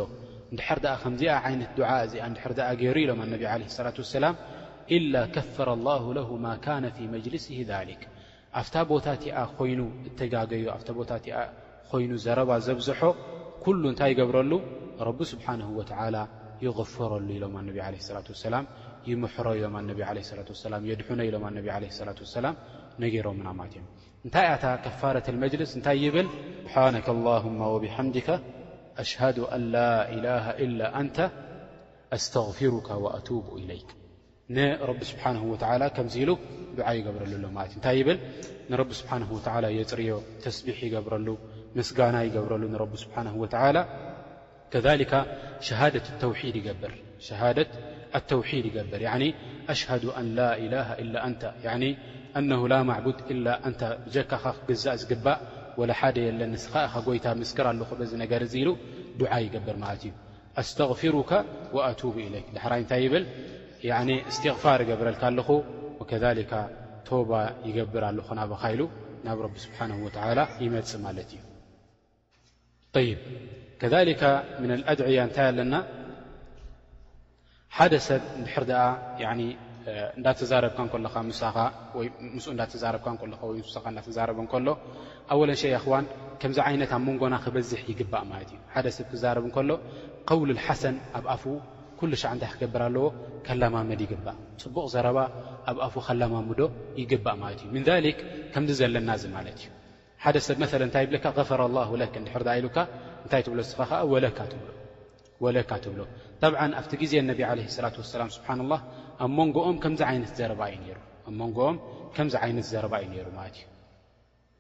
ድር 0.58 0.82
ኣ 0.93 0.96
ከዚኣ 1.04 1.34
ይነ 1.54 1.62
ድ 1.78 1.80
እዚ 2.04 2.13
ድር 2.43 2.52
ገይሩ 2.82 2.96
ኢሎም 3.04 3.19
ኣብ 3.26 3.32
ه 3.52 3.54
اصላة 3.69 3.98
وسላ 4.06 4.26
إላ 4.98 5.13
كፈረ 5.36 5.69
الله 5.78 6.04
له 6.17 6.30
ማ 6.43 6.46
كن 6.65 6.84
في 6.96 7.04
ملسه 7.13 7.58
ذك 7.72 8.02
ኣብታ 8.62 8.76
ቦታቲኣ 8.91 9.36
ኮይኑ 9.58 9.80
እተጋገዮ 10.08 10.65
ኣ 10.78 10.78
ታ 10.88 10.91
ኮይኑ 11.91 12.12
ዘረባ 12.26 12.50
ዘብዝሖ 12.67 13.02
كل 13.63 13.80
እንታይ 13.91 14.12
ገብረሉ 14.19 14.52
رቢ 15.08 15.19
ስብሓنه 15.32 15.67
و 15.80 15.82
ይغፈረሉ 16.65 17.26
ኢሎም 17.38 17.54
ኣ 17.60 17.62
ه 17.88 17.89
ላة 18.15 18.28
وسላ 18.36 18.56
ሮ 19.08 19.54
ድ 19.88 19.94
ነሮ 21.58 22.18
እ 23.39 23.86
እታይ 24.28 24.46
ያታ 24.50 24.66
ፋረ 25.00 25.18
መስ 25.42 25.72
እታይ 25.80 26.04
ብል 26.16 26.28
ብ 26.72 27.88
ስغፊ 32.28 32.60
ይ 32.66 32.70
ቢ 33.66 33.74
ኢ 35.68 35.89
ድዓ 36.78 36.92
ይገብረሉ 36.98 37.34
ሎ 37.56 37.80
ታይ 37.86 38.00
ብ 38.08 38.10
የፅርዮ 39.80 40.12
ተስቢ 40.44 40.68
ይገብረሉ 40.88 41.28
ስጋና 41.89 42.16
ይገብረሉ 42.28 42.63
ደ 43.56 43.60
ተድ 44.74 44.88
ይገብር 46.58 46.94
ተውሒድ 48.32 48.65
ይገብር 48.69 49.04
ኣሽ 49.73 49.82
ላ 50.38 50.41
إላه 50.63 50.88
إላ 51.04 51.13
ንታ 51.32 51.43
ነه 52.49 52.62
ላ 52.71 52.76
ማቡድ 52.89 53.17
إ 53.32 53.34
ን 53.38 53.73
ብጀካኻ 54.06 54.43
ክግዛእ 54.58 54.95
ዝግባእ 55.02 55.39
ላሓደ 55.91 56.17
የለኒ 56.28 56.54
ስኢኻ 56.65 56.93
ጎይታ 57.08 57.26
ምስክር 57.41 57.65
ኣለኹ 57.71 57.89
ዚ 58.10 58.12
ነገር 58.23 58.41
ኢሉ 58.62 58.69
ድዓ 59.19 59.32
ይገብር 59.45 59.76
ማለት 59.84 60.02
እዩ 60.08 60.12
ኣስተغፊሩከ 60.62 61.32
وኣب 61.76 62.15
إለይ 62.28 62.43
ዳሕራይ 62.56 62.80
እንታይ 62.84 63.02
ይብል 63.06 63.23
እስትغፋር 64.32 64.80
ይገብረልካ 64.86 65.23
ኣለኹ 65.32 65.47
وከذ 65.99 66.23
ቶባ 67.08 67.32
ይገብር 67.67 68.04
ኣለኹ 68.10 68.28
ናብካ 68.39 68.63
ኢሉ 68.73 68.82
ናብ 69.26 69.38
ረቢ 69.45 69.56
ስብሓንه 69.65 69.95
ይመፅእ 70.65 70.99
ማለት 71.06 71.30
እዩ 73.02 73.10
ከ 73.80 73.84
ن 74.69 74.71
أድያ 74.91 75.19
እንታይ 75.28 75.47
ኣለና 75.52 75.73
ሓደ 77.77 77.95
ሰብ 78.05 78.21
ንድሕር 78.39 78.63
ኣ 79.29 79.36
እዳተዛረብካ 80.17 80.79
ሎካም 81.05 81.27
እዳዛረብካ 81.33 83.05
ሳ 83.73 83.89
እዳዛረበ 84.01 84.38
እከሎ 84.45 84.67
ኣወለንሸ 85.33 85.63
ኣኽዋን 85.77 86.05
ከምዚ 86.41 86.57
ዓይነት 86.65 86.91
ኣብ 86.97 87.01
መንጎና 87.07 87.36
ክበዝሕ 87.45 87.81
ይግባእ 87.91 88.25
ማለት 88.31 88.49
እዩ 88.53 88.59
ሓደ 88.75 88.88
ሰብ 88.97 89.07
ክዛረብ 89.13 89.45
ከሎ 89.55 89.69
ውል 90.41 90.51
ሓሰን 90.65 90.95
ኣብ 91.19 91.25
ኣፉ 91.36 91.43
ኩሉ 92.01 92.12
ሻዕ 92.21 92.31
እንታይ 92.36 92.49
ክገብር 92.53 92.83
ኣለዎ 92.89 93.05
ከላማመድ 93.47 94.01
ይግባእ 94.05 94.38
ፅቡቕ 94.63 94.86
ዘረባ 94.93 95.17
ኣብ 95.71 95.77
ኣፉ 95.88 95.95
ከላማምዶ 96.07 96.62
ይግባእ 97.01 97.36
ማለት 97.43 97.59
እዩ 97.63 97.69
ምን 97.75 97.83
ከምዚ 98.53 98.71
ዘለና 98.81 99.09
ማለት 99.38 99.57
እዩ 99.62 99.67
ሓደ 100.25 100.36
ሰብ 100.49 100.57
መ 100.65 100.67
ታይ 100.95 101.05
ብልካ 101.09 101.25
ፈረ 101.51 101.62
ላ 101.77 101.89
ለ 102.03 102.12
ድሕር 102.27 102.43
ኢሉካ 102.59 102.77
ንታይ 103.25 103.41
ትብሎ 103.47 103.59
ከ 103.89 103.93
ወለካ 105.45 105.71
ትብሎ 105.83 105.99
ط 106.43 106.47
ኣብቲ 106.79 107.01
ዜ 107.12 107.13
ነ 107.29 107.34
عله 107.49 107.65
لة 107.86 107.95
وسላ 108.03 108.21
الله 108.65 108.79
ንኦ 109.47 109.58
ንኦ 109.73 109.84
ይት 110.15 110.32
ዘረ 110.39 110.51
ዩ 113.03 113.17
ሩ 113.25 113.29
ማ 113.38 113.41
ዩ 113.53 113.56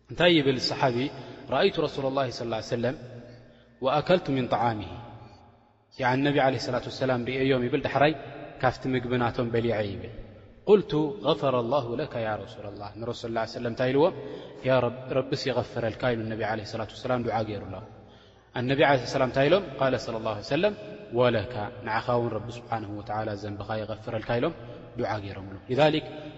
እንታይ 0.09 0.35
ብል 0.45 0.57
صሓቢ 0.69 0.97
رأيቱ 1.53 1.75
رسل 1.87 2.03
الله 2.11 2.25
صى 2.39 2.43
س 2.71 2.73
وأكل 3.85 4.19
من 4.37 4.45
طعمه 4.53 4.91
ነ 6.25 6.25
ة 6.47 6.85
وسላ 6.89 7.11
ም 7.21 7.21
ብል 7.73 7.81
ዳحራይ 7.87 8.11
ካብቲ 8.61 8.83
ምግብናቶም 8.93 9.47
በلዐ 9.53 9.75
ብል 10.01 10.13
ق 10.69 10.71
غر 11.41 11.55
الله 11.63 11.85
ك 12.13 12.15
رس 13.09 13.21
اله 13.29 13.71
ታይ 13.79 13.91
ዎ 14.03 14.05
ቢስ 15.29 15.41
يغፈረልካ 15.49 16.03
ة 16.41 16.77
ላ 17.09 17.11
ድዓ 17.27 17.35
ገይሩ 17.49 17.63
ኣ 18.57 18.61
ታይ 19.37 19.47
ሎም 19.53 19.63
ى 20.43 20.59
ه 20.65 20.92
ወለካ 21.19 21.55
ንዓኻ 21.87 22.05
ውን 22.21 22.29
ረቢ 22.35 22.47
ስብሓን 22.57 22.83
ወ 22.97 23.01
ዘንቢኻ 23.41 23.69
ይቐፍረልካ 23.81 24.29
ኢሎም 24.39 24.53
ድዓ 24.97 25.09
ገይሮምሎ 25.23 25.55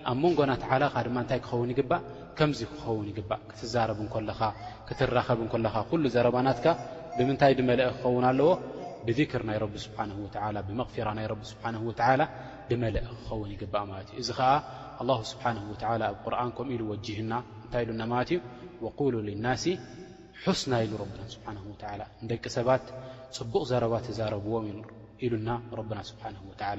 ኣብ 0.09 0.17
መንጎናት 0.23 0.63
ዓላኻ 0.71 0.93
ድማ 1.07 1.17
እንታይ 1.23 1.39
ክኸውን 1.45 1.69
ይግባእ 1.73 2.01
ከምዚ 2.38 2.59
ክኸውን 2.71 3.05
ይግባእ 3.11 3.41
ክትዛረብ 3.49 3.99
ለኻ 4.29 4.41
ክትራኸብን 4.88 5.47
ለካ 5.65 5.75
ኩሉ 5.91 6.03
ዘረባናትካ 6.15 6.65
ብምንታይ 7.17 7.53
ድመልአ 7.59 7.88
ክኸውን 7.97 8.25
ኣለዎ 8.29 8.49
ብክር 9.07 9.41
ናይ 9.49 9.57
ቢ 9.73 9.75
ስብሓን 9.85 10.11
ላ 10.55 10.59
ብመቕፊራ 10.67 11.07
ናይ 11.19 11.27
ቢ 11.39 11.43
ስብሓን 11.53 11.75
ላ 12.21 12.23
ድመልአ 12.69 13.05
ክኸውን 13.15 13.49
ይግባእ 13.55 13.83
ማለት 13.91 14.09
እዩ 14.13 14.21
እዚ 14.23 14.29
ከዓ 14.39 15.09
ስብሓን 15.31 15.57
ላ 16.01 16.05
ኣብ 16.11 16.15
ቁርን 16.25 16.51
ከም 16.57 16.69
ኢሉ 16.75 16.81
ወጅህና 16.93 17.33
እንታይ 17.63 17.83
ኢሉና 17.85 18.01
ማለት 18.13 18.29
እዩ 18.35 18.39
ወሉ 18.88 19.13
ልናሲ 19.27 19.65
ስና 20.61 20.71
ኢሉ 20.85 20.93
ረብና 21.03 21.21
ስብሓን 21.35 21.57
ላ 21.99 22.03
ንደቂ 22.23 22.43
ሰባት 22.57 22.85
ፅቡቕ 23.38 23.61
ዘረባ 23.71 23.93
ተዛረብዎም 24.07 24.65
ኢሉና 25.25 25.49
ና 25.97 26.01
ስብሓ 26.09 26.23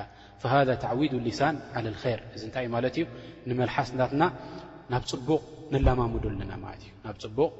ላ 0.00 0.04
ሃ 0.52 0.56
ተዕዊድ 0.84 1.12
ሊሳን 1.26 1.56
ር 2.16 2.20
እዚ 2.36 2.42
እንታ 2.48 2.58
ማለት 2.74 2.94
ዩ 3.00 3.04
ንመሓስትና 3.50 4.12
ናብ 4.92 5.04
ፅቡቕ 5.12 5.40
ላማሙዶ 5.86 6.24
ኣና 6.42 6.52
ፅቡቕ 7.22 7.52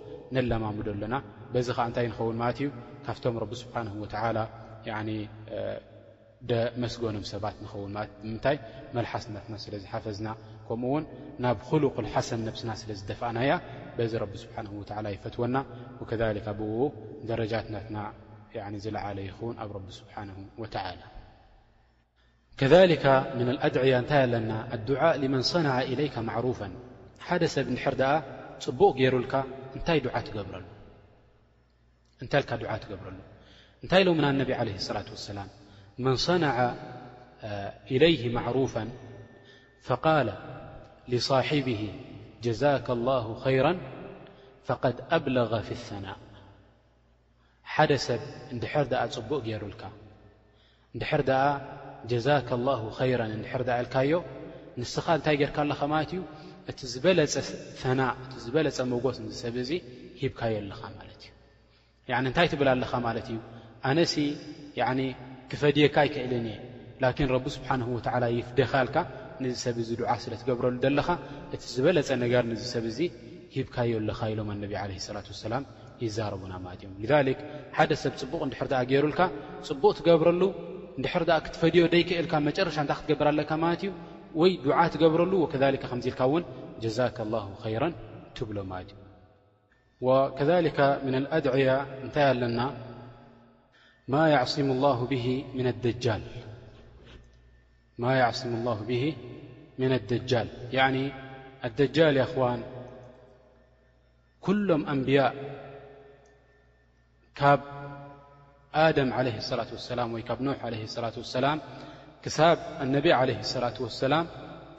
ላማምዶ 0.50 0.86
ኣለና 0.94 1.14
በዚ 1.54 1.68
ዓ 1.82 1.84
እንታይ 1.90 2.06
ንኸውን 2.10 2.36
ማት 2.42 2.58
እዩ 2.62 2.68
ካብቶም 3.06 3.36
ቢ 3.50 3.54
ስብሓ 3.62 3.76
መስጎኖም 6.82 7.24
ሰባት 7.30 7.56
ንኸን 7.64 7.94
ምታይ 8.32 8.56
መሓስናትና 8.96 9.54
ስለዝሓፈዝና 9.64 10.28
ከምኡውን 10.68 11.04
ናብ 11.44 11.56
ክሉቅሓሰን 11.68 12.44
ነብስና 12.48 12.70
ስለዝደፍእናያ 12.82 13.52
በዚ 13.96 14.12
ብሓ 14.34 14.98
ላ 15.06 15.14
ይፈትወና 15.16 15.56
ብ 16.02 16.60
ደረጃትትና 17.30 17.98
لعل 18.58 19.18
ين 19.18 19.32
أ 19.42 19.64
رب 19.64 19.90
سبحانه 19.90 20.46
وتعالى 20.58 21.02
كذلك 22.58 23.06
من 23.34 23.48
الأدعية 23.48 24.00
نت 24.00 24.12
لن 24.12 24.50
الدعاء 24.72 25.16
لمن 25.18 25.42
صنع 25.42 25.80
إليك 25.82 26.18
معروفا 26.18 26.70
حد 27.20 27.44
سب 27.44 27.68
ر 27.86 27.94
د 27.94 28.02
بق 28.80 28.96
رلك 29.14 29.34
ت 29.86 29.90
دع 30.04 30.14
تبرل 32.76 33.16
نتي 33.84 34.04
لمن 34.04 34.24
انب 34.24 34.50
عليه 34.50 34.74
الصلاة 34.74 35.04
والسلام 35.10 35.48
من 35.98 36.16
صنع 36.16 36.74
إليه 37.92 38.32
معروفا 38.34 38.88
فقال 39.82 40.28
لصاحبه 41.08 41.82
جزاك 42.42 42.90
الله 42.90 43.34
خيرا 43.44 43.74
فقد 44.64 44.96
أبلغ 45.10 45.60
في 45.62 45.72
الثناء 45.72 46.16
ሓደ 47.74 47.92
ሰብ 48.06 48.20
እንድሕር 48.54 48.84
ድኣ 48.90 49.00
ፅቡቅ 49.16 49.40
ገይሩልካ 49.46 49.82
እንድሕር 50.94 51.22
ደኣ 51.28 51.40
ጀዛክላሁ 52.10 52.82
ኸይራ 52.98 53.20
እንድሕር 53.36 53.62
ዳኣ 53.68 53.76
ኢልካዮ 53.84 54.12
ንስኻ 54.80 55.06
እንታይ 55.18 55.36
ጌርካ 55.40 55.56
ኣለኻ 55.64 55.80
ማለት 55.92 56.10
እዩ 56.14 56.20
እቲ 56.70 56.78
ዝበለፀ 56.92 57.34
ፈና 57.80 58.00
እቲ 58.24 58.32
ዝበለፀ 58.44 58.76
መጎስ 58.92 59.16
ንዝሰብ 59.24 59.54
እዙ 59.62 59.70
ሂብካዮ 60.20 60.54
ኣለኻ 60.62 60.80
ማለት 60.98 61.20
እዩ 61.26 61.30
እንታይ 62.30 62.48
ትብላ 62.52 62.68
ኣለኻ 62.76 62.92
ማለት 63.08 63.28
እዩ 63.32 63.38
ኣነሲ 63.90 64.14
ክፈድየካ 65.50 65.96
ይክእልን 66.08 66.46
እየ 66.52 66.58
ላኪን 67.02 67.28
ረቢ 67.34 67.46
ስብሓንሁ 67.56 67.88
ወዓላ 67.96 68.24
ይፍደኻልካ 68.38 68.96
ንዝሰብ 69.42 69.74
እዚ 69.82 69.90
ድዓ 70.00 70.10
ስለ 70.24 70.32
ትገብረሉ 70.40 70.74
ዘለኻ 70.84 71.08
እቲ 71.54 71.62
ዝበለፀ 71.74 72.08
ነገር 72.24 72.42
ንዝሰብ 72.52 72.84
እዙ 72.92 72.98
ሂብካዮ 73.56 73.90
ኣለኻ 74.02 74.18
ኢሎም 74.32 74.48
ኣነብ 74.54 74.72
ዓለ 74.82 74.90
ላት 75.16 75.28
ወሰላም 75.34 75.64
ይና 76.04 76.54
ማ 76.64 76.68
እ 76.74 77.06
ذ 77.10 77.38
ሓደ 77.76 77.90
ሰብ 78.02 78.12
ፅቡቕ 78.20 78.40
ድር 78.52 78.62
ገይሩልካ 78.90 79.20
ፅቡቕ 79.68 79.90
ትገብረሉ 79.98 80.42
ድ 81.04 81.06
ክትፈድዮ 81.44 81.82
ደይክእልካ 81.94 82.34
መጨረሻ 82.48 82.76
እን 82.84 82.88
ክትገብርኣለካ 82.98 83.50
ማለት 83.62 83.80
እዩ 83.86 83.90
ወይ 84.40 84.50
ድዓ 84.64 84.78
ትገብረሉ 84.94 85.32
ወከ 85.44 85.54
ከዚ 85.92 86.04
ኢልካ 86.12 86.20
ውን 86.32 86.44
ዛك 86.98 87.18
ه 87.62 87.64
ራ 87.82 87.84
ትብሎ 88.36 88.56
ማለት 88.72 88.90
እዩ 90.04 90.66
ከ 90.76 90.78
ኣድዕያ 91.36 91.68
እንታይ 92.04 92.26
ኣለና 92.32 92.60
ማ 94.12 94.14
ስም 94.52 94.68
ا 94.90 94.92
ብ 95.10 95.12
ጃል 100.30 100.48
ጃል 101.96 102.16
ን 102.60 102.62
ሎም 104.68 104.82
ኣንብያء 104.92 105.32
ካብ 107.40 107.60
ኣደም 108.84 109.10
ዓለ 109.16 109.26
ላት 109.58 109.70
ወሰላም 109.76 110.08
ወይ 110.14 110.22
ካብ 110.28 110.40
ኖሕ 110.46 110.58
ዓለ 110.68 110.74
ላት 111.04 111.16
ወሰላም 111.22 111.58
ክሳብ 112.24 112.58
ኣነቢ 112.84 113.06
ዓለ 113.18 113.30
ሰላት 113.52 113.76
ወሰላም 113.86 114.26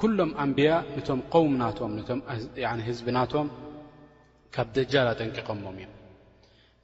ኲሎም 0.01 0.32
ኣንብያ 0.43 0.72
ነቶም 0.95 1.20
ቆውምናቶም 1.34 1.91
ህዝብናቶም 2.89 3.47
ካብ 4.55 4.68
ደጃል 4.78 5.08
ኣጠንቂቖምም 5.14 5.76
እዮም 5.80 5.93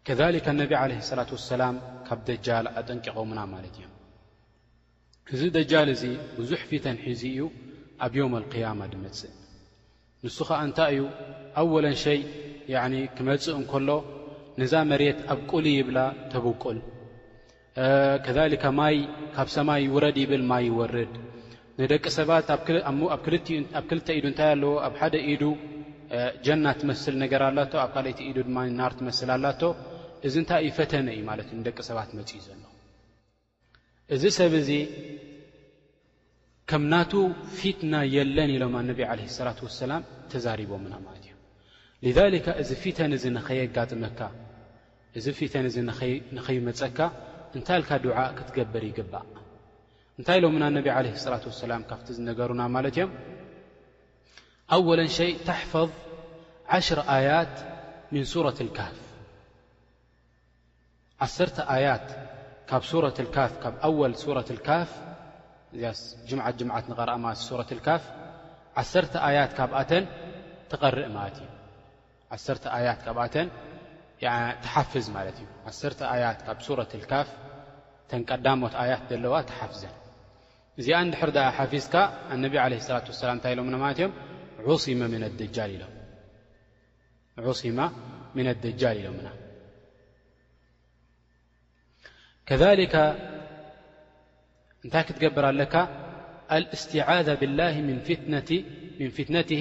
ከሊካ 0.07 0.47
ኣነቢ 0.55 0.71
ዓለ 0.83 0.91
ላት 1.19 1.31
ወሰላም 1.37 1.75
ካብ 2.07 2.19
ደጃል 2.29 2.65
ኣጠንቂቖምና 2.81 3.39
ማለት 3.55 3.75
እዮም 3.81 3.91
እዚ 5.35 5.41
ደጃል 5.57 5.89
እዙ 5.95 6.03
ብዙሕ 6.37 6.61
ፊተን 6.71 6.97
ሒዚ 7.07 7.21
እዩ 7.35 7.41
ኣብ 8.05 8.13
ዮም 8.19 8.33
ኣልقያማ 8.39 8.79
ድመፅእ 8.93 9.33
ንሱ 10.25 10.37
ኸዓ 10.49 10.59
እንታይ 10.67 10.91
እዩ 10.97 11.03
ኣወለን 11.61 11.95
ሸይ 12.05 12.19
ክመፅእ 13.17 13.55
እንከሎ 13.61 13.89
ነዛ 14.61 14.73
መሬት 14.91 15.19
ኣብ 15.33 15.39
ቁል 15.51 15.65
ይብላ 15.77 15.99
ተብቁል 16.31 16.79
ከሊካ 18.25 18.65
ማይ 18.79 18.95
ካብ 19.35 19.47
ሰማይ 19.55 19.83
ውረድ 19.93 20.17
ይብል 20.23 20.43
ማይ 20.51 20.63
ይወርድ 20.69 21.13
ንደቂ 21.81 22.03
ሰባት 22.17 22.47
ኣብ 23.13 23.21
ክልተ 23.89 24.07
ኢዱ 24.17 24.25
እንታይ 24.31 24.49
ኣለዎ 24.55 24.73
ኣብ 24.87 24.93
ሓደ 24.99 25.15
ኢዱ 25.33 25.43
ጀና 26.45 26.65
ትመስል 26.81 27.15
ነገር 27.23 27.41
ኣላቶ 27.49 27.71
ኣብ 27.83 27.89
ካልኦቲ 27.95 28.19
ኢዱ 28.29 28.37
ድማ 28.49 28.57
ናር 28.81 28.93
ትመስል 28.99 29.29
ኣላቶ 29.37 29.61
እዚ 30.27 30.33
እንታይእ 30.43 30.71
ፈተነ 30.77 31.07
እዩ 31.15 31.21
ማለት 31.31 31.47
እዩ 31.53 31.57
ንደቂ 31.61 31.77
ሰባት 31.89 32.09
መፅእኡ 32.19 32.41
ዘሎ 32.47 32.63
እዚ 34.15 34.23
ሰብ 34.39 34.53
እዚ 34.61 34.69
ከም 36.71 36.83
ናቱ 36.93 37.13
ፊትና 37.59 37.93
የለን 38.15 38.51
ኢሎም 38.57 38.75
ኣነቢ 38.83 38.99
ዓለ 39.11 39.19
ሰላት 39.39 39.59
ወሰላም 39.67 40.03
ተዛሪቦምና 40.31 40.93
ማለት 41.07 41.22
ዩ 41.22 41.22
ሊذሊከ 42.05 42.47
እዚ 42.61 42.69
ፊተን 42.83 43.11
እዚ 43.17 43.25
ንኸየጋጥመካ 43.35 44.19
እዚ 45.17 45.25
ፊተን 45.39 45.65
እዚ 45.69 45.75
ንኸይመፀካ 46.37 46.99
እንታይ 47.57 47.77
ልካ 47.81 47.91
ድዓእ 48.05 48.31
ክትገበር 48.37 48.83
ይግባእ 48.89 49.25
እንታይ 50.19 50.39
ሎምና 50.43 50.63
ነቢ 50.77 50.85
ዓለ 50.95 51.05
ሳላት 51.23 51.43
ወሰላም 51.51 51.81
ካብቲ 51.89 52.07
ዝነገሩና 52.17 52.61
ማለት 52.75 52.93
እዮም 52.97 53.11
ኣወለ 54.75 54.99
ሸይ 55.17 55.31
ተሕፈظ 55.47 55.91
ዓሽር 56.77 56.99
ኣያት 57.15 57.55
ምን 58.13 58.23
ሱረት 58.33 58.59
ልካፍ 58.67 58.97
ዓሰርተ 61.25 61.57
ኣያት 61.75 62.07
ካብ 62.71 62.83
ሱረት 62.91 63.17
ካፍ 63.35 63.53
ካብ 63.63 63.73
ኣወል 63.87 64.13
ሱረት 64.23 64.49
ካፍ 64.67 64.91
እዚኣ 65.75 65.93
ጅምዓት 66.29 66.55
ጅምዓት 66.59 66.85
ንቐረአማ 66.91 67.25
ሱረት 67.47 67.71
ካፍ 67.87 68.03
ዓሰርተ 68.81 69.13
ኣያት 69.29 69.51
ካብኣተን 69.57 70.05
ትቐርእ 70.69 71.07
ማለት 71.17 71.37
እዩ 71.43 71.52
1ተ 72.35 72.65
ያት 72.87 72.99
ካብኣተን 73.05 73.47
ተሓፍዝ 74.63 75.05
ማለት 75.15 75.37
እዩ 75.41 75.47
1 75.69 75.99
ኣያት 76.13 76.39
ካብ 76.45 76.57
ሱረት 76.65 76.91
ካፍ 77.11 77.27
ተን 78.09 78.21
ቀዳሞት 78.29 78.73
ኣያት 78.81 79.03
ዘለዋ 79.11 79.33
ተሓፍዘን 79.49 79.93
እዚኣ 80.79 80.95
እንድሕር 81.05 81.29
ሓፊዝካ 81.57 81.93
ነቢ 82.43 82.53
ላة 82.71 82.89
ላም 82.89 83.33
እንታይ 83.37 83.51
ኢሎምና 83.55 83.73
ት 83.95 83.99
እዮም 83.99 84.13
ዑስማ 87.49 87.79
ም 88.35 88.37
ደጃል 88.63 88.97
ኢሎምና 89.01 89.27
ከከ 92.47 92.63
እንታይ 94.85 95.03
ክትገብር 95.09 95.45
ኣለካ 95.51 95.73
እስትعذ 96.75 97.27
ብላه 97.41 97.75
ምን 97.87 97.97
ፍትነቲ 99.17 99.59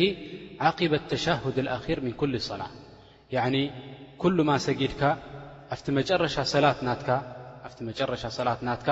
ዓقበት 0.68 1.04
ተሸሁድ 1.12 1.56
ኣኽር 1.76 1.98
ምን 2.04 2.12
ኩል 2.20 2.32
صላة 2.50 2.70
ያኒ 3.36 3.56
ኩሉማ 4.22 4.50
ሰጊድካ 4.66 5.02
ኣቲ 5.74 5.86
መጨረሻ 7.90 8.26
ሰላት 8.38 8.60
ናትካ 8.68 8.88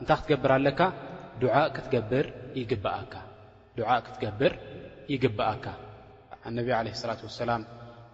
እንታይ 0.00 0.16
ክትገብር 0.20 0.50
ኣለካ 0.58 0.80
ድዓእ 1.40 1.68
ክትገብር 4.06 4.52
ይግብአካ 5.12 5.66
ኣነብ 6.48 6.68
ዓለه 6.80 6.94
ላة 7.10 7.20
ወሰላም 7.28 7.62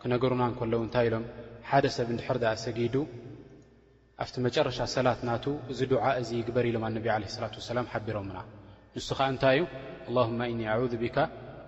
ክነገሩና 0.00 0.42
እንከለዉ 0.50 0.80
እንታይ 0.86 1.04
ኢሎም 1.08 1.24
ሓደ 1.70 1.84
ሰብ 1.96 2.08
እንድሕርኣ 2.14 2.40
ሰጊዱ 2.64 2.94
ኣብቲ 4.22 4.34
መጨረሻ 4.46 4.78
ሰላት 4.96 5.20
ናቱ 5.28 5.44
እዚ 5.72 5.80
ዱዓእ 5.92 6.14
እዚ 6.22 6.30
ይግበር 6.40 6.64
ኢሎም 6.70 6.84
ኣነብ 6.90 7.04
ለ 7.22 7.26
ላት 7.42 7.54
ወሰላም 7.60 7.86
ሓቢሮምና 7.94 8.38
ንሱ 8.96 9.08
ኸ 9.18 9.28
እንታይ 9.32 9.56
እዩ 9.58 9.64
ላهመ 10.18 10.40
እኒ 10.54 10.60
ኣذ 10.74 10.92
ብካ 11.04 11.16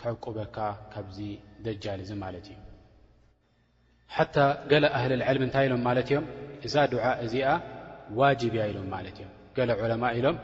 ክዕቁበካ 0.00 0.56
ካብዚ 0.92 1.18
ደጃል 1.64 2.00
ዙ 2.08 2.12
ማለት 2.24 2.46
እዩ 2.52 2.58
ሓታ 4.14 4.36
ገለ 4.70 4.84
እህሊ 4.96 5.12
ልዐል 5.20 5.36
ንታይ 5.48 5.64
ኢሎም 5.68 5.82
ማለት 5.88 6.06
እዮም 6.10 6.24
እዛ 6.66 6.74
ድ 6.92 6.94
እዚኣ 7.24 7.48
ዋጅብያ 8.20 8.62
ኢሎም 8.70 8.86
ማለት 8.94 9.16
እዮም 9.20 9.32
ገለ 9.56 9.70
ዕለማ 9.82 10.04
ኢሎም 10.18 10.36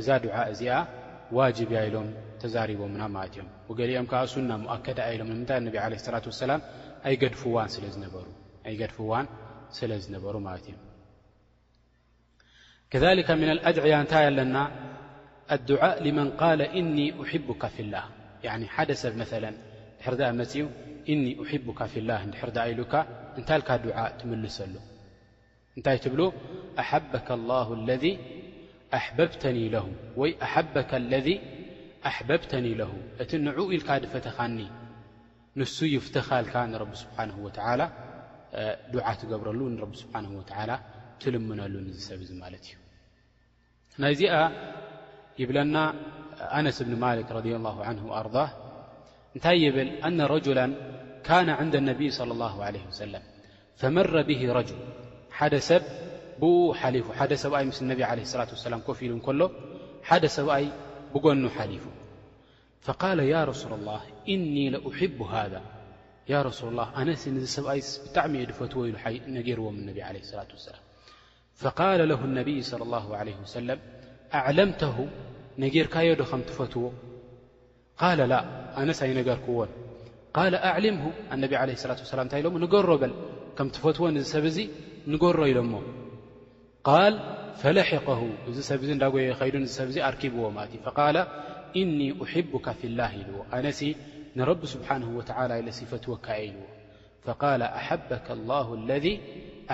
እዛ 0.00 0.08
ድዓ 0.24 0.36
እዚኣ 0.52 0.76
ዋጅብያ 1.38 1.78
ኢሎም 1.88 2.08
ተዛሪቦምና 2.42 3.02
ማለት 3.16 3.34
እዮም 3.36 3.48
ገሊኦም 3.78 4.08
ከዓ 4.10 4.20
እሱና 4.28 4.50
ሞؤከዳ 4.64 4.98
ኢሎም 5.14 5.28
ንምንታ 5.32 5.50
ነብ 5.66 5.76
ለ 5.92 5.96
ላة 6.14 6.24
ወሰላም 6.32 6.60
ኣይ 7.08 7.14
ገድፍዋን 8.80 9.26
ስለ 9.78 9.90
ዝነበሩ 10.06 10.34
ማለት 10.48 10.66
እዮም 10.72 10.82
ከከ 12.92 13.28
ምن 13.40 13.48
አድዕያ 13.70 13.94
እንታይ 14.04 14.24
ኣለና 14.32 14.56
ኣድ 15.56 15.68
መን 16.18 16.28
قል 16.40 16.60
እኒ 16.80 16.96
أሕبካ 17.24 17.62
ፍላ 17.76 17.94
ሓደ 18.74 18.90
ሰብ 19.02 19.14
መ 19.20 19.24
ድሕር 19.32 20.22
ኣ 20.30 20.30
መፅኡ 20.40 20.64
እኒ 21.12 21.24
أሕቡካ 21.44 21.80
ፍ 21.92 21.92
ላህ 22.10 22.20
ድሕር 22.32 22.50
ዳኣ 22.56 22.66
ኢሉካ 22.74 22.94
እንታይ 23.38 23.58
ልካ 23.60 23.70
ድዓ 23.84 23.98
ትምልሰሉ 24.20 24.74
እንታይ 25.76 25.96
ትብሎ 26.04 26.20
ኣሓበካ 26.82 27.28
ላ 27.50 27.54
ለذ 27.88 28.04
ኣሕበብተኒ 28.98 29.56
ወይ 30.20 30.30
ኣሓበካ 30.46 30.90
ለذ 31.12 31.28
ኣሕበብተኒ 32.10 32.66
ለሁ 32.80 32.90
እቲ 33.22 33.30
ንዕ 33.46 33.56
ኢልካ 33.76 33.88
ድፈተኻኒ 34.04 34.56
ንሱ 35.60 35.76
ይፍትኻልካ 35.96 36.54
ንረቢ 36.72 36.90
ስብሓን 37.02 37.30
ወላ 37.46 37.80
ዱዓ 38.92 39.06
ትገብረሉብ 39.20 39.92
ስብሓ 40.02 40.14
ወላ 40.38 40.70
ትልምነሉ 41.22 41.74
ሰብ 42.08 42.20
እዙ 42.26 42.30
ማለት 42.44 42.64
እዩ 42.68 42.74
ናይዚኣ 44.02 44.34
يبلن 45.38 45.92
أنس 46.40 46.82
بن 46.82 47.00
مالك 47.00 47.32
رضي 47.32 47.56
الله 47.56 47.84
عنه 47.84 48.06
وأرضه 48.06 48.48
نتي 49.36 49.52
يبل 49.54 49.88
أن 49.88 50.20
رجلا 50.20 50.74
كان 51.24 51.50
عند 51.50 51.74
النبي 51.74 52.10
صلى 52.10 52.32
الله 52.32 52.64
عليه 52.64 52.86
وسلم 52.86 53.22
فمر 53.76 54.22
به 54.22 54.52
رجل 54.52 54.76
حد 55.30 55.54
سب 55.56 55.82
بو 56.40 56.72
حلف 56.74 57.10
ح 57.12 57.34
سأي 57.34 57.64
مس 57.64 57.82
النب 57.82 58.02
عليه 58.02 58.22
الصلاة 58.22 58.48
وسلم 58.52 58.78
كف 58.88 59.02
ل 59.02 59.12
نكل 59.16 59.50
حد 60.02 60.26
سبأي 60.26 60.68
بجن 61.14 61.50
حلف 61.50 61.82
فقال 62.80 63.18
يا 63.20 63.44
رسول 63.44 63.72
الله 63.72 64.00
إني 64.28 64.70
لأحب 64.70 65.22
هذا 65.22 65.62
يا 66.28 66.42
رسول 66.42 66.68
الله 66.70 67.02
أنس 67.02 67.28
ن 67.28 67.38
سبأي 67.56 67.80
بتعم 68.10 68.32
فتو 68.58 68.80
ل 68.84 68.96
نروم 69.36 69.74
النبي 69.82 70.02
عليه 70.08 70.20
الصلاة 70.26 70.48
واسلام 70.56 70.82
فقال 71.62 72.00
له 72.10 72.20
النبي 72.28 72.58
صلى 72.70 72.82
الله 72.86 73.06
عليه 73.20 73.36
وسلم 73.44 73.78
ኣዕለምተሁ 74.36 74.96
ነጌርካዮዶ 75.62 76.20
ከም 76.30 76.40
ትፈትዎ 76.48 76.84
ቃለ 78.00 78.18
ላ 78.32 78.34
ኣነስ 78.80 79.00
ኣይነገርክዎን 79.06 79.70
ል 80.52 80.54
ኣዕልምሁ 80.70 81.06
ኣነቢ 81.34 81.52
ዓለه 81.60 81.74
ላት 81.88 82.00
ወሰላም 82.04 82.24
እንታይ 82.26 82.40
ኢሎሞ 82.42 82.54
ንገሮ 82.64 82.88
በል 83.02 83.12
ከም 83.56 83.66
ትፈትዎ 83.74 84.04
ንዝ 84.14 84.24
ሰብ 84.34 84.44
እዚ 84.50 84.58
ንገሮ 85.12 85.38
ኢሎሞ 85.50 85.72
ል 87.12 87.14
ፈላሕق 87.60 88.06
እዚ 88.50 88.56
ሰብ 88.70 88.80
ዚ 88.86 88.90
እንዳጎየ 88.96 89.28
ኸይዱ 89.40 89.54
ሰብ 89.78 89.88
ዚ 89.94 89.96
ኣርኪብዎ 90.08 90.42
ማለት 90.56 90.72
እዩ 90.76 90.82
ቃል 90.98 91.16
እኒ 91.82 91.98
أሕቡካ 92.24 92.66
ፍ 92.78 92.90
ላህ 92.98 93.12
ኢልዎ 93.20 93.38
ኣነሲ 93.58 93.80
ንረቢ 94.38 94.60
ስብሓንه 94.74 95.08
ወላ 95.18 95.50
ኢለሲፈትወካ 95.60 96.26
ኢዎ 96.48 96.58
ኣሓበካ 97.80 98.26
ላه 98.48 98.68
ለذ 98.90 99.06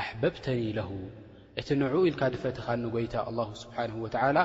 ኣሕበብተኒ 0.00 0.60
ለሁ 0.78 0.88
እቲ 1.60 1.68
ንዕኡ 1.82 1.94
ኢልካ 2.08 2.22
ድፈትኻ 2.34 2.66
ንጎይታ 2.84 3.14
ኣ 3.28 3.30
ስብሓን 3.62 3.90
ወላ 4.02 4.38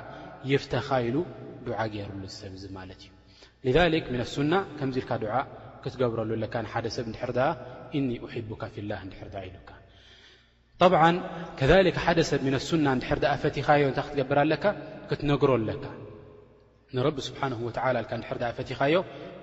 ይፍተኻ 0.52 0.88
ኢሉ 1.08 1.16
ድዓ 1.68 1.78
ገይሩሉ 1.94 2.22
ዝሰብ 2.32 2.52
እዚ 2.58 2.66
ማለት 2.78 3.02
እዩ 3.70 3.76
ልክ 3.94 4.06
ምን 4.14 4.22
ኣሱና 4.26 4.54
ከምዚ 4.78 4.96
ኢልካ 5.02 5.12
ድዓ 5.24 5.34
ክትገብረሉ 5.84 6.30
ኣለካ 6.38 6.56
ሓደ 6.74 6.86
ሰብ 6.96 7.06
ንድሕር 7.12 7.32
ኣ 7.48 7.50
እኒ 7.98 8.08
أሕቡካ 8.28 8.62
ፍላ 8.74 8.92
ንድሕርዳ 9.08 9.36
ኢሉካ 9.50 9.70
ብዓ 10.94 11.04
ከ 11.96 11.98
ሓደ 12.06 12.20
ሰብ 12.32 12.40
ምን 12.48 12.54
ኣሱና 12.60 12.86
እንድሕርኣ 12.98 13.34
ፈቲኻዮ 13.44 13.84
እታይ 13.92 14.06
ክትገብር 14.08 14.40
ኣለካ 14.46 14.66
ክትነግረለካ 15.10 15.86
ንረቢ 16.96 17.18
ስብሓን 17.28 17.54
ወ 17.68 17.70
ል 17.96 18.06
ንድር 18.24 18.42
ኣ 18.52 18.52
ፈቲኻዮ 18.60 18.96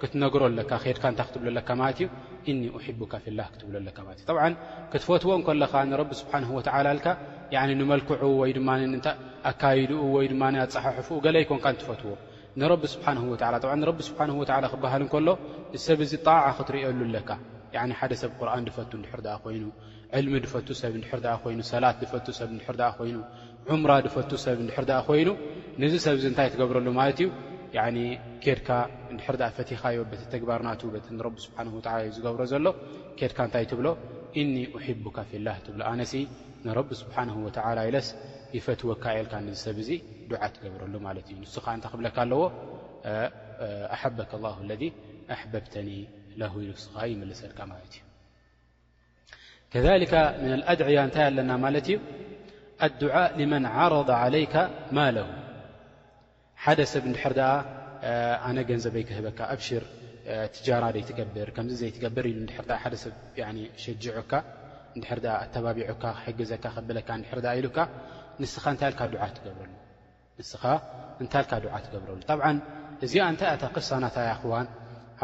ክትነግሮ 0.03 0.40
ኣለካ 0.50 0.70
ከድካ 0.84 1.03
እንታይ 1.11 1.26
ክትብሎለካ 1.28 1.68
ማለት 1.80 1.98
እዩ 2.03 2.09
እኒ 2.50 2.61
ሕቡካ 2.86 3.12
ፍላ 3.24 3.40
ክትብሎኣካ 3.53 3.98
ማለት 4.07 4.20
እዩ 4.22 4.28
ብዓ 4.36 4.46
ክትፈትዎ 4.92 5.30
እከሎኻ 5.40 5.74
ንረብ 5.90 6.11
ስብሓን 6.20 6.44
ወዓላ 6.57 6.86
ልካ 6.98 7.09
ንመልክዑ 7.80 8.22
ወይድኣካይድኡ 8.40 10.00
ወይድማ 10.14 10.42
ኣፀሓሕፍኡ 10.64 11.14
ገለይኮንካ 11.26 11.64
ንትፈትዎ 11.74 12.12
ንብ 12.61 12.82
ስብሓ 12.94 13.07
ቢ 14.00 14.03
ስብሓወ 14.09 14.42
ክበሃል 14.72 15.05
እከሎ 15.07 15.28
ሰብ 15.86 15.98
እዚ 16.07 16.12
ጣዓ 16.26 16.42
ክትርዮሉ 16.59 17.00
ኣለካ 17.09 17.30
ሓደ 18.00 18.12
ሰብ 18.22 18.32
ቁርን 18.40 18.64
ድፈቱ 18.68 18.90
ንድሕር 19.03 19.20
ኣ 19.34 19.36
ኾይኑ 19.44 19.64
ዕልሚ 20.18 20.34
ድፈቱ 20.44 20.68
ሰብ 20.82 20.92
ድሕር 21.03 21.20
ኣ 21.34 21.36
ኮይኑ 21.44 21.61
ሰላት 21.72 21.96
ድፈ 22.03 22.12
ሰብ 22.40 22.48
ድር 22.66 22.80
ኣ 22.88 22.90
ኮይኑ 22.98 23.18
ዑምራ 23.70 23.92
ድፈቱ 24.07 24.30
ሰብ 24.46 24.57
ንድሕር 24.66 24.86
ኣ 24.98 25.00
ኮይኑ 25.09 25.28
ንዚ 25.82 25.92
ሰብዚ 26.07 26.24
እንታይ 26.32 26.48
ትገብረሉ 26.55 26.86
ማለት 27.00 27.18
እዩ 27.22 27.28
ኬድካ 27.72 28.68
ድሕር 29.18 29.36
ፈቲኻዮ 29.58 29.98
ተ 30.10 30.22
ተግባርና 30.34 30.68
ቢ 30.92 30.96
ስብሓ 31.46 31.92
ዩ 32.06 32.10
ዝገብሮ 32.16 32.42
ዘሎ 32.52 32.66
ኬድካ 33.20 33.38
እንታይ 33.48 33.64
ትብሎ 33.70 33.86
እኒ 34.40 34.54
أሕቡካ 34.80 35.16
ፍላ 35.30 35.48
ትብሎ 35.66 35.80
ኣነ 35.92 36.02
ንረብ 36.66 36.88
ስብሓንه 37.00 37.34
ኢለስ 37.88 38.08
ይፈትወካየልካ 38.56 39.34
ሰብ 39.64 39.76
እዙ 39.82 39.90
ዱዓ 40.30 40.42
ትገብረሉ 40.54 40.94
ማለት 41.06 41.26
እዩ 41.32 41.36
ንስከ 41.44 41.66
እንታ 41.76 41.84
ክብለካ 41.92 42.16
ኣለዎ 42.24 42.42
ኣሓበك 43.94 44.32
ه 44.56 44.58
ለذ 44.70 44.82
ኣበብተኒ 45.36 45.88
ስ 46.84 46.86
ይምልሰልካ 47.10 47.60
ማለት 47.72 47.92
እዩ 47.96 48.02
ከከ 49.72 50.14
ም 50.44 50.48
ኣድያ 50.72 50.98
እንታይ 51.08 51.24
ኣለና 51.28 51.50
ማለት 51.64 51.86
እዩ 51.92 51.96
ድ 53.00 53.02
لመን 53.40 53.64
ዓረض 53.80 54.10
ለይከ 54.34 54.54
ማه 54.98 55.16
ሓደ 56.64 56.80
ሰብ 56.90 57.04
እንድሕር 57.10 57.32
ኣ 57.44 57.46
ኣነ 58.48 58.58
ገንዘበይ 58.68 59.04
ክህበካ 59.08 59.38
ኣብሽር 59.54 59.84
ትጃራ 60.54 60.84
ዶይትገብር 60.94 61.48
ከምዚ 61.56 61.74
ዘይትገብር 61.82 62.24
ኢሉድር 62.30 62.68
ሓደ 62.82 62.94
ሰብ 63.04 63.14
ሸጅዑካ 63.84 64.32
ንድር 64.98 65.20
ኣ 65.34 65.36
ኣተባቢዑካ 65.44 66.02
ክሕግዘካ 66.18 66.64
ክብለካ 66.76 67.08
ድር 67.28 67.46
ኢሉካ 67.60 67.78
ንታይ 68.74 68.90
ልካ 68.92 69.02
ድዓ 71.62 71.74
ትገብረሉ 71.86 72.20
ጠብዓ 72.30 72.44
እዚኣ 73.04 73.24
እንታይ 73.32 73.48
እኣታ 73.54 73.64
ክሳ 73.74 73.90
ናታ 74.04 74.16
ያኽዋን 74.30 74.66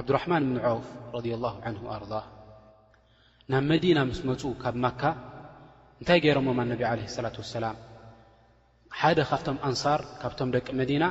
ዓብድራማን 0.01 0.43
ብኒ 0.49 0.59
ዓውፍ 0.71 0.89
ረ 1.15 1.37
ላ 1.45 1.49
ን 1.75 1.77
ኣር 1.95 2.03
ናብ 3.53 3.63
መዲና 3.73 3.99
ምስ 4.11 4.21
መፁ 4.31 4.43
ካብ 4.65 4.75
ማካ 4.85 5.03
እንታይ 6.01 6.19
ገይሮሞም 6.27 6.59
ኣነቢ 6.65 6.81
ለ 7.05 7.23
ላት 7.27 7.37
ወሰላም 7.43 7.77
ሓደ 9.01 9.19
ካብቶም 9.31 9.57
ኣንሳር 9.69 10.01
ካብቶም 10.23 10.49
ደቂ 10.57 10.67
መዲና 10.81 11.05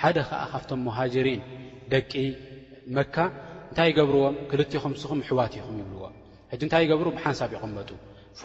ሓደ 0.00 0.16
ከዓ 0.28 0.40
ካብቶም 0.52 0.80
መሃጅሪን 0.86 1.40
ደቂ 1.92 2.12
መካ 2.96 3.16
እንታይ 3.70 3.90
ገብርዎም 3.98 4.36
ክል 4.50 4.60
ኹምስኹም 4.84 5.20
ኣሕዋት 5.24 5.52
ኢኹም 5.60 5.76
ይብልዎም 5.82 6.14
ሕጂ 6.52 6.60
እንታይ 6.66 6.84
ገብሩ 6.90 7.06
ብሓንሳብ 7.16 7.50
ይቕመጡ 7.56 7.90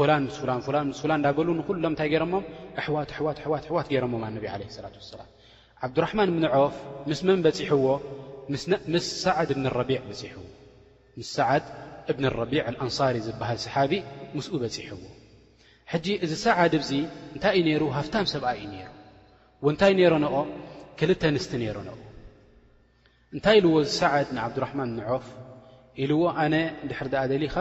ላን 0.09 0.23
ምስላስላን 0.29 1.23
ዳበሉንኩሎም 1.25 1.89
እንታይ 1.91 2.09
ገረሞም 2.13 2.45
ኣዋትኣዋትኣዋኣዋት 2.83 3.87
ገይረሞም 3.91 4.23
ኣነብ 4.27 4.45
ለ 4.61 4.83
ላት 4.85 4.95
ሰላም 5.13 5.29
ዓብድራማን 5.87 6.29
ብኒ 6.35 6.45
ዖፍ 6.53 6.77
ምስ 7.11 7.19
መን 7.27 7.41
በሕዎ 7.45 7.87
ምስ 8.93 9.05
ሰዓድ 9.25 9.49
ምስሰዓድ 11.19 11.65
እብን 12.11 12.25
ረቢዕ 12.41 12.63
ኣንሳሪ 12.85 13.15
ዝበሃል 13.27 13.59
ሰሓቢ 13.65 13.91
ምስኡ 14.37 14.53
በፂሕዎ 14.63 14.99
ሕጂ 15.93 16.07
እዚ 16.25 16.33
ሰዓድ 16.45 16.73
እዚ 16.81 16.91
እንታይ 17.35 17.51
እዩ 17.57 17.61
ነይሩ 17.69 17.83
ሃፍታም 17.97 18.25
ሰብኣ 18.33 18.49
እዩ 18.57 18.63
ነይሩ 18.73 18.87
ውንታይ 19.65 19.93
ነይሮ 19.99 20.13
ንኦ 20.23 20.35
ክልተ 20.99 21.23
ንስቲ 21.35 21.51
ነይሮ 21.61 21.77
ን 21.87 21.89
እንታይ 23.35 23.55
ኢልዎ 23.61 23.73
እዝሰዓድ 23.85 24.27
ንዓብዱራሕማን 24.37 24.89
ንዖፍ 24.97 25.25
ኢልዎ 26.03 26.21
ኣነ 26.41 26.55
ድሕር 26.89 27.07
ድኣ 27.13 27.21
ደሊኻ 27.31 27.55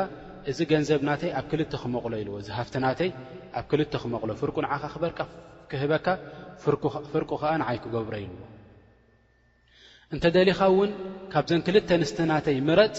እዚ 0.51 0.59
ገንዘብ 0.71 1.01
ናተይ 1.09 1.31
ኣብ 1.39 1.47
ክልተ 1.53 1.73
ክመቕሎ 1.83 2.13
ኢልዎ 2.23 2.35
እዝሃፍቲ 2.43 2.75
ናተይ 2.85 3.11
ኣብ 3.59 3.65
ክልተ 3.71 3.93
ክመቕሎ 4.03 4.31
ፍርቁ 4.41 4.57
ንዓኻ 4.67 4.83
ክበርካ 4.95 5.21
ክህበካ 5.71 6.07
ፍርቁ 7.13 7.31
ከዓ 7.43 7.53
ንዓይ 7.63 7.77
ክገብረ 7.85 8.15
ኢልዎ 8.25 8.39
እንተደሊኻእውን 10.15 10.91
ካብዘን 11.33 11.61
ክልተ 11.67 11.89
ንስቲ 12.03 12.19
ናተይ 12.33 12.57
ምረፅ 12.69 12.99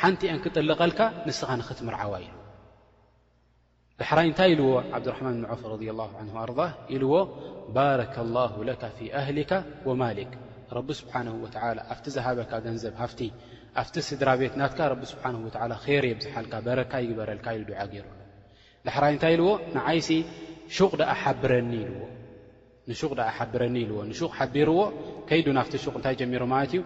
ሓንቲ 0.00 0.20
እአን 0.28 0.40
ክጥልቐልካ 0.44 1.00
ንስኻ 1.26 1.50
ንኽትምርዓዋ 1.60 2.12
እዮ 2.22 2.30
ሕራይ 4.08 4.26
እንታይ 4.30 4.50
ኢልዎ 4.54 4.68
ን 5.38 5.46
ፍ 5.58 5.60
ኢዎ 7.02 7.14
ባረ 7.76 8.00
ه 8.14 8.98
ኣህሊ 9.20 9.38
ማክ 10.00 10.32
ቢ 10.86 10.90
ኣቲ 11.92 12.04
ዝሃበካ 12.14 12.52
ገንዘብ 12.64 12.94
ኣቲ 13.82 13.94
ስድራ 14.08 14.28
ቤት 14.40 14.54
ናት 14.60 14.78
ርየ 16.04 16.12
ዝሓልካ 16.24 16.54
በረካ 16.66 16.92
ይግበረል 17.04 17.40
ዓገይሩ 17.84 18.06
ሕራይ 18.96 19.12
እንታይ 19.16 19.34
ኢዎ 19.40 19.48
ንይሲ 19.76 20.08
ቕ 20.90 20.92
ቕ 21.22 21.46
ረኒ 21.52 21.72
ኢዎ 22.92 24.28
ቕ 24.38 24.38
ቢርዎ 24.54 24.78
ይ 25.38 25.42
ና 25.56 25.60
ቅ 25.70 25.84
እታይ 26.00 26.14
ጀሚሩ 26.20 26.42
እዩ 26.54 26.80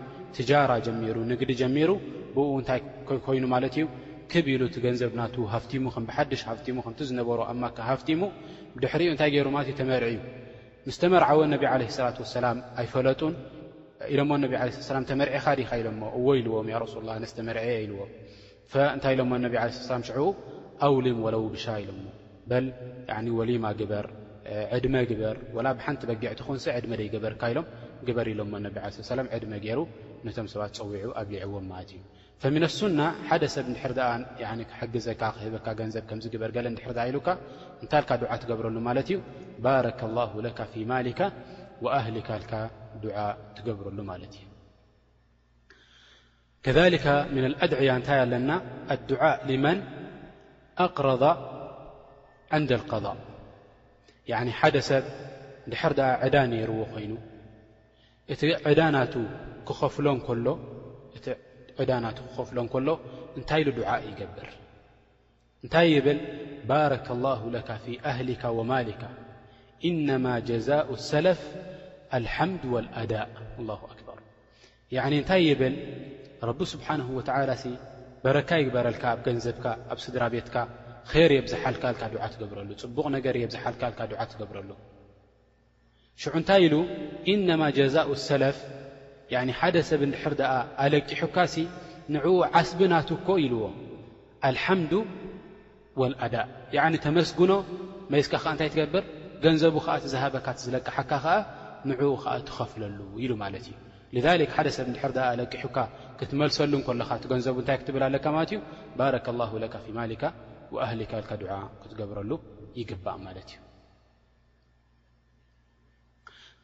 ትራ 0.48 0.72
ሩ 1.16 1.16
ንግዲ 1.32 1.50
ጀሚሩ 1.62 1.90
ብ 2.34 2.42
ታይ 2.70 2.80
ኮይኑ 3.26 3.44
ዩ 3.82 3.86
ክብ 4.32 4.46
ኢሉ 4.52 4.62
እቲ 4.68 4.76
ገንዘብናቱ 4.84 5.34
ሃፍቲሙ 5.52 5.84
ከም 5.94 6.04
ብሓድሽ 6.08 6.40
ሃፍቲሙ 6.48 6.76
ከምቲ 6.84 7.00
ዝነበሩ 7.10 7.38
ኣማ 7.52 7.62
ሃፍቲሙ 7.88 8.20
ድሕሪኡ 8.82 9.08
እንታይ 9.14 9.30
ገይሮማት 9.34 9.68
ተመርዒዩ 9.80 10.16
ምስ 10.88 10.96
ተመርዓዎ 11.02 11.38
ነብ 11.52 11.62
ለ 11.82 11.82
ሰላة 11.98 12.16
ሰላም 12.34 12.58
ኣይፈለጡን 12.80 13.34
ኢሎሞ 14.14 14.30
ነ 14.42 14.44
ላ 14.96 15.00
ተመርዒካ 15.12 15.46
ዲኻ 15.60 15.70
ኢሎሞ 15.82 16.00
እዎ 16.18 16.26
ኢልዎም 16.40 16.66
ሱ 16.92 16.94
ላ 17.08 17.16
ነስ 17.22 17.32
ተመርዐ 17.38 17.64
ኢልዎም 17.86 18.10
እንታይ 18.96 19.12
ኢሎሞ 19.16 19.30
ነብ 19.46 19.54
ሽዕቡ 20.10 20.26
ኣውሊም 20.86 21.18
ወለው 21.26 21.44
ብሻ 21.56 21.66
ኢሎ 21.82 21.90
በ 22.50 22.52
ወሊማ 23.40 23.66
ግበር 23.80 24.06
ድ 24.84 24.86
ግበር 25.10 25.36
ላ 25.66 25.70
ብሓንቲ 25.78 26.02
በጊዕ 26.10 26.30
ን 26.56 26.60
ዕድመ 26.76 26.92
ይበርካ 27.14 27.42
ኢሎም 27.52 27.66
ግበር 28.08 28.26
ኢሎ 28.32 28.40
ድ 29.42 29.56
ገይሩ 29.64 29.78
ነቶም 30.26 30.46
ሰባት 30.52 30.72
ፀዊዑ 30.80 31.10
ኣብሊዐዎም 31.20 31.66
ለት 31.78 31.90
እዩ 32.46 32.54
ن 32.62 32.64
ሱና 32.78 33.00
ሓደ 33.28 33.42
ሰብ 33.54 33.66
ድ 33.74 33.76
ግዘካ 34.94 35.22
ክህካ 35.36 35.66
ገንዘብ 36.10 36.34
በር 36.42 36.50
ር 36.64 36.66
ኢሉ 37.10 37.16
እንታ 37.82 37.92
ትገብረሉ 38.42 38.76
ማት 38.88 39.08
እዩ 39.10 39.16
ባረ 39.64 39.86
اله 40.08 40.32
ማ 40.90 40.92
ሊካ 41.08 41.20
ትገብረሉ 43.56 43.98
ማ 44.10 44.12
እ 46.66 46.70
ن 47.50 47.52
أድያ 47.64 47.90
እታይ 48.00 48.18
ኣለና 48.24 48.50
ድ 49.48 49.50
መن 49.64 49.78
ኣقረض 50.84 51.24
ን 52.58 52.62
لقض 52.70 53.06
ሓደ 54.58 54.76
ሰብ 54.88 55.04
ድሕር 55.72 55.92
ኣ 56.06 56.10
ዕዳ 56.26 56.36
ነይርዎ 56.52 56.78
ኮይኑ 56.94 57.12
እቲ 58.32 58.40
ዳ 58.50 58.54
ዕዳ 58.68 58.80
ና 58.94 58.96
ክኸፍሎ 59.66 60.06
ሎ 62.86 62.88
እንታይ 63.38 63.62
ድع 63.78 63.88
ይገብር 64.10 64.48
እንታይ 65.64 65.86
يብል 65.98 66.18
ባرك 66.70 67.06
الله 67.16 67.40
لك 67.56 67.68
في 67.82 67.92
ኣهሊك 68.10 68.42
وማلካ 68.56 69.02
إنم 69.88 70.24
جዛء 70.48 70.86
الሰለፍ 70.98 71.40
الحمድ 72.18 72.62
والأዳእ 72.74 73.26
الله 73.60 73.80
أكበር 73.92 74.18
እንታይ 75.22 75.42
يብል 75.50 75.74
رቢ 76.48 76.60
ስብሓنه 76.74 77.06
ول 77.18 77.52
በረካ 78.24 78.50
ይግበረልካ 78.62 79.04
ኣብ 79.12 79.18
ገንዘብካ 79.26 79.64
ኣብ 79.92 79.98
ስድራ 80.04 80.22
ቤትካ 80.34 80.56
ር 81.28 81.30
የኣብዝሓልካልካ 81.34 82.02
ድዓ 82.12 82.22
ትገብረሉ 82.34 82.68
ፅቡቕ 82.82 83.06
ነገር 83.16 83.34
የኣብዝሓልካልካ 83.40 84.00
ድዓ 84.10 84.20
ትገብረሉ 84.32 84.70
ሽዑ 86.22 86.32
እንታይ 86.40 86.60
ኢሉ 86.66 86.74
ኢነማ 87.32 87.62
ጀዛኡ 87.78 88.08
ሰለፍ 88.28 88.58
ሓደ 89.58 89.76
ሰብ 89.90 90.00
እንድሕር 90.06 90.32
ኣ 90.52 90.56
ኣለቂሑካ 90.84 91.36
ሲ 91.52 91.54
ንዕኡ 92.14 92.26
ዓስቢ 92.60 92.80
ናትኮ 92.92 93.28
ኢልዎ 93.44 93.60
ኣልሓምድ 94.48 94.92
ወልኣዳእ 96.00 96.48
ተመስግኖ 97.06 97.52
መይስካ 98.14 98.32
ከዓ 98.42 98.50
እንታይ 98.54 98.70
ትገብር 98.74 99.04
ገንዘቡ 99.44 99.76
ከዓ 99.86 99.94
ትዝሃበካ 100.04 100.46
ትዝለቅሓካ 100.58 101.12
ኸዓ 101.24 101.34
ንዕኡ 101.90 102.10
ከዓ 102.24 102.34
ትኸፍለሉ 102.48 102.98
ኢሉ 103.24 103.32
ማለት 103.44 103.66
እዩ 104.18 104.22
ክ 104.50 104.52
ሓደ 104.56 104.68
ሰብ 104.78 104.86
ንድሕር 104.92 105.12
ኣለቂሑካ 105.30 105.78
ክትመልሰሉ 106.18 106.72
ለኻ 107.00 107.08
እቲ 107.18 107.24
ገንዘቡ 107.34 107.56
እንታይ 107.62 107.76
ክትብል 107.82 108.02
ኣለካ 108.08 108.24
ማለት 108.38 108.50
እዩ 108.54 108.60
ባረከ 108.98 109.26
ላ 109.40 109.66
ካ 109.72 109.76
ፊ 109.86 109.88
ማሊካ 110.00 110.22
ኣህሊካ 110.84 111.12
ልካ 111.22 111.30
ድዓ 111.42 111.50
ክትገብረሉ 111.82 112.30
ይግባእ 112.80 113.18
ማለት 113.26 113.48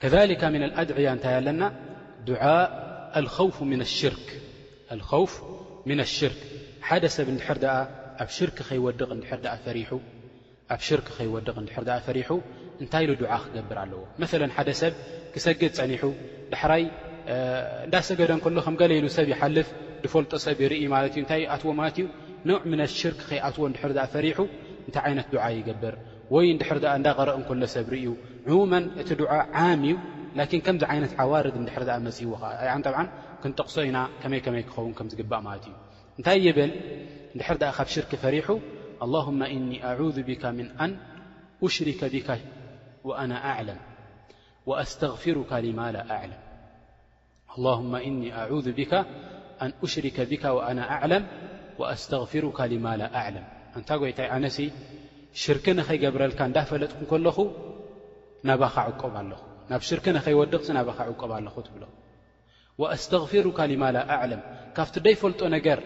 እዩ 0.07 0.11
ከሊካ 0.14 0.42
ምን 0.55 0.62
ልኣድዕያ 0.70 1.09
እንታይ 1.16 1.34
ኣለና 1.40 1.62
ድ 2.28 2.30
ኸውፍ 3.36 3.57
ምና 5.90 6.00
ኣሽርክ 6.11 6.38
ሓደ 6.88 7.05
ሰብ 7.16 7.26
እንድሕር 7.32 7.59
ኣ 7.74 7.76
ኣብ 8.22 8.28
ሽር 8.36 8.50
ወድቕ 8.86 8.98
ድር 8.98 9.48
ኣብ 10.74 10.80
ሽርክ 10.88 11.07
ከይወድቕ 11.16 11.57
ድር 11.86 12.00
ፈሪሑ 12.07 12.30
እንታይ 12.82 13.05
ሉ 13.09 13.11
ድዓ 13.22 13.32
ክገብር 13.44 13.78
ኣለዎ 13.84 14.03
መለ 14.22 14.42
ሓደ 14.57 14.68
ሰብ 14.82 14.92
ክሰግድ 15.32 15.72
ፀኒሑ 15.78 16.03
ዳሕራይ 16.53 16.84
እንዳሰገደን 17.86 18.40
ከሎ 18.44 18.57
ከም 18.66 18.74
ገለኢሉ 18.80 19.07
ሰብ 19.16 19.26
ይሓልፍ 19.34 19.68
ድፈልጦ 20.05 20.32
ሰብ 20.46 20.57
ይርኢ 20.64 20.82
ማለት 20.94 21.12
እዩ 21.14 21.20
እንታይ 21.24 21.42
ኣትዎ 21.55 21.70
ማለት 21.80 21.96
እዩ 22.00 22.07
ن 22.47 22.80
ሽርክ 23.01 23.20
ከኣትዎ 23.28 23.64
ድ 23.99 24.01
ፈሪ 24.12 24.26
እታይ 24.88 25.07
ይነት 25.12 25.26
ይገብር 25.59 25.95
ይ 26.47 26.51
ድር 26.68 26.78
ዳቀረቕሎ 27.07 27.59
ሰብ 27.74 27.86
ርዩ 27.95 28.07
ሙ 28.72 28.74
እቲ 29.03 29.11
ዓ 29.32 29.34
እዩ 30.51 30.59
ከምዚ 30.66 30.82
ይት 31.05 31.14
ዋርድ 31.30 31.57
ፅዎ 32.16 32.43
ክጠقሶና 33.45 33.99
መይመይ 34.32 34.62
ክኸን 34.68 35.09
ግእ 35.18 35.22
እዩ 35.55 35.72
እንታይ 36.18 36.47
ብል 36.57 36.72
ድ 37.38 37.40
ካብ 37.76 37.88
ሽርክ 37.97 38.12
ፈሪ 38.22 38.36
غ 50.45 50.59
ወኣስተፊሩካ 51.80 52.58
ሊማላ 52.72 53.02
ኣዕለም 53.20 53.46
እንታ 53.78 53.90
ጎይታይ 54.02 54.28
ኣነሲ 54.36 54.58
ሽርክ 55.42 55.66
ንኸይገብረልካ 55.78 56.40
እንዳፈለጥኩ 56.50 57.00
ከለኹ 57.10 57.36
ናባኻ 58.48 58.74
ዕቆብ 58.90 59.12
ኣለኹ 59.20 59.40
ናብ 59.70 59.82
ሽርክ 59.88 60.06
ንኸይወድቕሲ 60.16 60.68
ናባኻ 60.78 60.98
ዕቆብ 61.12 61.30
ኣለኹ 61.38 61.54
ትብሎ 61.66 61.84
ወኣስተፊሩካ 62.82 63.58
ሊማላ 63.72 63.96
ኣዕለም 64.16 64.42
ካብቲ 64.76 64.94
ደይፈልጦ 65.06 65.40
ነገር 65.56 65.80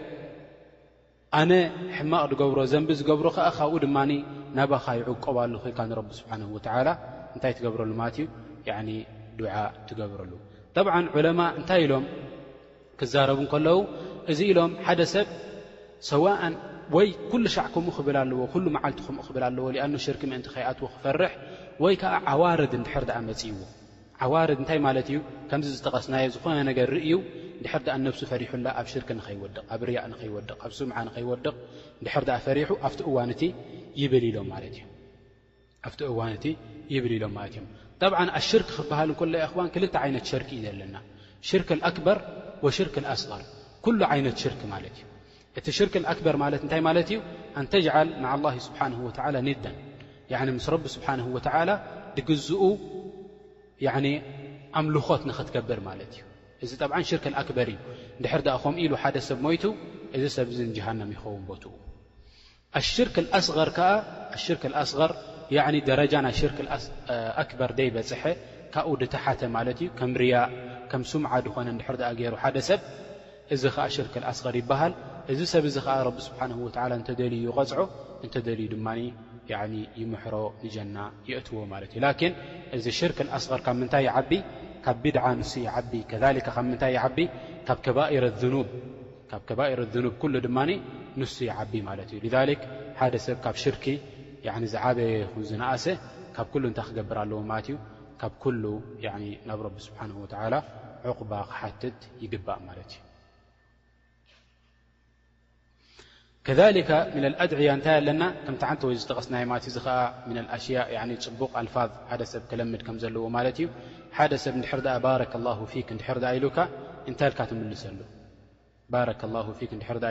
ኣነ 1.39 1.51
ሕማቕ 1.97 2.23
ድገብሮ 2.31 2.59
ዘንቢ 2.73 2.89
ዝገብሮ 2.99 3.27
ከዓ 3.37 3.47
ካብኡ 3.57 3.77
ድማኒ 3.85 4.11
ናባኻ 4.57 4.85
ይዕቆባሉ 4.99 5.53
ክኢልካ 5.63 5.79
ንረቢ 5.89 6.09
ስብሓንሁወተዓላ 6.19 6.89
እንታይ 7.35 7.53
ትገብረሉ 7.57 7.91
ማለት 8.01 8.17
እዩ 8.23 8.27
ኒ 8.87 8.89
ድዓ 9.39 9.55
ትገብረሉ 9.89 10.31
ጠብዓን 10.75 11.05
ዕለማ 11.17 11.41
እንታይ 11.59 11.81
ኢሎም 11.85 12.05
ክዛረቡ 12.99 13.37
እንከለዉ 13.43 13.77
እዚ 14.31 14.39
ኢሎም 14.51 14.71
ሓደ 14.85 15.01
ሰብ 15.13 15.27
ሰዋን 16.09 16.53
ወይ 16.95 17.07
ኩሉ 17.31 17.43
ሻዕ 17.53 17.65
ኩምኡ 17.75 17.93
ክብል 17.97 18.15
ኣለዎ 18.21 18.39
ኩ 18.53 18.55
መዓልቲምኡ 18.75 19.19
ኽብል 19.27 19.43
ኣለዎ 19.49 19.65
ኣኖ 19.85 19.93
ሽርኪ 20.05 20.21
ምእንቲ 20.31 20.47
ከይኣትዎ 20.53 20.87
ክፈርሕ 20.93 21.33
ወይ 21.83 21.93
ከዓ 22.01 22.13
ዓዋርድ 22.33 22.73
ድሕር 22.85 23.03
ኣ 23.17 23.19
መፅይዎ 23.27 23.59
ዓዋርድ 24.25 24.59
እንታይ 24.61 24.79
ማለት 24.87 25.07
እዩ 25.11 25.17
ከምዚ 25.49 25.67
ዝተቐስናዮ 25.77 26.25
ዝኾነ 26.35 26.57
ነገር 26.69 26.85
ርእዩ 26.97 27.11
ድሕር 27.63 27.81
ኣ 27.95 27.97
ነብሱ 28.05 28.21
ፈሪሑላ 28.31 28.67
ኣብ 28.79 28.85
ሽርክ 28.93 29.09
ንኸይወድቕ 29.17 29.57
ኣብ 29.73 29.81
ርያ 29.89 29.99
ንኸይወድቕ 30.11 30.51
ኣብ 30.65 30.71
ስምዓ 30.79 30.97
ንኸይወድቕ 31.07 31.55
ድር 32.05 32.13
ኣ 32.37 32.39
ፈሪሑ 32.45 32.69
ኣቲ 32.87 32.99
እዋእቲ 33.09 33.41
ይብል 34.01 34.23
ኢሎም 34.29 34.47
ማለት 34.53 34.73
እዮም 37.59 37.67
ጠብዓ 38.01 38.19
ኣሽርክ 38.39 38.67
ክበሃል 38.77 39.09
ንከሎ 39.13 39.33
ኹዋን 39.51 39.69
ክልተ 39.75 39.95
ዓይነት 40.05 40.25
ሽርክ 40.31 40.49
እዩ 40.55 40.59
ዘለና 40.67 40.95
ሽርክ 41.49 41.69
ኣክበር 41.89 42.17
ወሽርክ 42.65 42.95
ኣስቐር 43.15 43.43
ኩሉ 43.85 43.99
ይነት 44.19 44.35
ሽርኪ 44.43 44.61
ማለት 44.73 44.95
እዩ 44.99 45.03
እቲ 45.59 45.67
ሽርክ 45.77 45.93
ኣክበር 46.13 46.35
ማለት 46.43 46.61
እንታይ 46.65 46.81
ማለት 46.87 47.07
እዩ 47.11 47.19
ኣንተል 47.59 47.85
ስብሓ 48.67 48.79
ኒደን 49.47 49.75
ምስ 50.57 50.65
ረቢ 50.73 50.83
ስብሓንه 50.95 51.25
ድግዝኡ 52.17 52.61
ኣምልኾት 54.79 55.21
ንክትገብር 55.29 55.79
ማለት 55.89 56.09
እዩ 56.17 56.21
እዚ 56.65 56.71
ጠብዓ 56.81 56.97
ሽርክ 57.09 57.25
ኣክበር 57.41 57.67
እዩ 57.73 57.79
ድሕር 58.23 58.41
ከም 58.63 58.75
ኢሉ 58.83 58.91
ሓደ 59.01 59.17
ሰብ 59.27 59.37
ሞቱ 59.45 59.63
እዚ 60.15 60.23
ሰብዚ 60.37 60.57
ጃሃናም 60.77 61.09
ይኸውን 61.15 61.43
ቦት 61.49 61.63
ኣሽር 62.79 63.07
ስር 63.47 63.69
ስር 64.93 65.11
ደረጃ 65.89 66.13
ናይ 66.25 66.33
ሽርክ 66.41 66.57
ኣክበር 67.43 67.69
ዘይበፅሐ 67.79 68.23
ካብኡ 68.75 68.93
ድተሓተ 69.01 69.41
ማት 69.55 69.67
እዩ 69.73 69.87
ከም 69.99 70.11
ርያ 70.21 70.35
ከም 70.91 71.01
ስምዓ 71.11 71.33
ኾነ 71.55 71.67
ገይሩ 72.19 72.33
ሓደ 72.43 72.57
ሰብ 72.69 72.79
እዚ 73.55 73.63
ዓ 73.85 73.85
ርክ 74.05 74.15
ስር 74.41 74.55
ይሃል 74.61 74.93
እዚ 75.31 75.41
ሰብ 75.51 75.63
እዚ 75.69 75.77
ከዓ 75.85 75.95
ረቢ 76.07 76.17
ስብሓን 76.27 76.51
ወላ 76.65 76.77
እንተደልዩ 76.99 77.41
ይቐፅዑ 77.49 77.81
እንተደልዩ 78.25 78.67
ድማ 78.73 78.87
ይምሕሮ 80.01 80.35
ንጀና 80.63 80.97
የእትዎ 81.29 81.57
ማለት 81.73 81.91
እዩ 81.95 81.99
ላን 82.05 82.33
እዚ 82.77 82.85
ሽርክ 82.99 83.17
ኣስቀር 83.37 83.61
ካብ 83.65 83.75
ምንታይ 83.81 84.03
ይዓቢ 84.07 84.31
ካብ 84.85 84.97
ቢድዓ 85.03 85.25
ንሱ 85.41 85.51
ይዓቢ 85.65 85.91
ከካ 86.11 86.23
ካብ 86.55 86.65
ምንታይ 86.69 86.91
ይዓቢ 86.97 87.17
ብ 87.67 88.67
ከባረ 89.47 89.79
ኑብ 89.93 90.05
ሉ 90.33 90.41
ድማ 90.45 90.57
ንሱ 91.19 91.35
ይዓቢ 91.49 91.73
ማለት 91.89 92.09
እዩ 92.19 92.25
ሓደ 92.99 93.13
ሰብ 93.27 93.37
ካብ 93.47 93.55
ሽርኪ 93.63 93.85
ዝዓበየ 94.73 95.17
ኹ 95.31 95.43
ዝነእሰ 95.49 95.85
ካብ 96.37 96.53
ሉ 96.61 96.63
እንታይ 96.71 96.85
ክገብር 96.91 97.17
ኣለዎ 97.23 97.39
ማለት 97.51 97.67
እዩ 97.71 97.75
ካብ 98.21 98.33
ናብ 99.49 99.59
ረቢ 99.67 99.75
ስብሓን 99.87 100.11
ላ 100.55 100.63
ዕቁባ 101.11 101.31
ክሓትት 101.49 101.99
ይግባእ 102.23 102.59
ማለት 102.69 102.89
እዩ 102.95 103.06
ከከ 106.47 106.59
ኣድያ 107.43 107.69
እንታይ 107.77 107.95
ኣለና 108.01 108.23
ከምቲ 108.43 108.61
ዓን 108.67 108.77
ወይ 108.87 108.95
ዝተቐስናይ 108.99 109.43
ማለእ 109.51 109.73
ዓ 109.93 109.95
ኣሽያ 110.55 110.79
ፅቡቕ 111.31 111.49
ኣልፋ 111.61 111.73
ሓደ 112.11 112.21
ሰብ 112.31 112.43
ክለምድ 112.51 112.81
ከም 112.87 112.95
ዘለዎ 113.03 113.23
ማት 113.35 113.47
እዩ 113.59 113.67
ሓደ 114.17 114.31
ሰብ 114.43 114.53
ድርኣ 114.63 114.83
ባረ 115.05 115.21
ድርኣ 116.01 116.21
ኢሉካ 116.37 116.57
እንታይል 117.09 117.33
ትምልስ 117.49 117.81
ኣሎ 117.89 117.99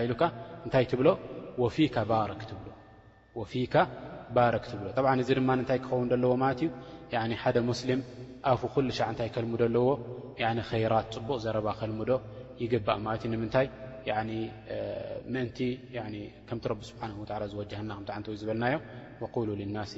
ኢሉ 0.05 0.13
ታይ 0.75 0.85
ብሎ 1.01 1.09
ፊ 1.77 1.89
ባረክ 4.37 4.67
ብሎ 4.81 4.87
እዚ 5.25 5.31
ድማ 5.39 5.49
ታይ 5.71 5.81
ክኸውን 5.87 6.09
ዎ 6.33 6.35
ማ 6.45 6.45
ዩ 6.67 6.71
ደ 7.57 7.67
ስሊም 7.81 8.01
ኣፍ 8.53 8.63
ኩሉ 8.75 8.89
ሻ 8.99 9.01
እንታይ 9.13 9.29
ከልምዶ 9.37 9.63
ኣለዎ 9.71 9.87
ራት 10.95 11.09
ፅቡቕ 11.19 11.39
ዘረባ 11.47 11.67
ከልምዶ 11.81 12.11
ይግባእ 12.63 13.01
ዩ 13.25 13.35
ምይ 13.43 13.51
ምንቲ 15.35 15.59
ከምቲ 16.49 16.71
ቢ 16.81 16.83
ስብሓ 16.89 17.03
ዝወጀና 17.53 17.91
ከ 18.09 18.19
ንተ 18.21 18.27
ዝበለናዮም 18.41 18.83
قሉ 19.35 19.49
ናሲ 19.77 19.95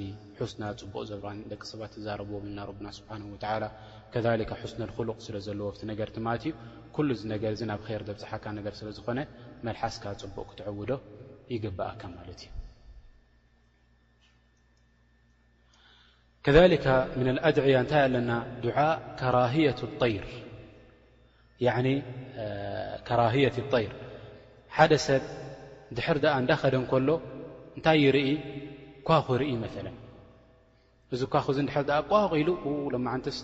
ስና 0.53 0.63
ፅቡቅ 0.83 1.03
ዘ 1.11 1.15
ደቂ 1.51 1.61
ሰባት 1.73 1.93
ዛረብዎ 2.07 2.37
ብና 2.45 2.59
ና 2.87 2.89
ስብሓ 2.99 3.53
ከ 4.51 4.53
ስ 4.73 4.75
ሉق 5.09 5.19
ስለዘለዎ 5.27 5.69
ነገርቲ 5.93 6.17
ማለት 6.29 6.47
እዩ 7.55 7.63
ናብ 7.73 7.83
ር 7.99 8.03
ደብፅሓካ 8.09 8.45
ነገር 8.59 8.75
ስለዝኮነ 8.81 9.19
መልሓስካ 9.69 10.05
ፅቡቅ 10.25 10.47
ክትዓውዶ 10.51 10.91
ይግብኣካ 11.55 12.03
ማለት 12.17 12.41
እዩ 12.47 12.51
ከ 16.45 16.81
ኣድያ 17.49 17.75
እንታይ 17.85 18.03
ኣለና 18.09 18.31
ድ 18.65 18.69
ከራة 19.21 19.53
ይር 20.15 20.27
ከራهየት 23.07 23.57
طይር 23.73 23.93
ሓደ 24.77 24.93
ሰብ 25.07 25.23
ድሕር 25.97 26.17
ድኣ 26.25 26.35
እንዳኸደን 26.43 26.85
ከሎ 26.91 27.09
እንታይ 27.77 27.99
ይርኢ 28.07 28.29
ኳኩ 29.09 29.27
ርኢ 29.43 29.53
መ 29.59 29.65
እዚ 31.15 31.23
ኳኹ 31.33 31.47
ዚ 31.57 31.59
ድሕር 31.69 31.83
ኣ 31.99 32.01
ቋቕ 32.11 32.31
ኢሉ 32.41 32.51
ለማዓንትስ 32.95 33.39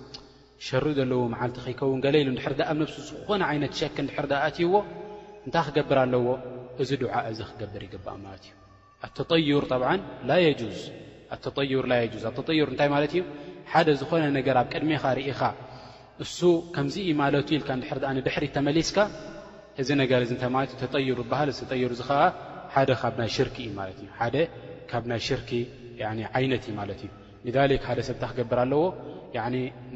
ሸር 0.66 0.84
ዘለዎ 0.98 1.22
መዓልቲ 1.34 1.56
ከይከውን 1.64 2.00
ገለኢሉ 2.04 2.28
ድሕር 2.38 2.52
ኣብ 2.70 2.76
ነብሲ 2.80 2.94
ዝኾነ 3.08 3.40
ዓይነት 3.50 3.72
ሸክ 3.78 3.96
ድሕር 4.08 4.26
እትይዎ 4.46 4.74
እንታይ 5.46 5.62
ክገብር 5.66 5.98
ኣለዎ 6.04 6.26
እዚ 6.82 6.90
ድዓ 7.02 7.14
እዚ 7.30 7.38
ክገብር 7.50 7.82
ይግባእ 7.86 8.16
ማለት 8.24 8.44
እዩ 8.46 8.52
ኣተጠይር 11.34 11.82
ር 11.84 11.92
ዝ 12.22 12.24
ኣዩር 12.50 12.68
እንታይ 12.72 12.88
ማለት 12.94 13.12
እዩ 13.16 13.22
ሓደ 13.72 13.88
ዝኾነ 14.00 14.24
ነገር 14.38 14.56
ኣብ 14.62 14.66
ቅድሜኻ 14.72 15.02
ርኢኻ 15.18 15.40
እሱ 16.22 16.40
ከምዚ 16.74 16.96
እ 17.10 17.12
ማለት 17.20 17.48
ኢል 17.54 17.62
ድሕሪ 17.84 18.04
ኣ 18.10 18.10
ድሕሪ 18.26 18.44
ተመሊስካ 18.56 18.96
እዚ 19.82 19.88
ነገር 20.02 20.20
እ 20.24 20.28
እታይ 20.34 20.50
ማለት 20.56 20.70
ተጠይሩ 20.82 21.16
ዝሃል 21.30 21.48
ተይሩ 21.70 21.88
እዚ 21.96 22.02
ከዓ 22.08 22.20
ሓደ 22.74 22.90
ካብ 23.00 23.14
ናይ 23.20 23.30
ሽርክ 23.36 23.56
ዩ 23.66 23.70
ማለት 23.80 23.98
እዩ 24.04 24.10
ደ 24.34 24.36
ካብ 24.90 25.04
ናይ 25.10 25.20
ሽርኪ 25.26 25.50
ዓይነት 26.38 26.64
ዩ 26.68 26.72
ማለት 26.80 27.00
እዩ 27.06 27.50
ذ 27.54 27.56
ሓደ 27.86 27.98
ሰብታ 28.08 28.22
ክገብር 28.30 28.58
ኣለዎ 28.64 28.82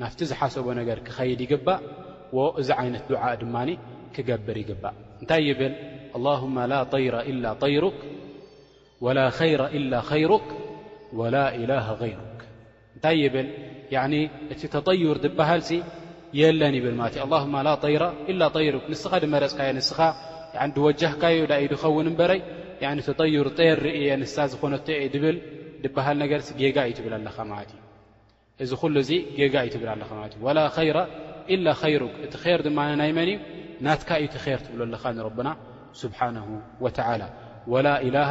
ናፍቲ 0.01 0.21
ዝሓሰቦ 0.31 0.67
ነገር 0.81 0.99
ክኸይድ 1.07 1.41
ይግባእ 1.45 1.79
እዚ 2.61 2.69
ዓይነት 2.83 3.03
ድዓእ 3.13 3.37
ድማ 3.43 3.57
ክገብር 4.15 4.57
ይግባእ 4.63 4.95
እንታይ 5.23 5.43
ይብል 5.51 5.73
ه 6.15 6.19
ላ 6.27 6.31
ሩ 6.41 6.43
ላ 6.73 6.77
ረ 6.95 7.17
ኢላ 7.31 7.47
ይሩ 7.75 7.91
ላ 11.37 11.45
ላه 11.73 11.93
ይሩክ 12.13 12.39
እንታይ 12.97 13.17
ይብል 13.25 13.49
እቲ 14.53 14.61
ተطይር 14.75 15.17
ዝብሃል 15.27 15.63
የለን 16.39 16.75
ይብል 16.79 16.95
ማት 17.01 17.15
እዩ 17.19 17.99
ላ 18.41 18.45
ይራ 18.47 18.57
ይሩክ 18.67 18.85
ንስኻ 18.93 19.13
ድመረፅካየ 19.25 19.69
ንስ 19.79 19.91
ድወጃህካዩ 20.77 21.37
ዳእዩ 21.51 21.65
ድኸውን 21.73 22.07
እበረይ 22.13 22.41
ተጠይር 23.09 23.47
ጤር 23.59 23.79
ርእየ 23.87 24.09
ንሳ 24.23 24.37
ዝኾነ 24.53 24.75
ድብል 25.15 25.37
ድባሃል 25.85 26.17
ነገር 26.23 26.41
ጌጋ 26.61 26.77
እዩ 26.89 26.93
ትብል 26.99 27.13
ኣለኻ 27.19 27.37
ማለት 27.53 27.71
እዩ 27.77 27.81
እዚ 28.65 28.71
ኩሉ 28.83 28.95
እዚ 29.05 29.11
ገጋ 29.39 29.55
እዩ 29.65 29.69
ትብል 29.75 29.91
ለ 29.99 30.01
እ 30.43 30.47
ላ 30.57 30.61
ኢላ 31.55 31.69
ይሩክ 31.95 32.15
እቲ 32.27 32.35
ር 32.59 32.61
ድማናይ 32.67 33.11
መን 33.19 33.29
እዩ 33.33 33.37
ናትካ 33.87 34.11
እዩ 34.23 34.27
ቲር 34.35 34.61
ትብሎ 34.67 34.81
ኣለኻ 34.89 35.03
ንረብና 35.19 35.49
ስብሓና 36.01 36.37
ወላ 36.85 37.23
ወላ 37.73 37.89
ላሃ 38.17 38.31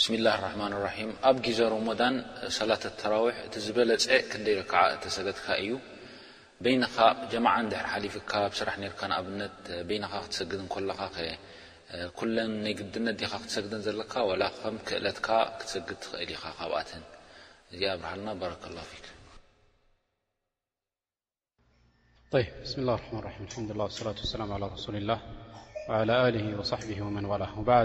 ብስ 0.00 0.06
اላه 0.18 0.36
رحማን 0.48 0.72
ر 0.86 0.88
ኣብ 1.28 1.36
ጊዜ 1.46 1.60
ሮሞዳን 1.72 2.14
ሰላተ 2.56 2.84
ተራዊሕ 3.00 3.36
እቲ 3.46 3.54
ዝበለፀ 3.64 4.06
ክንይ 4.32 4.54
ረክዓ 4.58 4.80
ተሰገድካ 5.04 5.46
እዩ 5.62 5.70
ኻ 6.94 6.96
ጀማ 7.32 7.46
ድሕ 7.72 7.82
ሓሊፍካ 7.92 8.32
ስራሕ 8.58 8.76
ርካ 8.92 9.00
ኣብነት 9.18 9.56
ኻ 10.12 10.14
ክትሰግድ 10.24 10.60
ኻ 12.18 12.20
ን 12.52 12.54
ይ 12.70 12.74
ግድነት 12.80 13.18
ኻ 13.30 13.32
ክትሰግድን 13.42 13.80
ዘለካ 13.86 14.14
ከም 14.60 14.76
ክእለትካ 14.88 15.28
ክትሰግድ 15.58 15.98
ትኽእል 16.04 16.30
ኢኻ 16.36 16.44
ካብኣት 16.60 16.90
እዚ 17.72 17.80
ብርሃልና 18.04 18.28
ባ 27.80 27.82
ه 27.82 27.84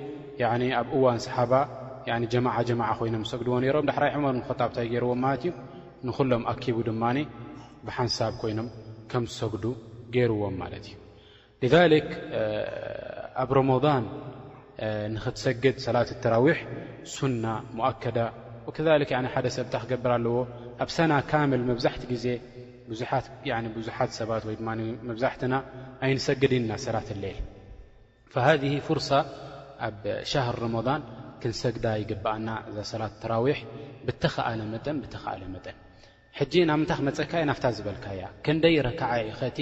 ኣብ 0.79 0.89
እዋን 0.97 1.19
ሰሓ 1.27 1.37
ጀማ 2.33 2.47
ጀማ 2.69 2.83
ይኖም 3.09 3.23
ሰግድዎ 3.31 3.55
ሮም 3.77 3.87
ዳራ 3.91 4.03
ር 4.35 4.35
خታብታይ 4.49 4.87
ገርዎም 4.95 5.23
ለት 5.29 5.43
እዩ 5.51 5.53
ንሎም 6.07 6.43
ኣኪቡ 6.53 6.77
ድማ 6.89 7.03
ብሓንሳብ 7.87 8.33
ኮይኖም 8.43 8.69
ከም 9.11 9.25
ዝሰግዱ 9.35 9.65
ገይርዎም 10.17 10.55
ማ 10.63 10.69
እዩ 10.81 12.05
ኣብ 13.43 13.49
ረضን 13.59 14.05
ንክትሰግድ 15.15 15.77
ሰላት 15.87 16.11
ራዊሕ 16.37 16.59
ና 17.45 17.47
ؤከዳ 18.69 18.89
ደ 19.01 19.05
ሰብታ 19.59 19.75
ክገብር 19.83 20.13
ኣለዎ 20.19 20.35
ኣብ 20.85 20.89
ሰና 20.97 21.13
መብዛ 21.73 21.87
ዜ 22.25 22.29
ብዙሓት 22.91 24.11
ሰባት 24.19 24.43
ወይድማመብዛሕትና 24.49 25.55
ኣይንሰግድ 26.07 26.53
ና 26.71 26.73
ሰላት 26.87 27.09
ሌል 27.25 27.39
ሃዚ 28.49 28.63
ፍርሳ 28.87 29.11
ኣብ 29.87 30.03
ሻሃር 30.31 30.57
ረመضን 30.65 31.03
ክንሰግዳ 31.43 31.87
ይግብኣና 32.03 32.49
እዛ 32.69 32.77
ሰላት 32.93 33.15
ተራዊሕ 33.23 33.59
ብተኸኣለ 34.07 34.61
መጠን 34.75 34.97
ብተኸኣለ 35.03 35.43
መጠን 35.55 35.77
ሕጂ 36.39 36.53
ናብ 36.71 36.79
ንታይ 36.83 36.97
ክመፀካ 37.01 37.33
ናፍታ 37.51 37.65
ዝበልካ 37.77 38.07
ያ 38.21 38.23
ክንደይ 38.45 38.77
ረከዓ 38.89 39.11
ዩ 39.27 39.29
ኸቲ 39.41 39.59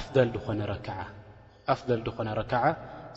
ኣፍል 0.00 0.28
ድኾነ 2.06 2.28
ረከዓ 2.40 2.62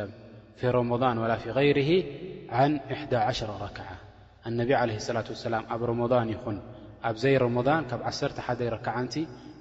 في 0.59 0.65
رضن 0.77 1.17
ول 1.23 1.33
ف 1.43 1.45
غር 1.55 1.77
عن 2.57 2.71
ر 3.57 4.02
اነቢ 4.49 4.69
عله 4.81 4.97
صላة 5.07 5.25
وسላ 5.35 5.53
ኣብ 5.73 5.81
ረመضን 5.89 6.27
ይኹን 6.35 6.57
ኣብዘይ 7.09 7.35
ረመضን 7.43 7.83
ካብ 7.89 8.01
ዓ 8.09 8.13
ሓደ 8.45 8.59
ረክዓንቲ 8.75 9.13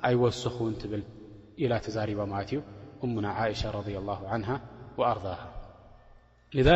ኣይወስኽውን 0.08 0.74
ትብል 0.80 1.02
إላ 1.62 1.72
ተዛሪባ 1.86 2.20
ማለት 2.32 2.48
እዩ 2.54 2.58
እሙና 3.04 3.26
عእሻ 3.38 3.62
رض 3.78 3.88
لله 3.96 4.20
عنه 4.32 4.48
وأርضه 4.98 5.36
لذ 6.56 6.68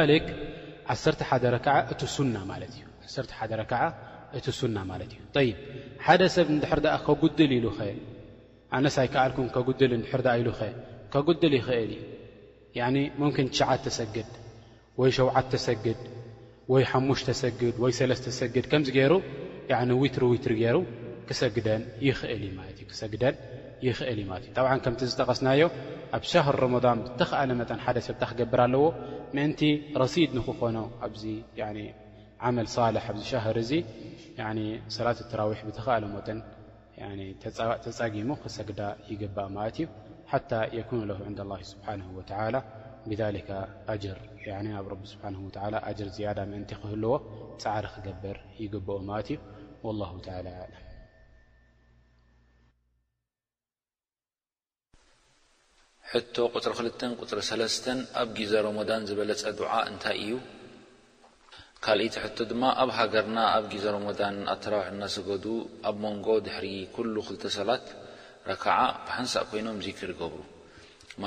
እቲ 4.39 4.59
ና 4.77 4.79
ማለት 4.93 5.11
እዩ 5.41 5.51
ሓደ 6.09 6.23
ሰብ 6.37 6.47
ንድሕር 6.57 6.81
ኣ 6.97 6.97
ከጉድል 7.07 7.51
ኢሉ 7.59 7.67
ኣነስ 8.77 8.97
ኣይከኣልኩም 9.03 9.47
ከጉድል 9.55 9.91
ድሕር 10.03 10.21
ኣ 10.35 10.35
ኢሉ 10.41 10.49
ኸ 10.59 10.61
ከጉድል 11.13 11.53
ይኽእል 11.59 11.93
ዩ 12.77 12.81
ምን 13.21 13.47
ሸዓ 13.59 13.69
ተሰግድ 13.87 14.31
ወይ 15.01 15.11
ሸውዓ 15.17 15.37
ተሰግድ 15.53 16.01
ወይ 16.73 16.85
ሓሙሽተ 16.93 17.29
ሰግድ 17.41 17.75
ወይ 17.83 17.93
ለስተ 18.11 18.27
ሰግድ 18.39 18.65
ከምዚ 18.71 18.89
ገይሩ 18.97 19.13
ዊትሪ 20.03 20.23
ዊትሪ 20.31 20.53
ገይሩ 20.63 20.77
ክሰግደን 21.29 21.83
ይኽእል 22.07 22.43
እ 22.81 22.85
ክሰግደን 22.91 23.35
ይኽእል 23.87 24.19
ለት 24.31 24.43
እዩ 24.47 24.51
ጣብዓ 24.57 24.71
ከምቲ 24.85 25.01
ዝጠቀስናዮ 25.11 25.63
ኣብ 26.17 26.23
ሻሃር 26.31 26.57
ረመضን 26.65 26.99
ብተኸኣለ 27.07 27.51
መጠን 27.61 27.79
ሓደ 27.85 27.97
ሰብታ 28.09 28.23
ክገብር 28.31 28.61
ኣለዎ 28.65 28.85
ምእንቲ 29.37 29.61
ረሲድ 30.03 30.31
ንክኾኖ 30.39 30.77
ኣዚ 31.07 31.23
ዓመል 32.47 32.69
ሳልሕ 32.77 33.05
ኣዚ 33.15 33.23
ሻር 33.33 33.59
እዚ 33.65 33.73
ሰላት 34.97 35.21
ተራዊሕ 35.33 35.61
ብተኽኣለ 35.69 36.05
መጠን 36.17 36.41
ተፃጊሙ 37.85 38.29
ክሰግዳ 38.43 38.81
ይገባእ 39.13 39.49
ማለት 39.59 39.79
እዩ 39.83 39.87
ሓታ 40.33 40.51
የኩኑ 40.79 41.01
ለ 41.11 41.13
ን 41.33 41.37
ስብሓ 41.73 41.87
ላ 42.55 42.59
ብ 43.11 43.15
ር 44.93 44.95
ብ 45.01 45.05
ስሓ 45.11 45.43
ር 46.07 46.11
ያዳ 46.25 46.39
ምን 46.53 46.63
ክህልዎ 46.71 47.13
ፃዕሪ 47.63 47.85
ክገበር 47.95 48.37
ይግብኦ 48.63 48.95
ማለት 49.11 49.29
እዩ 49.33 49.93
ለ 50.47 50.75
ሕቶ 56.11 56.35
ቁፅሪ 56.55 56.75
ክልተ 56.99 57.01
ፅሪ 57.31 57.41
ሰስተ 57.51 57.87
ኣብ 58.23 58.29
ግዜ 58.39 58.53
ረሞዳን 58.67 59.03
ዝበለፀ 59.09 59.43
ድዓ 59.59 59.73
እንታይ 59.91 60.19
እዩ 60.25 60.33
ካእቲ 61.85 62.15
ሕቶ 62.25 62.37
ድማ 62.51 62.63
ኣብ 62.83 62.91
ሃገርና 62.99 63.39
ኣብ 63.55 63.65
ግዜ 63.73 63.85
ሮሞዳን 63.97 64.37
ኣተራዊሒ 64.53 64.89
እናሰገዱ 64.95 65.45
ኣብ 65.89 65.97
መንጎ 66.05 66.27
ድሕሪ 66.47 66.67
ኩሉ 66.95 67.15
ክልተ 67.29 67.45
ሰባት 67.59 67.85
ረክዓ 68.51 68.77
ብሓንሳእ 69.07 69.45
ኮይኖም 69.51 69.79
ዚክርገብሩ 69.87 70.43
ማ 71.23 71.27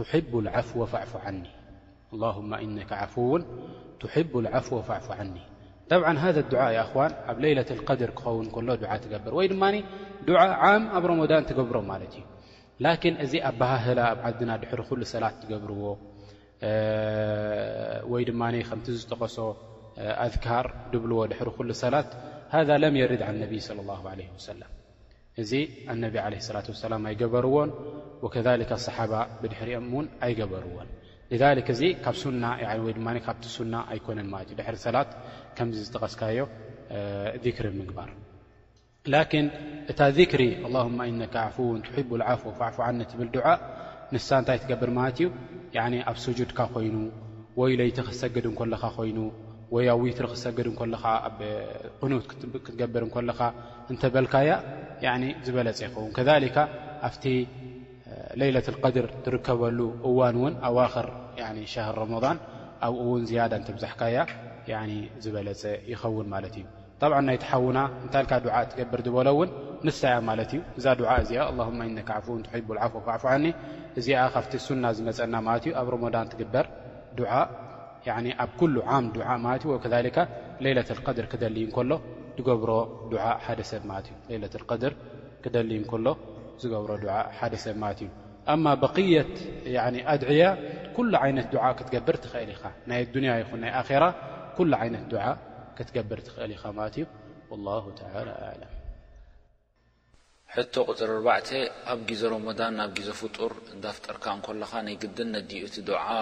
ب 0.00 0.48
عو 0.48 0.86
فاف 0.86 1.28
ن 1.28 1.42
اللهم 2.12 2.54
إنك 2.54 2.92
عف 2.92 3.20
تحب 4.00 4.38
العفو 4.38 4.82
فعف 4.82 5.10
عني 5.12 5.40
طبع 5.90 6.10
هذا 6.10 6.40
الدع 6.40 6.84
ون 6.96 7.10
ኣብ 7.28 7.38
ليلة 7.40 7.66
القدر 7.70 8.10
ون 8.28 8.46
كل 8.50 8.66
بر 8.76 9.44
ي 9.44 9.48
ድ 9.48 9.84
دعة 10.26 10.48
عم 10.48 10.82
ኣብ 10.96 11.04
رمضان 11.06 11.46
تقبر 11.46 11.78
لكن 12.80 13.12
ዚ 13.24 13.32
ኣ 13.48 13.50
ل 13.96 14.00
ኣ 14.06 14.12
عدና 14.26 14.50
حر 14.70 14.80
ل 15.00 15.02
سل 15.12 15.24
تብرዎ 15.48 15.84
مت 18.72 18.86
ዝتقሶ 19.00 19.36
أذكر 20.26 20.64
بلዎ 21.02 21.18
ر 21.48 21.50
ل 21.68 21.72
سل 21.82 21.94
هذا 22.56 22.74
لم 22.84 22.94
يرد 23.02 23.20
عن 23.26 23.32
انبي 23.40 23.60
صلى 23.68 23.80
الله 23.84 24.00
عليه 24.12 24.28
وسلم 24.36 24.70
እዚ 25.42 25.52
ነብ 26.02 26.14
ላ 26.92 26.96
ኣይገበርዎን 27.10 27.70
صሓ 28.86 28.96
ብድሪኦም 29.42 29.86
ን 30.04 30.06
ኣይገበርዎን 30.26 30.88
ኣኮነ 33.94 34.18
እ 34.36 34.54
ድ 34.58 34.64
ሰ 34.84 34.88
ዝተቀስካዮ 35.86 36.38
ሪ 37.66 37.68
ምግባር 37.80 38.10
እታ 39.92 40.00
ሪ 40.18 40.28
ه 40.32 41.08
ነ 42.98 43.04
ፍ 43.10 43.16
ብ 43.20 43.32
ንሳ 44.14 44.28
ንታይ 44.42 44.58
ትገብር 44.62 44.90
ት 45.16 45.18
ዩ 45.24 45.26
ኣብ 46.10 46.16
جድካ 46.38 46.58
ኮይኑ 46.74 46.96
ይ 47.70 47.72
ለይቲ 47.80 47.98
ክሰግድ 48.08 48.46
ኻ 48.80 48.84
ይኑ 49.08 49.18
ኣ 49.74 49.78
ዊትሪ 50.02 50.26
ክሰድ 50.32 50.58
ኑት 52.12 52.24
ክትገብር 52.64 53.02
ኻ 53.14 53.40
እተበካያ 53.92 54.48
ዝበለፀ 55.46 55.78
ይኸውን 55.86 56.10
ከካ 56.16 56.28
ኣብቲ 57.08 57.24
ሌይለት 58.40 58.66
ድር 58.94 59.06
ትርከበሉ 59.24 59.78
እዋን 60.08 60.34
እውን 60.38 60.54
ኣዋክር 60.68 61.06
ሻር 61.72 61.96
ረመضን 62.00 62.38
ኣብኡ 62.86 63.00
ውን 63.12 63.22
ዝያዳ 63.30 63.52
እንተብዛሕካያ 63.60 64.16
ዝበለፀ 65.24 65.62
ይኸውን 65.92 66.26
ማለት 66.34 66.54
እዩ 66.60 66.66
ጠብዓ 67.02 67.18
ናይቲሓውና 67.28 67.78
እንታ 68.04 68.14
ዓእ 68.58 68.66
ትገብር 68.72 69.00
ዝበሎውን 69.06 69.50
ንስሳእያ 69.86 70.16
ማለት 70.28 70.50
እዩ 70.56 70.60
እዛ 70.78 70.86
ድ 70.98 71.02
እዚኣ 71.22 71.40
ኣ 71.66 71.68
እነክኣዓፍን 71.90 72.40
ቡ 72.68 72.78
ዓፉ 72.86 72.94
ክዕፍዓኒ 73.06 73.44
እዚኣ 74.00 74.20
ካብቲ 74.34 74.52
ሱና 74.66 74.84
ዝመፀና 74.98 75.34
ማለት 75.48 75.64
እዩ 75.68 75.72
ኣብ 75.80 75.88
ረመን 75.94 76.28
ትግበር 76.32 76.66
እ 77.20 77.24
ኣብ 78.44 78.50
ኩሉ 78.60 78.74
ዓም 78.96 79.06
እ 79.18 79.36
ማ 79.44 79.56
ዩ 79.62 79.74
ከ 79.84 79.88
ሌይለት 80.64 80.90
ድር 81.16 81.26
ክደልዩ 81.32 81.66
ከሎ 81.76 81.90
ሮ 82.70 82.72
ሓደብ 83.46 84.94
ክደሊ 85.44 85.70
ሎ 86.04 86.06
ዝብሮ 86.62 86.90
ደሰብ 87.52 87.82
ት 87.98 88.08
እ 88.54 88.74
قት 88.88 90.24
ድያ 90.28 90.48
ኩل 90.96 91.14
ይ 91.18 91.62
ክትገብር 91.78 92.16
ትኽእል 92.24 92.50
ኢኻ 92.54 92.64
ናይ 92.90 93.00
ያ 93.28 93.32
ይኹን 93.42 93.62
ኣራ 93.80 94.04
ይ 94.88 94.90
ክትገብር 95.78 96.20
ኽእል 96.34 96.52
ኢኻ 96.56 96.64
ማ 96.78 96.88
እዩ 96.92 97.06
ቅፅሪ 100.58 101.10
ኣዕ 101.38 101.64
ኣብ 101.92 102.00
ግዜ 102.10 102.22
ን 102.78 102.86
ብ 102.94 103.02
ዜ 103.08 103.10
ፍጡር 103.22 103.52
እዳፍጠርካ 103.74 104.24
እከለኻ 104.40 104.72
ናይ 104.86 104.96
ድን 105.18 105.28
ነዲኡ 105.36 105.62
ቲ 105.74 105.78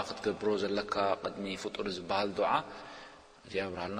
ክትገብሮ 0.09 0.49
ዘለካ 0.64 0.95
ድሚ 1.35 1.45
ፍጡር 1.64 1.87
ዝበሃል 1.99 2.31
እዚ 3.47 3.55
ብር 3.69 3.91
ና 3.97 3.99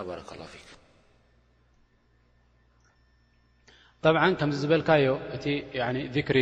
ብ 4.05 4.07
ከምዚ 4.41 4.57
ዝበልካዮ 4.63 5.07
እቲ 5.37 5.45
ክሪ 6.27 6.39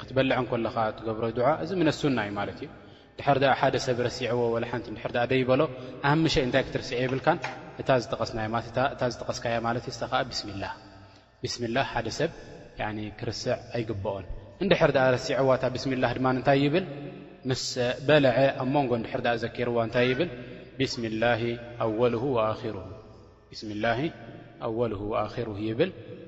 ክትበልዐን 0.00 0.46
ለኻ 0.64 0.76
ትገብሮ 0.98 1.24
ድ 1.38 1.40
እዚ 1.64 1.70
ምን 1.80 1.88
ኣሱና 1.92 2.18
እዩ 2.26 2.32
ማለት 2.40 2.58
እዩ 2.64 2.70
ድር 3.42 3.52
ሓደ 3.60 3.74
ሰብ 3.86 3.98
ረሲዕዎ 4.06 4.40
ሓንቲ 4.70 4.86
ድር 5.02 5.10
ደይበሎ 5.32 5.60
ኣምሸይ 6.10 6.42
እንታይ 6.46 6.62
ክትርስዕ 6.66 6.96
ይብልካን 7.02 7.38
እታ 7.80 7.88
ዝጠቀስናእታ 8.02 9.00
ዝጠቀስካያ 9.12 9.54
ማለት 9.68 9.84
እ 9.90 9.92
ዓ 10.18 10.20
ብስሚላ 10.32 10.64
ብስላ 11.42 11.76
ሓደ 11.92 12.06
ሰብ 12.18 12.30
ክርስዕ 13.20 13.52
ኣይግብኦን 13.76 14.24
እንድሕር 14.64 14.90
ኣ 15.04 15.06
ረሲዐዋእታ 15.16 15.64
ብስምላ 15.76 16.04
ድማ 16.18 16.26
ንታይ 16.38 16.58
ይብል 16.66 16.84
ምስ 17.50 17.62
በልዐ 18.08 18.36
ኣብ 18.62 18.68
መንጎ 18.76 18.90
ድር 19.06 19.14
ዘኪርዋ 19.44 19.76
እንታይ 19.88 20.04
ይብል 20.12 20.30
ብ 20.78 20.80
ላ 21.22 21.24
ኣወል 21.86 22.14
ኣ 25.22 25.24
ይብል 25.70 25.92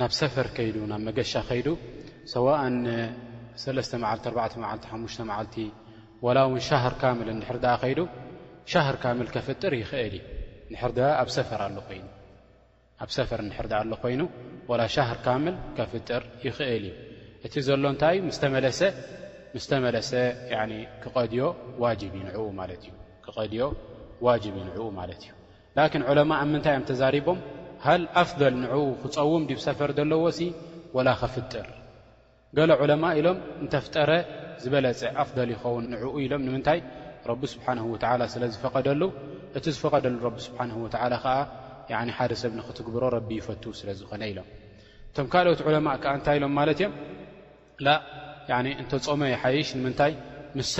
ናብ 0.00 0.12
ሰፈር 0.20 0.46
ከይዱ 0.56 0.76
ናብ 0.90 1.00
መገሻ 1.08 1.32
ከይዱ 1.48 1.68
ሰዋእን 2.32 2.74
መዓልቲ 4.02 4.56
መዓልቲ 4.62 4.86
ሓሙሽተ 4.90 5.20
መዓልቲ 5.30 5.56
ወላ 6.26 6.38
ውን 6.52 6.60
ሻህር 6.66 6.94
ካምል 7.02 7.28
እድሕር 7.34 7.58
ዳኣ 7.62 7.74
ከይዱ 7.82 8.00
ሻህር 8.72 8.96
ካምል 9.04 9.28
ከፍጥር 9.34 9.72
ይኽእል 9.80 10.14
እዩ 10.72 10.76
ንር 10.82 11.04
ኣኣብ 12.98 13.10
ሰፈር 13.16 13.40
ንሕርዳ 13.48 13.72
ኣሎ 13.82 13.92
ኮይኑ 14.04 14.22
ወላ 14.70 14.80
ሻህር 14.96 15.18
ካምል 15.26 15.56
ከፍጥር 15.78 16.22
ይኽእል 16.46 16.84
እዩ 16.90 16.94
እቲ 17.46 17.54
ዘሎ 17.68 17.82
እንታይ 17.94 18.16
እዩ 18.20 18.22
ምስተመለሰ 19.56 20.12
ክዲዮ 21.02 21.02
ክቐድዮ 21.02 21.42
ዋጅብ 21.84 22.12
ይንዕኡ 22.20 22.46
ማለት 25.00 25.22
እዩ 25.26 25.32
ላኪን 25.78 26.04
ዕለማ 26.12 26.30
ኣብ 26.42 26.48
ምንታይ 26.52 26.74
እዮም 26.76 26.84
ተዛሪቦም 26.90 27.38
ሃል 27.86 28.04
ኣፍል 28.22 28.42
ንዕኡ 28.62 28.82
ክፀውም 29.02 29.42
ዲብ 29.48 29.58
ሰፈር 29.64 29.90
ዘለዎሲ 29.98 30.40
ወላ 30.96 31.08
ኸፍጥር 31.20 31.66
ገሎ 32.56 32.70
ዕለማ 32.82 33.04
ኢሎም 33.18 33.38
እንተፍጠረ 33.62 34.10
ዝበለፀ 34.62 35.00
ኣፍል 35.22 35.48
ይኸውን 35.54 35.84
ንዕኡ 35.92 36.12
ኢሎም 36.24 36.42
ንምንታይ 36.46 36.80
ረቢ 37.30 37.42
ስብሓን 37.54 37.78
ወዓላ 37.90 38.22
ስለ 38.32 38.42
ዝፈቐደሉ 38.54 39.02
እቲ 39.58 39.64
ዝፈቐደሉ 39.76 40.14
ረቢ 40.26 40.36
ስብሓን 40.46 40.70
ወዓላ 40.84 41.14
ከዓ 41.88 42.00
ሓደ 42.16 42.32
ሰብ 42.42 42.52
ንኽትግብሮ 42.58 43.02
ረቢ 43.16 43.28
ይፈቱ 43.40 43.64
ስለ 43.80 43.88
ዝኾነ 44.00 44.22
ኢሎም 44.32 44.48
እቶም 45.10 45.26
ካልኦት 45.34 45.60
ዕለማ 45.68 45.88
ከዓ 46.02 46.12
እንታይ 46.18 46.34
ኢሎም 46.40 46.52
ማለት 46.60 46.78
እዮም 46.82 46.94
ላ 47.86 47.94
እንተጾመ 48.82 49.20
ይሓይሽ 49.34 49.68
ንምንታይ 49.78 50.12
ምስ 50.58 50.72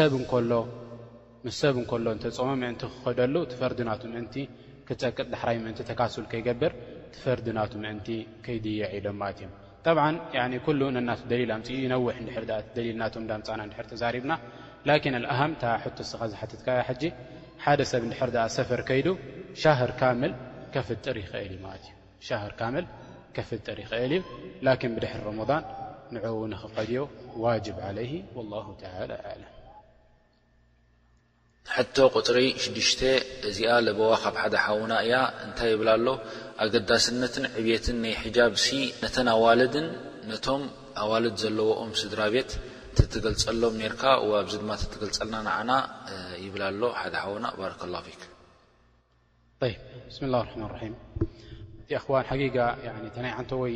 ሰብ 1.61 1.74
እንከሎ 1.80 2.07
እንተጾመ 2.16 2.48
ምእንቲ 2.62 2.82
ክኸደሉ 2.92 3.34
ቲፈርዲ 3.52 3.78
ናቱ 3.90 4.02
ምእንቲ 4.16 4.34
ክፀቅጥ 4.88 5.26
ዳሕራይ 5.34 5.57
ምእንቲ 5.66 5.80
ተካሱል 5.88 6.24
ከይገብር 6.32 6.72
ፈና 7.22 7.59
ይድع 7.70 7.78
ሎ 7.78 7.78
ط 8.44 8.46
ደ 9.84 9.86
ፅ 9.96 9.98
ي 12.86 12.88
ልና 12.88 13.02
ዳምፃና 13.30 13.61
ተዛربና 13.92 14.32
لكن 14.90 15.12
ኣه 15.32 15.40
ታ 15.62 15.64
ስኻ 16.11 16.20
ዝ 16.30 16.32
ሓደ 17.64 17.80
ሰብ 17.92 18.02
ሰፈር 18.57 18.80
ከይ 18.88 19.00
ፍጥር 20.88 21.16
እል 24.04 24.12
እዩ 24.12 24.12
كن 24.80 24.90
ብድሪ 24.96 25.14
رض 25.26 25.52
ን 25.62 25.64
ንክድዮ 26.52 27.00
ዋجب 27.44 27.76
علي 27.88 28.12
والله 28.36 28.66
تعلى 28.82 29.16
أعلم 29.28 29.50
ሕቶ 31.74 31.96
ቁፅሪ 32.18 32.38
6ሽ 32.64 33.00
እዚኣ 33.48 33.70
ለበዋ 33.86 34.10
ካብ 34.22 34.34
ሓደ 34.42 34.54
ሓውና 34.64 34.92
እያ 35.04 35.14
እንታይ 35.46 35.70
ይብላ 35.74 35.90
ሎ 36.06 36.08
ኣገዳስነትን 36.64 37.44
ዕብትን 37.58 37.96
ናይ 38.04 38.14
ብ 38.54 38.56
ነተን 39.02 39.28
ኣዋለድን 39.36 39.86
ነቶም 40.30 40.62
ኣዋለድ 41.02 41.34
ዘለዎኦም 41.42 41.90
ስድራ 42.00 42.20
ቤት 42.34 42.50
ትገልፀሎም 43.14 43.74
ርካ 43.92 44.04
ኣዚ 44.40 44.52
ድማ 44.62 44.70
ትገልፀልና 44.92 45.36
ንና 45.46 45.70
ይብላሎ 46.44 46.82
ሓደ 47.00 47.14
ሓውና 47.22 47.46
ባረ 47.60 47.72
ላ 47.94 47.98
ስ 50.16 50.18
ላ 50.34 50.36
ማ 50.62 50.70
ናይ 50.72 50.88
ን 53.42 53.48
ወ 53.62 53.66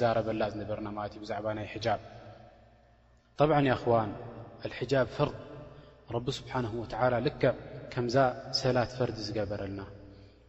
ዛረበላ 0.00 0.42
ዝነበርና 0.52 0.88
ማ 0.98 1.06
ዛ 1.30 1.34
ይ 4.84 4.94
ር 5.26 5.30
ረቢ 6.14 6.26
ስብሓንሁ 6.38 6.72
ወትዓላ 6.80 7.14
ልክዕ 7.26 7.52
ከምዛ 7.92 8.16
ሰላት 8.60 8.90
ፈርዲ 8.98 9.18
ዝገበረልና 9.28 9.80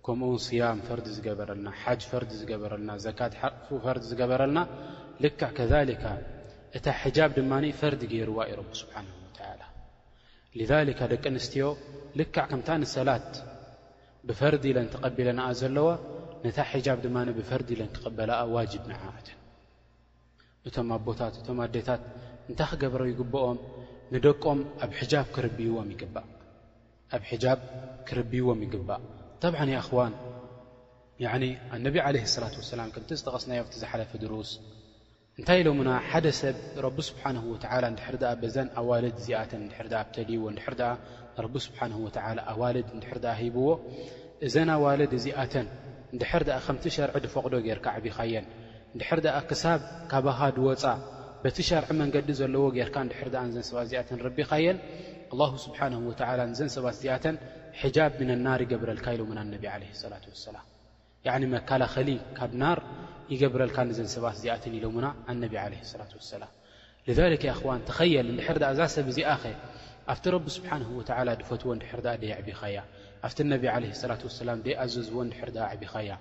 ከምኡውን 0.05 0.41
صያም 0.47 0.79
ፈርዲ 0.87 1.05
ዝገበረልና 1.15 1.67
ሓጅ 1.81 2.01
ፈርዲ 2.11 2.31
ዝገበረልና 2.41 2.91
ዘካት 3.05 3.33
ሓቕፉ 3.39 3.69
ፈርዲ 3.85 4.03
ዝገበረልና 4.11 4.59
ልካዕ 5.23 5.51
ከካ 5.57 6.03
እታ 6.77 6.85
ሕጃብ 7.01 7.31
ድማኒ 7.37 7.65
ፈርዲ 7.79 8.01
ገይርዋ 8.11 8.39
እዩ 8.49 8.55
ረብ 8.59 8.69
ስብሓንሁ 8.81 9.11
ወዓላ 9.37 9.63
ሊዛሊካ 10.59 10.99
ደቂ 11.13 11.23
ኣንስትዮ 11.33 11.65
ልካዕ 12.21 12.45
ከምታ 12.51 12.69
ንሰላት 12.83 13.31
ብፈርዲ 14.29 14.63
ኢለ 14.73 14.77
እንትቐቢለንኣ 14.85 15.47
ዘለዋ 15.61 15.89
ነታ 16.45 16.57
ሕጃብ 16.71 16.99
ድማ 17.05 17.17
ብፈርዲ 17.39 17.69
ኢለ 17.77 17.81
ንትቐበልኣ 17.89 18.39
ዋጅብ 18.55 18.83
ንዓእትን 18.91 19.39
እቶም 20.69 20.89
ኣቦታት 20.97 21.33
እቶም 21.41 21.59
ኣዴታት 21.65 22.03
እንታይ 22.49 22.69
ክገበረ 22.71 23.01
ይግብኦም 23.11 23.57
ንደቆም 24.13 24.59
ኣብ 24.85 24.91
ሕጃብ 24.99 25.25
ክርቢይዎም 25.35 25.87
ይግባእ 25.93 26.27
ኣብ 27.15 27.23
ሕጃብ 27.31 27.59
ክርቢይዎም 28.07 28.59
ይግባእ 28.65 29.01
ጠብዓ 29.43 29.59
ይኣኽዋን 29.71 30.13
ያ 31.23 31.27
ኣነቢ 31.75 31.95
ዓለ 32.07 32.15
ሰላት 32.35 32.55
ወሰላም 32.59 32.89
ከምቲ 32.95 33.09
ዝጠቐስናዮ 33.19 33.59
እቲ 33.65 33.73
ዝሓለፈ 33.83 34.11
ድሩስ 34.23 34.51
እንታይ 35.39 35.59
ኢሎምና 35.63 35.89
ሓደ 36.09 36.25
ሰብ 36.39 36.55
ረቢ 36.85 36.97
ስብሓን 37.09 37.37
ወዓላ 37.49 37.83
እንድሕር 37.91 38.15
ኣ 38.29 38.31
በዘን 38.41 38.69
ኣዋልድ 38.81 39.17
ዚኣተን 39.25 39.61
ንድሕር 39.65 39.89
ኣ 39.99 39.99
ኣብተልይዎ 40.03 40.43
ንድሕር 40.53 40.75
ድኣ 40.79 40.89
ረቢ 41.45 41.55
ስብሓን 41.67 41.91
ወዓላ 42.05 42.39
ኣዋልድ 42.53 42.87
ንድሕር 42.97 43.19
ድኣ 43.25 43.35
ሂብዎ 43.41 43.65
እዘን 44.47 44.69
ኣዋልድ 44.77 45.11
እዚኣተን 45.19 45.67
ንድሕር 46.15 46.41
ድኣ 46.49 46.55
ከምቲ 46.67 46.85
ሸርዒ 46.95 47.15
ድፈቕዶ 47.25 47.53
ጌይርካ 47.67 47.85
ዕብኻየን 47.99 48.45
ንድሕር 48.95 49.19
ድኣ 49.27 49.35
ክሳብ 49.51 49.79
ካባኻ 50.13 50.39
ድወፃ 50.57 50.85
በቲ 51.43 51.57
ሸርዒ 51.67 51.89
መንገዲ 51.99 52.29
ዘለዎ 52.39 52.61
ገርካ 52.75 52.95
ድሕርኣንዘንሰባት 53.09 53.85
እዚኣን 53.87 54.19
ረቢኻየን 54.27 54.77
ስብሓን 55.65 55.93
ወ 56.07 56.09
ንዘን 56.51 56.69
ሰባት 56.75 56.95
እዚኣተን 56.97 57.35
ሕጃብ 57.81 58.15
ን 58.27 58.29
ናር 58.45 58.59
ይገብረልካ 58.65 59.07
ኢሎና 59.15 59.39
ቢ 59.63 59.65
ላ 60.13 60.63
ላ 61.25 61.35
መከላኸሊ 61.55 62.09
ካብ 62.37 62.51
ናር 62.61 62.79
ይገብረልካ 63.33 63.77
ንዘን 63.89 64.09
ሰባት 64.15 64.35
እዚኣተን 64.39 64.73
ኢሎና 64.79 65.05
ኣነ 65.31 65.43
ላ 65.53 65.67
ላ 66.41 66.45
ን 67.79 67.83
ተኸየል 67.89 68.27
ድሕር 68.39 68.57
እዛ 68.73 68.81
ሰብ 68.95 69.07
እዚኣ 69.13 69.29
ኸ 69.43 69.53
ኣብቲ 70.13 70.25
ረቢ 70.37 70.45
ስብሓን 70.57 70.81
ድፈትዎ 71.41 71.69
ድሕር 71.83 71.99
ደይዕቢኻያ 72.07 72.77
ኣብቲ 73.27 73.37
ነብ 73.51 73.63
ላ 73.69 74.17
ላደይኣዘዝዎ 74.49 75.17
ድር 75.55 75.59
ዕቢኻያ 75.75 76.11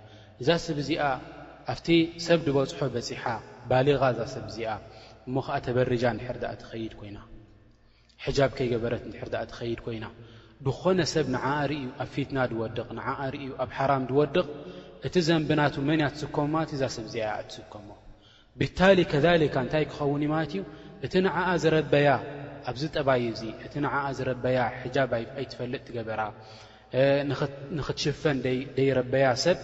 እዛ 0.43 0.49
ሰብ 0.67 0.77
እዚኣ 0.85 1.03
ኣብቲ 1.73 1.89
ሰብ 2.27 2.39
ድበፅሖ 2.47 2.81
በፂሓ 2.97 3.25
ባሊ 3.71 3.87
እዛ 3.97 4.25
ሰብ 4.35 4.45
እዚኣ 4.53 4.71
እሞ 5.29 5.37
ከዓ 5.47 5.55
ተበሪጃ 5.66 6.03
ንድሕር 6.16 6.37
ዳኣ 6.43 6.53
ትኸይድ 6.62 6.93
ኮይና 6.99 7.18
ሕጃብ 8.24 8.51
ከይገበረት 8.59 9.03
ንድሕር 9.09 9.29
ዳኣ 9.35 9.43
ትኸይድ 9.51 9.81
ኮይና 9.87 10.07
ብኾነ 10.64 10.99
ሰብ 11.14 11.27
ንዓኣ 11.35 11.49
ርእዩ 11.70 11.87
ኣብ 12.03 12.09
ፊትና 12.14 12.37
ድወድቕ 12.51 12.87
ንዓኣ 12.99 13.20
ርእዩ 13.35 13.51
ኣብ 13.62 13.70
ሓራም 13.77 14.03
ድወድቕ 14.11 14.47
እቲ 15.07 15.14
ዘንብናት 15.29 15.74
መን 15.89 16.01
እያ 16.03 16.11
ትስከምማት 16.14 16.70
እዛ 16.77 16.83
ሰብ 16.97 17.07
ዚኣያ 17.14 17.33
ትስከሞ 17.49 17.89
ብታሊ 18.59 18.99
ከሊካ 19.12 19.55
እንታይ 19.64 19.85
ክኸውን 19.91 20.22
እዩ 20.24 20.31
ማለት 20.35 20.53
እዩ 20.57 20.62
እቲ 21.07 21.14
ንዓኣ 21.27 21.49
ዝረበያ 21.62 22.09
ኣብዚ 22.70 22.83
ጠባይ 22.97 23.24
ዙ 23.41 23.43
እቲ 23.66 23.74
ንዓኣ 23.85 24.05
ዝረበያ 24.18 24.59
ሕጃብ 24.81 25.12
ኣይትፈልጥ 25.39 25.83
ትገበራ 25.89 26.20
ንኽትሽፈን 27.79 28.37
ደይረበያ 28.79 29.27
ሰብ 29.47 29.59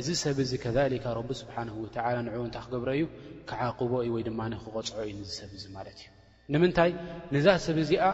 እዚ 0.00 0.08
ሰብ 0.22 0.38
እዚ 0.44 0.52
ከሊካ 0.62 1.04
ረቢ 1.18 1.28
ስብሓን 1.42 1.68
ወላ 1.82 2.06
ንዕውእንታ 2.26 2.56
ክገብረ 2.64 2.88
እዩ 2.96 3.02
ክዓቑቦ 3.48 3.92
እዩ 4.04 4.08
ወይ 4.14 4.22
ድማ 4.28 4.40
ክቆፅዖ 4.62 4.96
እዩ 5.06 5.10
ንዝ 5.20 5.30
ሰብ 5.40 5.50
እዚ 5.58 5.64
ማለት 5.76 5.98
እዩ 6.02 6.06
ንምንታይ 6.52 6.90
ንዛ 7.34 7.46
ሰብ 7.66 7.76
እዚኣ 7.84 8.04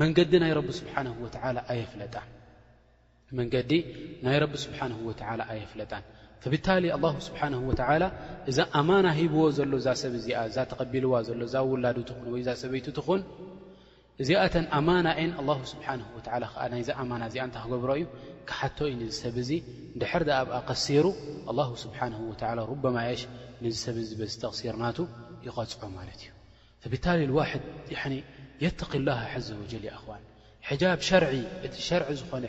መንገዲ 0.00 0.32
ናይ 0.42 0.52
ረቢ 0.58 0.68
ስብሓን 0.78 1.06
ወዓላ 1.22 1.58
ኣየፍለጣ 1.72 2.14
መንገዲ 3.38 3.70
ናይ 4.24 4.36
ረቢ 4.42 4.52
ስብሓን 4.64 4.92
ወዓላ 5.08 5.40
ኣየፍለጣን 5.52 6.04
ብታሊ 6.52 6.84
ኣላሁ 6.96 7.14
ስብሓን 7.28 7.54
ወተዓላ 7.68 8.04
እዛ 8.50 8.58
ኣማና 8.80 9.06
ሂብዎ 9.18 9.44
ዘሎ 9.58 9.72
እዛ 9.80 9.88
ሰብ 10.02 10.12
እዚኣ 10.18 10.38
እዛ 10.50 10.56
ተቐቢልዋ 10.72 11.14
ዘሎ 11.28 11.40
እዛ 11.48 11.56
ውላዱትኹን 11.72 12.26
ወይ 12.34 12.40
እዛ 12.42 12.50
ሰበይቲ 12.62 12.86
እትኹን 12.92 13.22
እዚኣተን 14.22 14.66
ኣማና 14.76 15.06
ه 15.16 15.18
ስብሓه 15.72 16.00
ዓ 16.64 16.66
ናይዛ 16.72 16.88
ኣማና 17.02 17.22
እዚኣ 17.30 17.42
እንታ 17.48 17.56
ክገብሮ 17.64 17.90
እዩ 18.00 18.04
ሓቶዩ 18.58 18.94
ሰብ 19.20 19.36
ዙ 19.48 19.50
ድሕር 20.00 20.22
ኣብኣ 20.40 20.54
ቀሲሩ 20.68 21.04
ስብሓ 21.84 21.98
ማ 22.96 22.98
ሽ 23.20 23.22
ንሰብ 23.64 23.96
ዝ 24.08 24.10
ተቕሲርናቱ 24.42 24.98
ይغፅዑ 25.46 25.82
ማለት 25.98 26.20
እዩ 26.24 26.30
ብታ 26.92 27.06
ዋድ 27.38 27.62
የተق 28.64 28.92
ላ 29.06 29.08
ዘ 29.46 29.48
ን 29.60 29.62
ር 31.22 31.24
እቲ 31.66 31.74
ሸር 31.88 32.02
ዝኾነ 32.18 32.44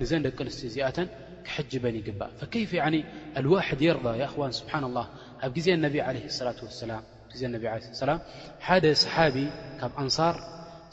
ንዘን 0.00 0.20
ደቂ 0.26 0.38
ኣንስትዮ 0.44 0.66
እዚኣተን 0.70 1.08
ክሕጅበን 1.46 1.94
ይግባእ 2.00 2.32
ዋድ 3.54 3.80
የር 3.86 3.96
ሓ 4.36 4.38
ኣብ 5.44 5.54
ሓደ 8.66 8.84
صሓቢ 9.04 9.36
ካብ 9.80 9.92
ር 10.32 10.36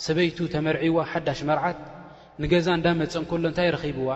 ሰበይቱ 0.05 0.37
ተመርዒዎ 0.53 0.95
ሓዳሽመርዓት 1.11 1.79
ንገዛ 2.41 2.67
እንዳመፀ 2.77 3.11
ንከሎ 3.23 3.43
እንታይ 3.49 3.69
ረኺብዋ 3.75 4.09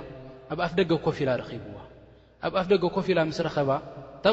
ኣብ 0.51 0.59
ኣፍ 0.65 0.71
ደገ 0.79 0.91
ኮፍ 1.05 1.17
ኢላ 1.23 1.29
ረብዋ 1.41 1.77
ኣብ 2.45 2.53
ኣፍ 2.59 2.67
ደገ 2.73 2.83
ኮፍ 2.95 3.07
ኢላ 3.11 3.19
ምስ 3.29 3.39
ረኸባ 3.47 3.69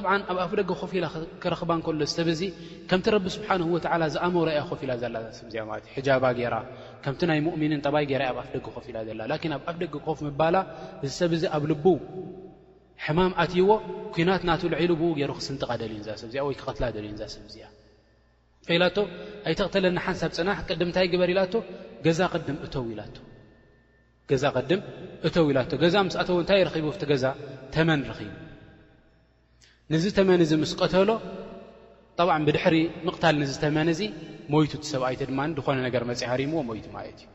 ብ 0.03 0.05
ኣብ 0.33 0.39
ኣፍ 0.45 0.53
ደገ 0.61 0.71
ኮፍ 0.83 0.93
ኢላ 0.99 1.07
ክረኽባ 1.43 1.71
እንከሎ 1.79 1.95
ዝሰብ 2.11 2.29
ዚ 2.39 2.43
ከምቲ 2.91 3.07
ረቢ 3.15 3.27
ስብሓን 3.37 3.63
ወ 3.75 3.79
ዝኣመርያ 4.15 4.61
ኮፍ 4.71 4.81
ኢላ 4.85 4.93
ዘላሰብዚያ 5.03 5.61
ለእዩ 5.69 5.93
ሕጃባ 5.97 6.25
ገይራ 6.39 6.55
ከምቲ 7.05 7.21
ናይ 7.31 7.39
ሙእምኒን 7.47 7.81
ጠባይ 7.87 8.05
ገይራ 8.11 8.23
ኣብ 8.33 8.39
ኣፍ 8.43 8.49
ደገ 8.55 8.67
ኮፍ 8.77 8.87
ኢላ 8.91 8.99
ዘላ 9.09 9.21
ላን 9.33 9.53
ኣብ 9.57 9.63
ኣፍ 9.71 9.77
ደገ 9.83 9.95
ኮፍ 10.09 10.19
ምባላ 10.29 10.57
እዝሰብ 11.07 11.33
ዚ 11.43 11.45
ኣብ 11.59 11.63
ልቡ 11.73 11.85
ሕማም 13.05 13.33
ኣትይዎ 13.45 13.71
ኩናት 14.17 14.43
ናት 14.49 14.61
ልዒሉ 14.73 14.91
ብኡ 15.01 15.11
ገይሩ 15.19 15.31
ክስንጥቃ 15.39 15.71
ደልዩእዛ 15.83 16.09
ሰብዚያ 16.25 16.41
ወይ 16.49 16.55
ክቐትላ 16.61 16.85
ደልእዩ 16.97 17.13
እንዛሰብእዚያ 17.17 17.67
ፈኢላቶ 18.69 18.97
ኣይተቕተለና 19.49 19.99
ሓንሳብ 20.05 20.31
ፅናሕ 20.39 20.59
ቅድም 20.71 20.89
ንታይ 20.91 21.07
ግበር 21.13 21.31
ኢልቶ 21.33 21.55
ገዛ 22.07 22.21
ቅድም 22.35 22.57
እተው 22.67 22.85
ኢገዛ 24.25 24.45
ቅድም 24.57 24.81
እተው 25.29 25.47
ኢላቶ 25.53 25.71
ገዛ 25.83 25.95
ምስ 26.07 26.15
ኣተዉ 26.21 26.37
እንታይ 26.43 26.61
ረኺቡ 26.69 26.87
ቲ 27.01 27.05
ገዛ 27.11 27.25
ተመን 27.75 28.01
ረኺቡ 28.11 28.31
ንዝ 29.93 30.05
ተመን 30.19 30.41
እዚ 30.45 30.53
ምስ 30.63 30.73
ቀተሎ 30.83 31.11
ጠብዓ 32.19 32.35
ብድሕሪ 32.47 32.77
ምቕታል 33.07 33.35
ንዝ 33.43 33.53
ተመን 33.65 33.89
እዚ 33.95 34.01
ሞይቱ 34.53 34.73
ቲሰብኣይቲ 34.83 35.21
ድማ 35.31 35.41
ድኾነ 35.59 35.79
ነገር 35.87 36.03
መፅያ 36.11 36.27
ሃሪምዎ 36.33 36.61
ሞይቱ 36.69 36.87
ማለት 36.97 37.19
እዩ 37.25 37.29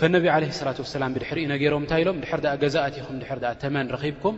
ፈነቢ 0.00 0.24
ዓለ 0.34 0.44
ሳላት 0.58 0.78
ወሰላም 0.84 1.10
ብድሕሪ 1.16 1.38
እዩ 1.44 1.48
ነገሮም 1.54 1.82
እንታይ 1.84 2.02
ኢሎም 2.04 2.16
ድሕር 2.24 2.40
ኣ 2.52 2.54
ገዛኣትኹም 2.62 3.16
ድሕር 3.24 3.40
ኣ 3.50 3.52
ተመን 3.62 3.86
ረኺብኩም 3.94 4.36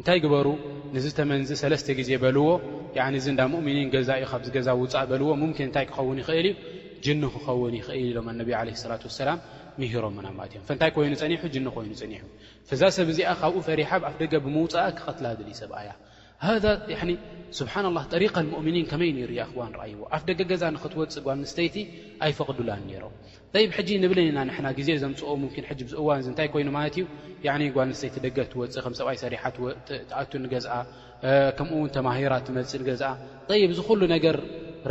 እንታይ 0.00 0.18
ግበሩ 0.24 0.48
ንዝ 0.94 1.04
ተመንዚእ 1.18 1.58
ሰለስተ 1.62 1.88
ግዜ 1.98 2.10
በልዎ 2.22 2.44
እዚ 3.18 3.24
እንዳ 3.32 3.40
ምእምኒን 3.52 3.88
ገዛ 3.94 4.08
እዩ 4.18 4.26
ካብዚ 4.32 4.46
ገዛ 4.56 4.68
ውፃእ 4.80 5.06
በልዎ 5.10 5.28
ምኪን 5.40 5.66
እንታይ 5.68 5.84
ክኸውን 5.90 6.18
ይኽእል 6.22 6.46
እዩ 6.50 6.52
ጅን 7.04 7.22
ክኸውን 7.34 7.74
ይኽእል 7.80 8.06
ኢሎም 8.10 8.26
ኣነቢ 8.32 8.48
ዓለ 8.60 8.68
ሰላት 8.84 9.02
ወሰላም 9.08 9.38
ምሂሮምና 9.80 10.26
ማእት 10.38 10.52
እዮም 10.54 10.64
ፈእንታይ 10.68 10.90
ኮይኑ 10.96 11.14
ፀኒሑ 11.22 11.40
ጅኒ 11.54 11.66
ኮይኑ 11.76 11.92
ፅኒሑ 12.02 12.22
ፍዛ 12.68 12.82
ሰብ 12.96 13.08
እዚኣ 13.14 13.28
ካብኡ 13.40 13.56
ፈሪሓብ 13.68 14.00
ኣፍ 14.10 14.14
ደገ 14.22 14.32
ብምውፅእ 14.44 14.86
ክቐትላ 14.98 15.26
ግልእ 15.40 15.56
ሰብኣያ 15.62 15.90
ሃ 16.46 16.48
ስብሓና 17.58 17.86
ላ 17.96 17.98
ጠሪካ 18.14 18.36
ሙእምኒን 18.52 18.86
ከመይ 18.92 19.12
ነይሩ 19.18 19.30
ያ 19.40 19.42
ኣኽዋ 19.48 19.64
ን 19.70 19.74
ረኣይዎ 19.80 20.00
ኣፍ 20.16 20.22
ደገ 20.30 20.40
ገዛ 20.52 20.62
ንኽትወፅእ 20.76 21.22
ጓ 21.26 21.36
ምስተይቲ 21.42 21.76
ኣይፈቕዱላን 22.26 22.82
ነይሮም 22.92 23.14
ይብ 23.62 23.70
ሕጂ 23.76 23.90
ንብል 24.02 24.18
ኢና 24.22 24.38
ንና 24.48 24.66
ግዜ 24.78 24.88
ዘምፅኦ 25.02 25.28
ምምን 25.42 25.64
ብዝእዋን 25.80 26.24
እንታይ 26.30 26.48
ኮይኑ 26.54 26.68
ማለት 26.76 26.94
እዩ 27.00 27.68
ጓንስተይ 27.76 28.10
ትደገ 28.16 28.36
ትወፅእ 28.52 28.82
ከም 28.84 28.92
ሰብኣይ 28.98 29.16
ሰሪሓ 29.22 29.42
ትኣቱንገ 30.08 30.52
ከምኡውን 31.58 31.90
ተማሂራት 31.96 32.44
ትመፅ 32.48 32.72
ገ 32.88 32.90
ይ 33.60 33.64
ዝ 33.78 33.80
ኩሉ 33.88 34.00
ነገር 34.14 34.36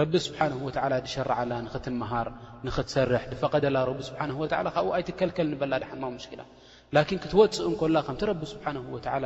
ረቢ 0.02 0.14
ስብሓን 0.28 0.54
ወ 0.66 0.70
ድሸርዓላ 1.06 1.52
ንኽትምሃር 1.66 2.28
ንኽትሰርሕ 2.70 3.24
ድፈቀደላ 3.34 3.78
ቢ 4.00 4.02
ስብሓ 4.10 4.22
ካብኡ 4.78 4.88
ኣይትከልከል 5.00 5.48
ንበላ 5.54 5.74
ድሓማ 5.84 6.04
ምሽክላ 6.18 6.42
ላን 6.98 7.06
ክትወፅኡ 7.26 7.64
እንኮሎ 7.74 7.94
ከምቲ 8.08 8.22
ረቢ 8.32 8.42
ስብሓን 8.54 8.78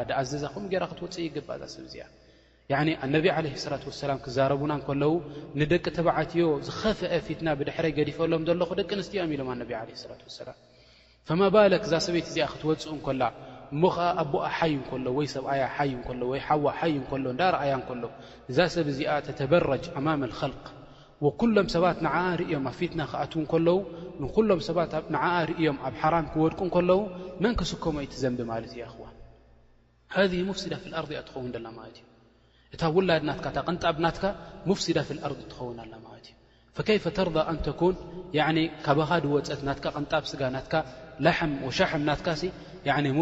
ድኣዘዛ 0.10 0.44
ከም 0.56 0.66
ገራ 0.74 0.84
ክትወፅእ 0.94 1.24
ይግባእ 1.28 1.60
ዛ 1.64 1.72
ሰብእዚያ 1.76 2.04
ያ 2.72 2.76
ኣነቢ 3.06 3.26
ዓለ 3.38 3.46
ሰላት 3.64 3.84
ወሰላም 3.90 4.18
ክዛረቡና 4.26 4.72
እከለዉ 4.80 5.12
ንደቂ 5.60 5.86
ተባዓትዮ 5.98 6.44
ዝኸፍአ 6.68 7.12
ፊትና 7.28 7.48
ብድሕረይ 7.60 7.92
ገዲፈሎም 7.98 8.42
ዘለኹ 8.50 8.70
ደቂ 8.80 8.90
ኣንስትኦም 8.98 9.32
ኢሎም 9.36 9.48
ኣነቢ 9.54 9.72
ለ 9.86 10.04
ላት 10.12 10.22
ወሰላም 10.28 10.58
ፈማ 11.28 11.42
ባለክ 11.56 11.84
እዛ 11.88 11.94
ሰበይት 12.06 12.28
እዚኣ 12.32 12.46
ክትወፅኡ 12.54 12.90
እንከላ 12.98 13.24
እሞ 13.74 13.82
ኸዓ 13.96 14.08
ኣቦኣ 14.24 14.44
ሓይ 14.58 14.74
እከሎ 14.82 15.06
ወይ 15.18 15.28
ሰብኣያ 15.36 15.64
ሓይ 15.78 15.92
እከሎ 16.00 16.22
ወይ 16.32 16.42
ሓዋ 16.48 16.64
ሓይ 16.80 16.94
ሎ 17.24 17.26
እንዳርኣያ 17.34 17.74
ከሎ 17.90 18.04
እዛ 18.52 18.58
ሰብ 18.76 18.88
እዚኣ 18.94 19.12
ተተበረጅ 19.28 19.86
ኣማምልኸልቅ 20.00 20.66
ወኩሎም 21.26 21.68
ሰባት 21.76 21.98
ንዓኣ 22.06 22.26
ርዮም 22.42 22.64
ኣብ 22.70 22.76
ፊትና 22.80 23.02
ክኣትዉ 23.12 23.42
እከለዉ 23.48 23.78
ንኩሎም 24.24 24.62
ሰባት 24.68 24.94
ንዓኣ 25.16 25.36
ርእዮም 25.52 25.78
ኣብ 25.90 25.96
ሓራም 26.02 26.26
ክወድቁ 26.34 26.60
ከለዉ 26.76 27.00
መን 27.46 27.54
ክስከሞ 27.60 27.96
ዩት 28.06 28.16
ዘንቢ 28.24 28.40
ማለት 28.54 28.74
ዮ 28.82 28.88
ኽዋ 28.94 29.06
ሃዚህ 30.16 30.40
ሙፍስዳ 30.52 30.72
ፍ 30.84 30.90
ልኣር 30.94 31.06
እያ 31.14 31.20
ትኸውን 31.28 31.52
ደላ 31.58 31.68
ማለት 31.80 31.98
እዩ 32.02 32.08
እታ 32.76 32.84
ውላድ 32.96 33.24
ናትእ 33.28 33.64
ቅንጣ 33.68 33.84
ናት 34.06 34.18
ፍስዳ 34.80 34.98
ር 35.32 35.34
ትኸውን 35.52 35.78
ኣ 35.84 35.86
ዩ 36.96 37.00
ፈ 37.06 37.08
ተር 37.18 37.28
ንን 38.56 38.68
ካበኻድወፀት 38.86 39.62
ና 39.68 39.70
ቅንጣ 39.96 40.12
ስጋ 40.32 40.42
ናት 40.56 40.72
ላ 41.26 41.30
ሻ 41.78 41.80
ናትካ 42.10 42.28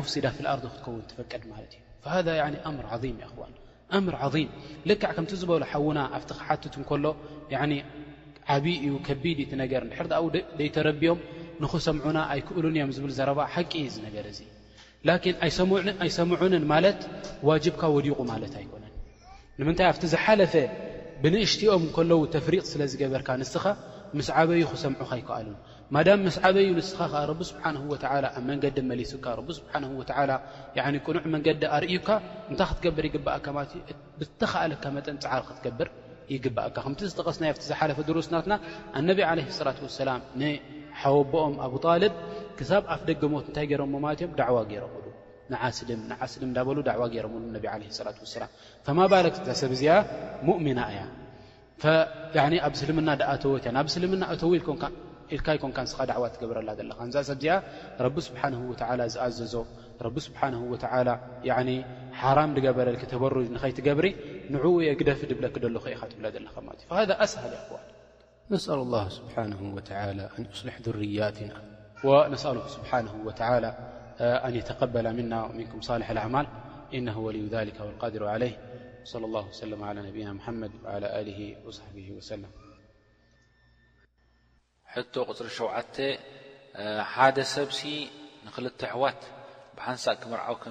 ፍስዳ 0.08 0.26
ር 0.58 0.60
ክትከውን 0.66 1.02
ትፈቀድ 1.12 1.44
ማ 1.52 1.56
እዩ 3.00 3.26
ም 4.04 4.06
ልክዕ 4.90 5.10
ከምቲ 5.18 5.32
ዝበሎ 5.42 5.62
ሓውና 5.72 6.00
ኣብቲ 6.18 6.30
ክሓትት 6.40 6.76
ሎ 7.06 7.06
ዓብዪ 8.56 8.68
እዩ 8.86 8.94
ከቢድ 9.08 9.52
ነገር 9.62 9.82
ድ 10.12 10.62
ይተረቢዮም 10.68 11.20
ንክሰምዑና 11.64 12.18
ኣይክእሉን 12.34 12.76
እዮም 12.78 12.92
ብል 13.06 13.14
ዘረ 13.18 13.30
ሓቂ 13.56 13.72
ዩ 13.86 13.98
ነገር 14.08 14.26
ኣይሰምዑንን 16.06 16.64
ማት 16.74 17.02
ብካ 17.48 17.82
ዲቑ 18.08 18.20
ማት 18.32 18.54
ኣ 18.62 18.79
ንምንታይ 19.62 19.88
ኣብቲ 19.92 20.04
ዝሓለፈ 20.12 20.54
ብንእሽትኦም 21.22 21.84
ከለዉ 21.96 22.20
ተፍሪጥ 22.36 22.64
ስለ 22.74 22.82
ዝገበርካ 22.92 23.30
ንስኻ 23.42 23.64
ምስ 24.18 24.28
ዓበይ 24.40 24.64
ክሰምዑካ 24.72 25.12
ይከኣሉ 25.22 25.48
ማዳም 25.96 26.22
ምስ 26.28 26.38
ዓበዩ 26.48 26.68
ንስኻ 26.78 27.00
ረቢ 27.30 27.40
ስብሓን 27.50 27.76
ወ 27.92 27.96
ኣብ 28.18 28.26
መንገዲ 28.50 28.78
መሊሱካ 28.92 29.26
ረቢ 29.40 29.48
ስብሓን 29.60 29.84
ወ 30.00 30.04
ቅኑዕ 30.10 31.24
መንገዲ 31.36 31.62
ኣርእዩካ 31.78 32.10
እንታይ 32.52 32.68
ክትገብር 32.70 33.06
ይግባእካ 33.10 33.46
ማለትእ 33.58 33.84
ብዝተኸኣለካ 34.20 34.84
መጠን 34.98 35.18
ፅዓር 35.26 35.44
ክትገብር 35.50 35.90
ይግብእካ 36.34 36.76
ከምቲ 36.86 37.00
ዝጠቐስና 37.12 37.44
ኣብቲ 37.52 37.64
ዝሓለፈ 37.72 38.00
ድርእስናትና 38.10 38.54
ኣነብ 39.00 39.20
ዓለ 39.32 39.40
ላት 39.70 39.80
ወሰላም 39.88 40.22
ንሓወቦኦም 40.44 41.56
ኣብጣልብ 41.68 42.14
ክሳብ 42.62 42.84
ኣፍ 42.96 43.02
ደገ 43.12 43.22
ሞት 43.36 43.46
እንታይ 43.50 43.68
ገይሮሞ 43.74 43.94
ማለት 44.08 44.20
እዮም 44.24 44.34
ዳዕዋ 44.42 44.58
ገይሮም 44.72 44.94
ንስዓስል 45.54 46.42
እዳሉ 46.48 46.78
ዋ 47.02 47.10
ገምሉላ 47.16 47.60
ላ 48.98 49.04
ባለ 49.14 49.30
ሰብእዚኣ 49.64 49.96
እምና 50.62 50.80
እያ 50.94 51.02
ኣብ 52.68 52.74
ስልምና 52.82 53.10
ዳተወትያ 53.22 53.72
ናብ 53.78 53.88
ስልምና 53.96 54.24
እተዉ 54.34 54.52
ኢልካ 55.36 55.48
ይኮንካ 55.56 55.78
ንስ 55.86 55.92
ዕዋ 56.20 56.24
ትገብረላ 56.36 56.70
ዘ 56.78 56.82
እ 57.24 57.26
ሰብዚኣ 57.30 57.56
ቢ 58.16 58.24
ዝኣዘዞ 59.14 59.46
ሓራ 62.20 62.40
ገበረልተበርጅ 62.66 63.48
ንከይትገብሪ 63.56 64.08
ንው 64.54 64.74
የ 64.88 64.90
ግደፍ 65.00 65.20
ድብለክደሎክ 65.30 65.86
ትብለ 66.12 66.26
ዘለ 66.36 66.48
እዩ 66.54 67.86
ኣሃ 69.94 70.10
ል 70.66 70.92
ርያትና 70.98 71.54
أن 74.22 74.56
يتقبل 74.56 75.14
منا 75.14 75.48
منكم 75.48 75.80
الح 75.94 76.10
الأعمل 76.10 76.48
إنه 76.94 77.20
ولي 77.20 77.48
ذلك 77.48 77.80
والقادر 77.80 78.28
عليه 78.28 78.58
صلى 79.04 79.26
الله 79.26 79.48
وسلم 79.48 79.84
علىنبين 79.84 80.34
محمد 80.34 80.72
على 80.86 81.08
ل 81.24 81.68
وصحب 81.68 82.12
وسلم 82.18 82.52
ح 84.86 85.00
قر 85.00 85.48
ش 85.48 85.60
د 87.36 87.40
س 87.54 87.86
نخل 88.46 88.66
حوت 88.94 89.22
بن 89.76 89.86
كمرو 90.22 90.56
ك 90.64 90.66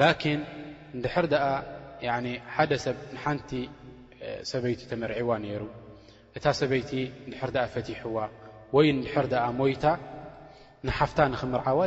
ላን 0.00 0.40
ንድር 0.98 1.26
ኣ 3.24 3.38
ቲ 3.48 3.50
ሰበይቲ 4.50 4.80
ተመርዒዋ 4.90 5.30
ነይሩ 5.42 5.62
እታ 6.36 6.44
ሰበይቲ 6.60 6.90
ንድር 7.30 7.50
ኣ 7.62 7.64
ፈቲሕዋ 7.74 8.16
ወይ 8.76 8.86
ንድር 8.98 9.26
ኣ 9.46 9.46
ሞታ 9.60 9.84
ሓፍታ 10.98 11.18
ንክምርዓዋ 11.32 11.80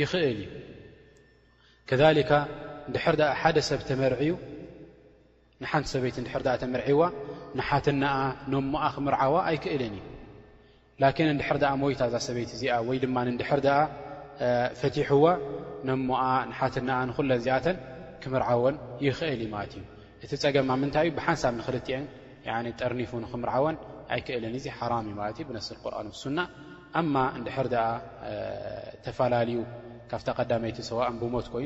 ይኽእል 0.00 0.38
እዩ 0.40 0.40
ከካ 1.88 2.32
ድ 2.94 2.96
ሓደ 3.40 3.56
ሰብ 3.70 3.80
ር 4.12 4.14
ንሓንቲ 5.62 5.86
ሰበይቲ 5.94 6.16
ድር 6.28 6.42
ተመርዒዋ 6.62 7.02
ንሓትናኣ 7.58 8.16
ነሞኣ 8.52 8.84
ክምርዓዋ 8.96 9.34
ኣይክእልን 9.48 9.94
እዩ 10.00 10.06
ን 11.28 11.28
ንድር 11.36 11.56
ሞታ 11.82 12.00
እዛ 12.10 12.16
ሰበይቲ 12.28 12.50
እዚኣ 12.56 12.72
ወይ 12.88 12.98
ድማር 13.04 13.28
ፈ 14.80 14.90
ሞ 16.08 16.10
ዚ 17.46 17.54
ክምርዓወን 18.24 18.76
ይእል 19.04 19.32
እዩ 19.36 19.44
እቲ 20.24 20.32
ፀገ 20.42 20.56
ታይ 20.94 21.06
እ 21.12 21.14
ሓንሳብ 21.40 21.52
ጠኒፉርወ 22.80 23.64
ኣክእል 24.16 24.44
ተፈ 29.04 29.18
ካብ 30.38 30.62
ይ 30.68 30.72
ሰ 30.90 30.92
ብሞት 31.20 31.46
ይ 31.58 31.62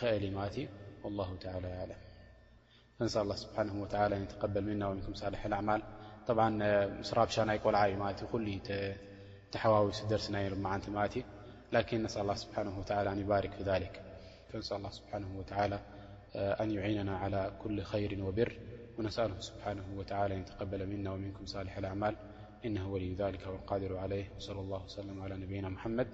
ፍ 0.00 0.02
ይ 0.12 0.14
ሓፍ 1.54 3.26
ወ 5.62 5.64
طبعا 6.26 6.86
مصرابشانقلعيمات 7.00 8.24
قلي 8.24 8.60
تحواوس 9.52 10.02
درسنا 10.04 10.54
معنت 10.54 10.88
مات 10.88 11.14
لكن 11.72 12.02
نسأل 12.02 12.22
الله 12.22 12.34
سبحانه 12.34 12.78
وتعالى 12.78 13.10
أن 13.12 13.18
يبارك 13.18 13.52
في 13.52 13.62
ذلك 13.62 14.02
فنسأل 14.52 14.76
الله 14.76 14.90
سبحانه 14.90 15.38
وتعالى 15.38 15.78
أن 16.36 16.70
يعيننا 16.70 17.18
على 17.18 17.52
كل 17.62 17.82
خير 17.82 18.24
وبر 18.24 18.58
ونسأله 18.98 19.40
سبحانه 19.40 19.84
وتعالى 19.96 20.34
إن 20.36 20.44
تقبل 20.44 20.86
منا 20.86 21.12
ومنكم 21.12 21.46
صالح 21.46 21.78
الأعمال 21.78 22.16
إنه 22.64 22.92
ولي 22.92 23.14
ذلك 23.14 23.46
والقادر 23.46 23.96
عليه 23.96 24.28
وصلى 24.36 24.60
الله 24.60 24.84
وسلم 24.84 25.22
على 25.22 25.36
نبينا 25.36 25.68
محمد 25.68 26.06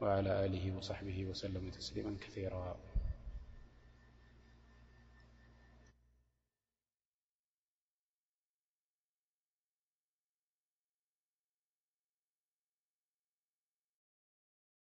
وعلى 0.00 0.44
آله 0.44 0.76
وصحبه 0.76 1.24
وسلم 1.26 1.70
تسليما 1.70 2.16
كثيرا 2.20 2.93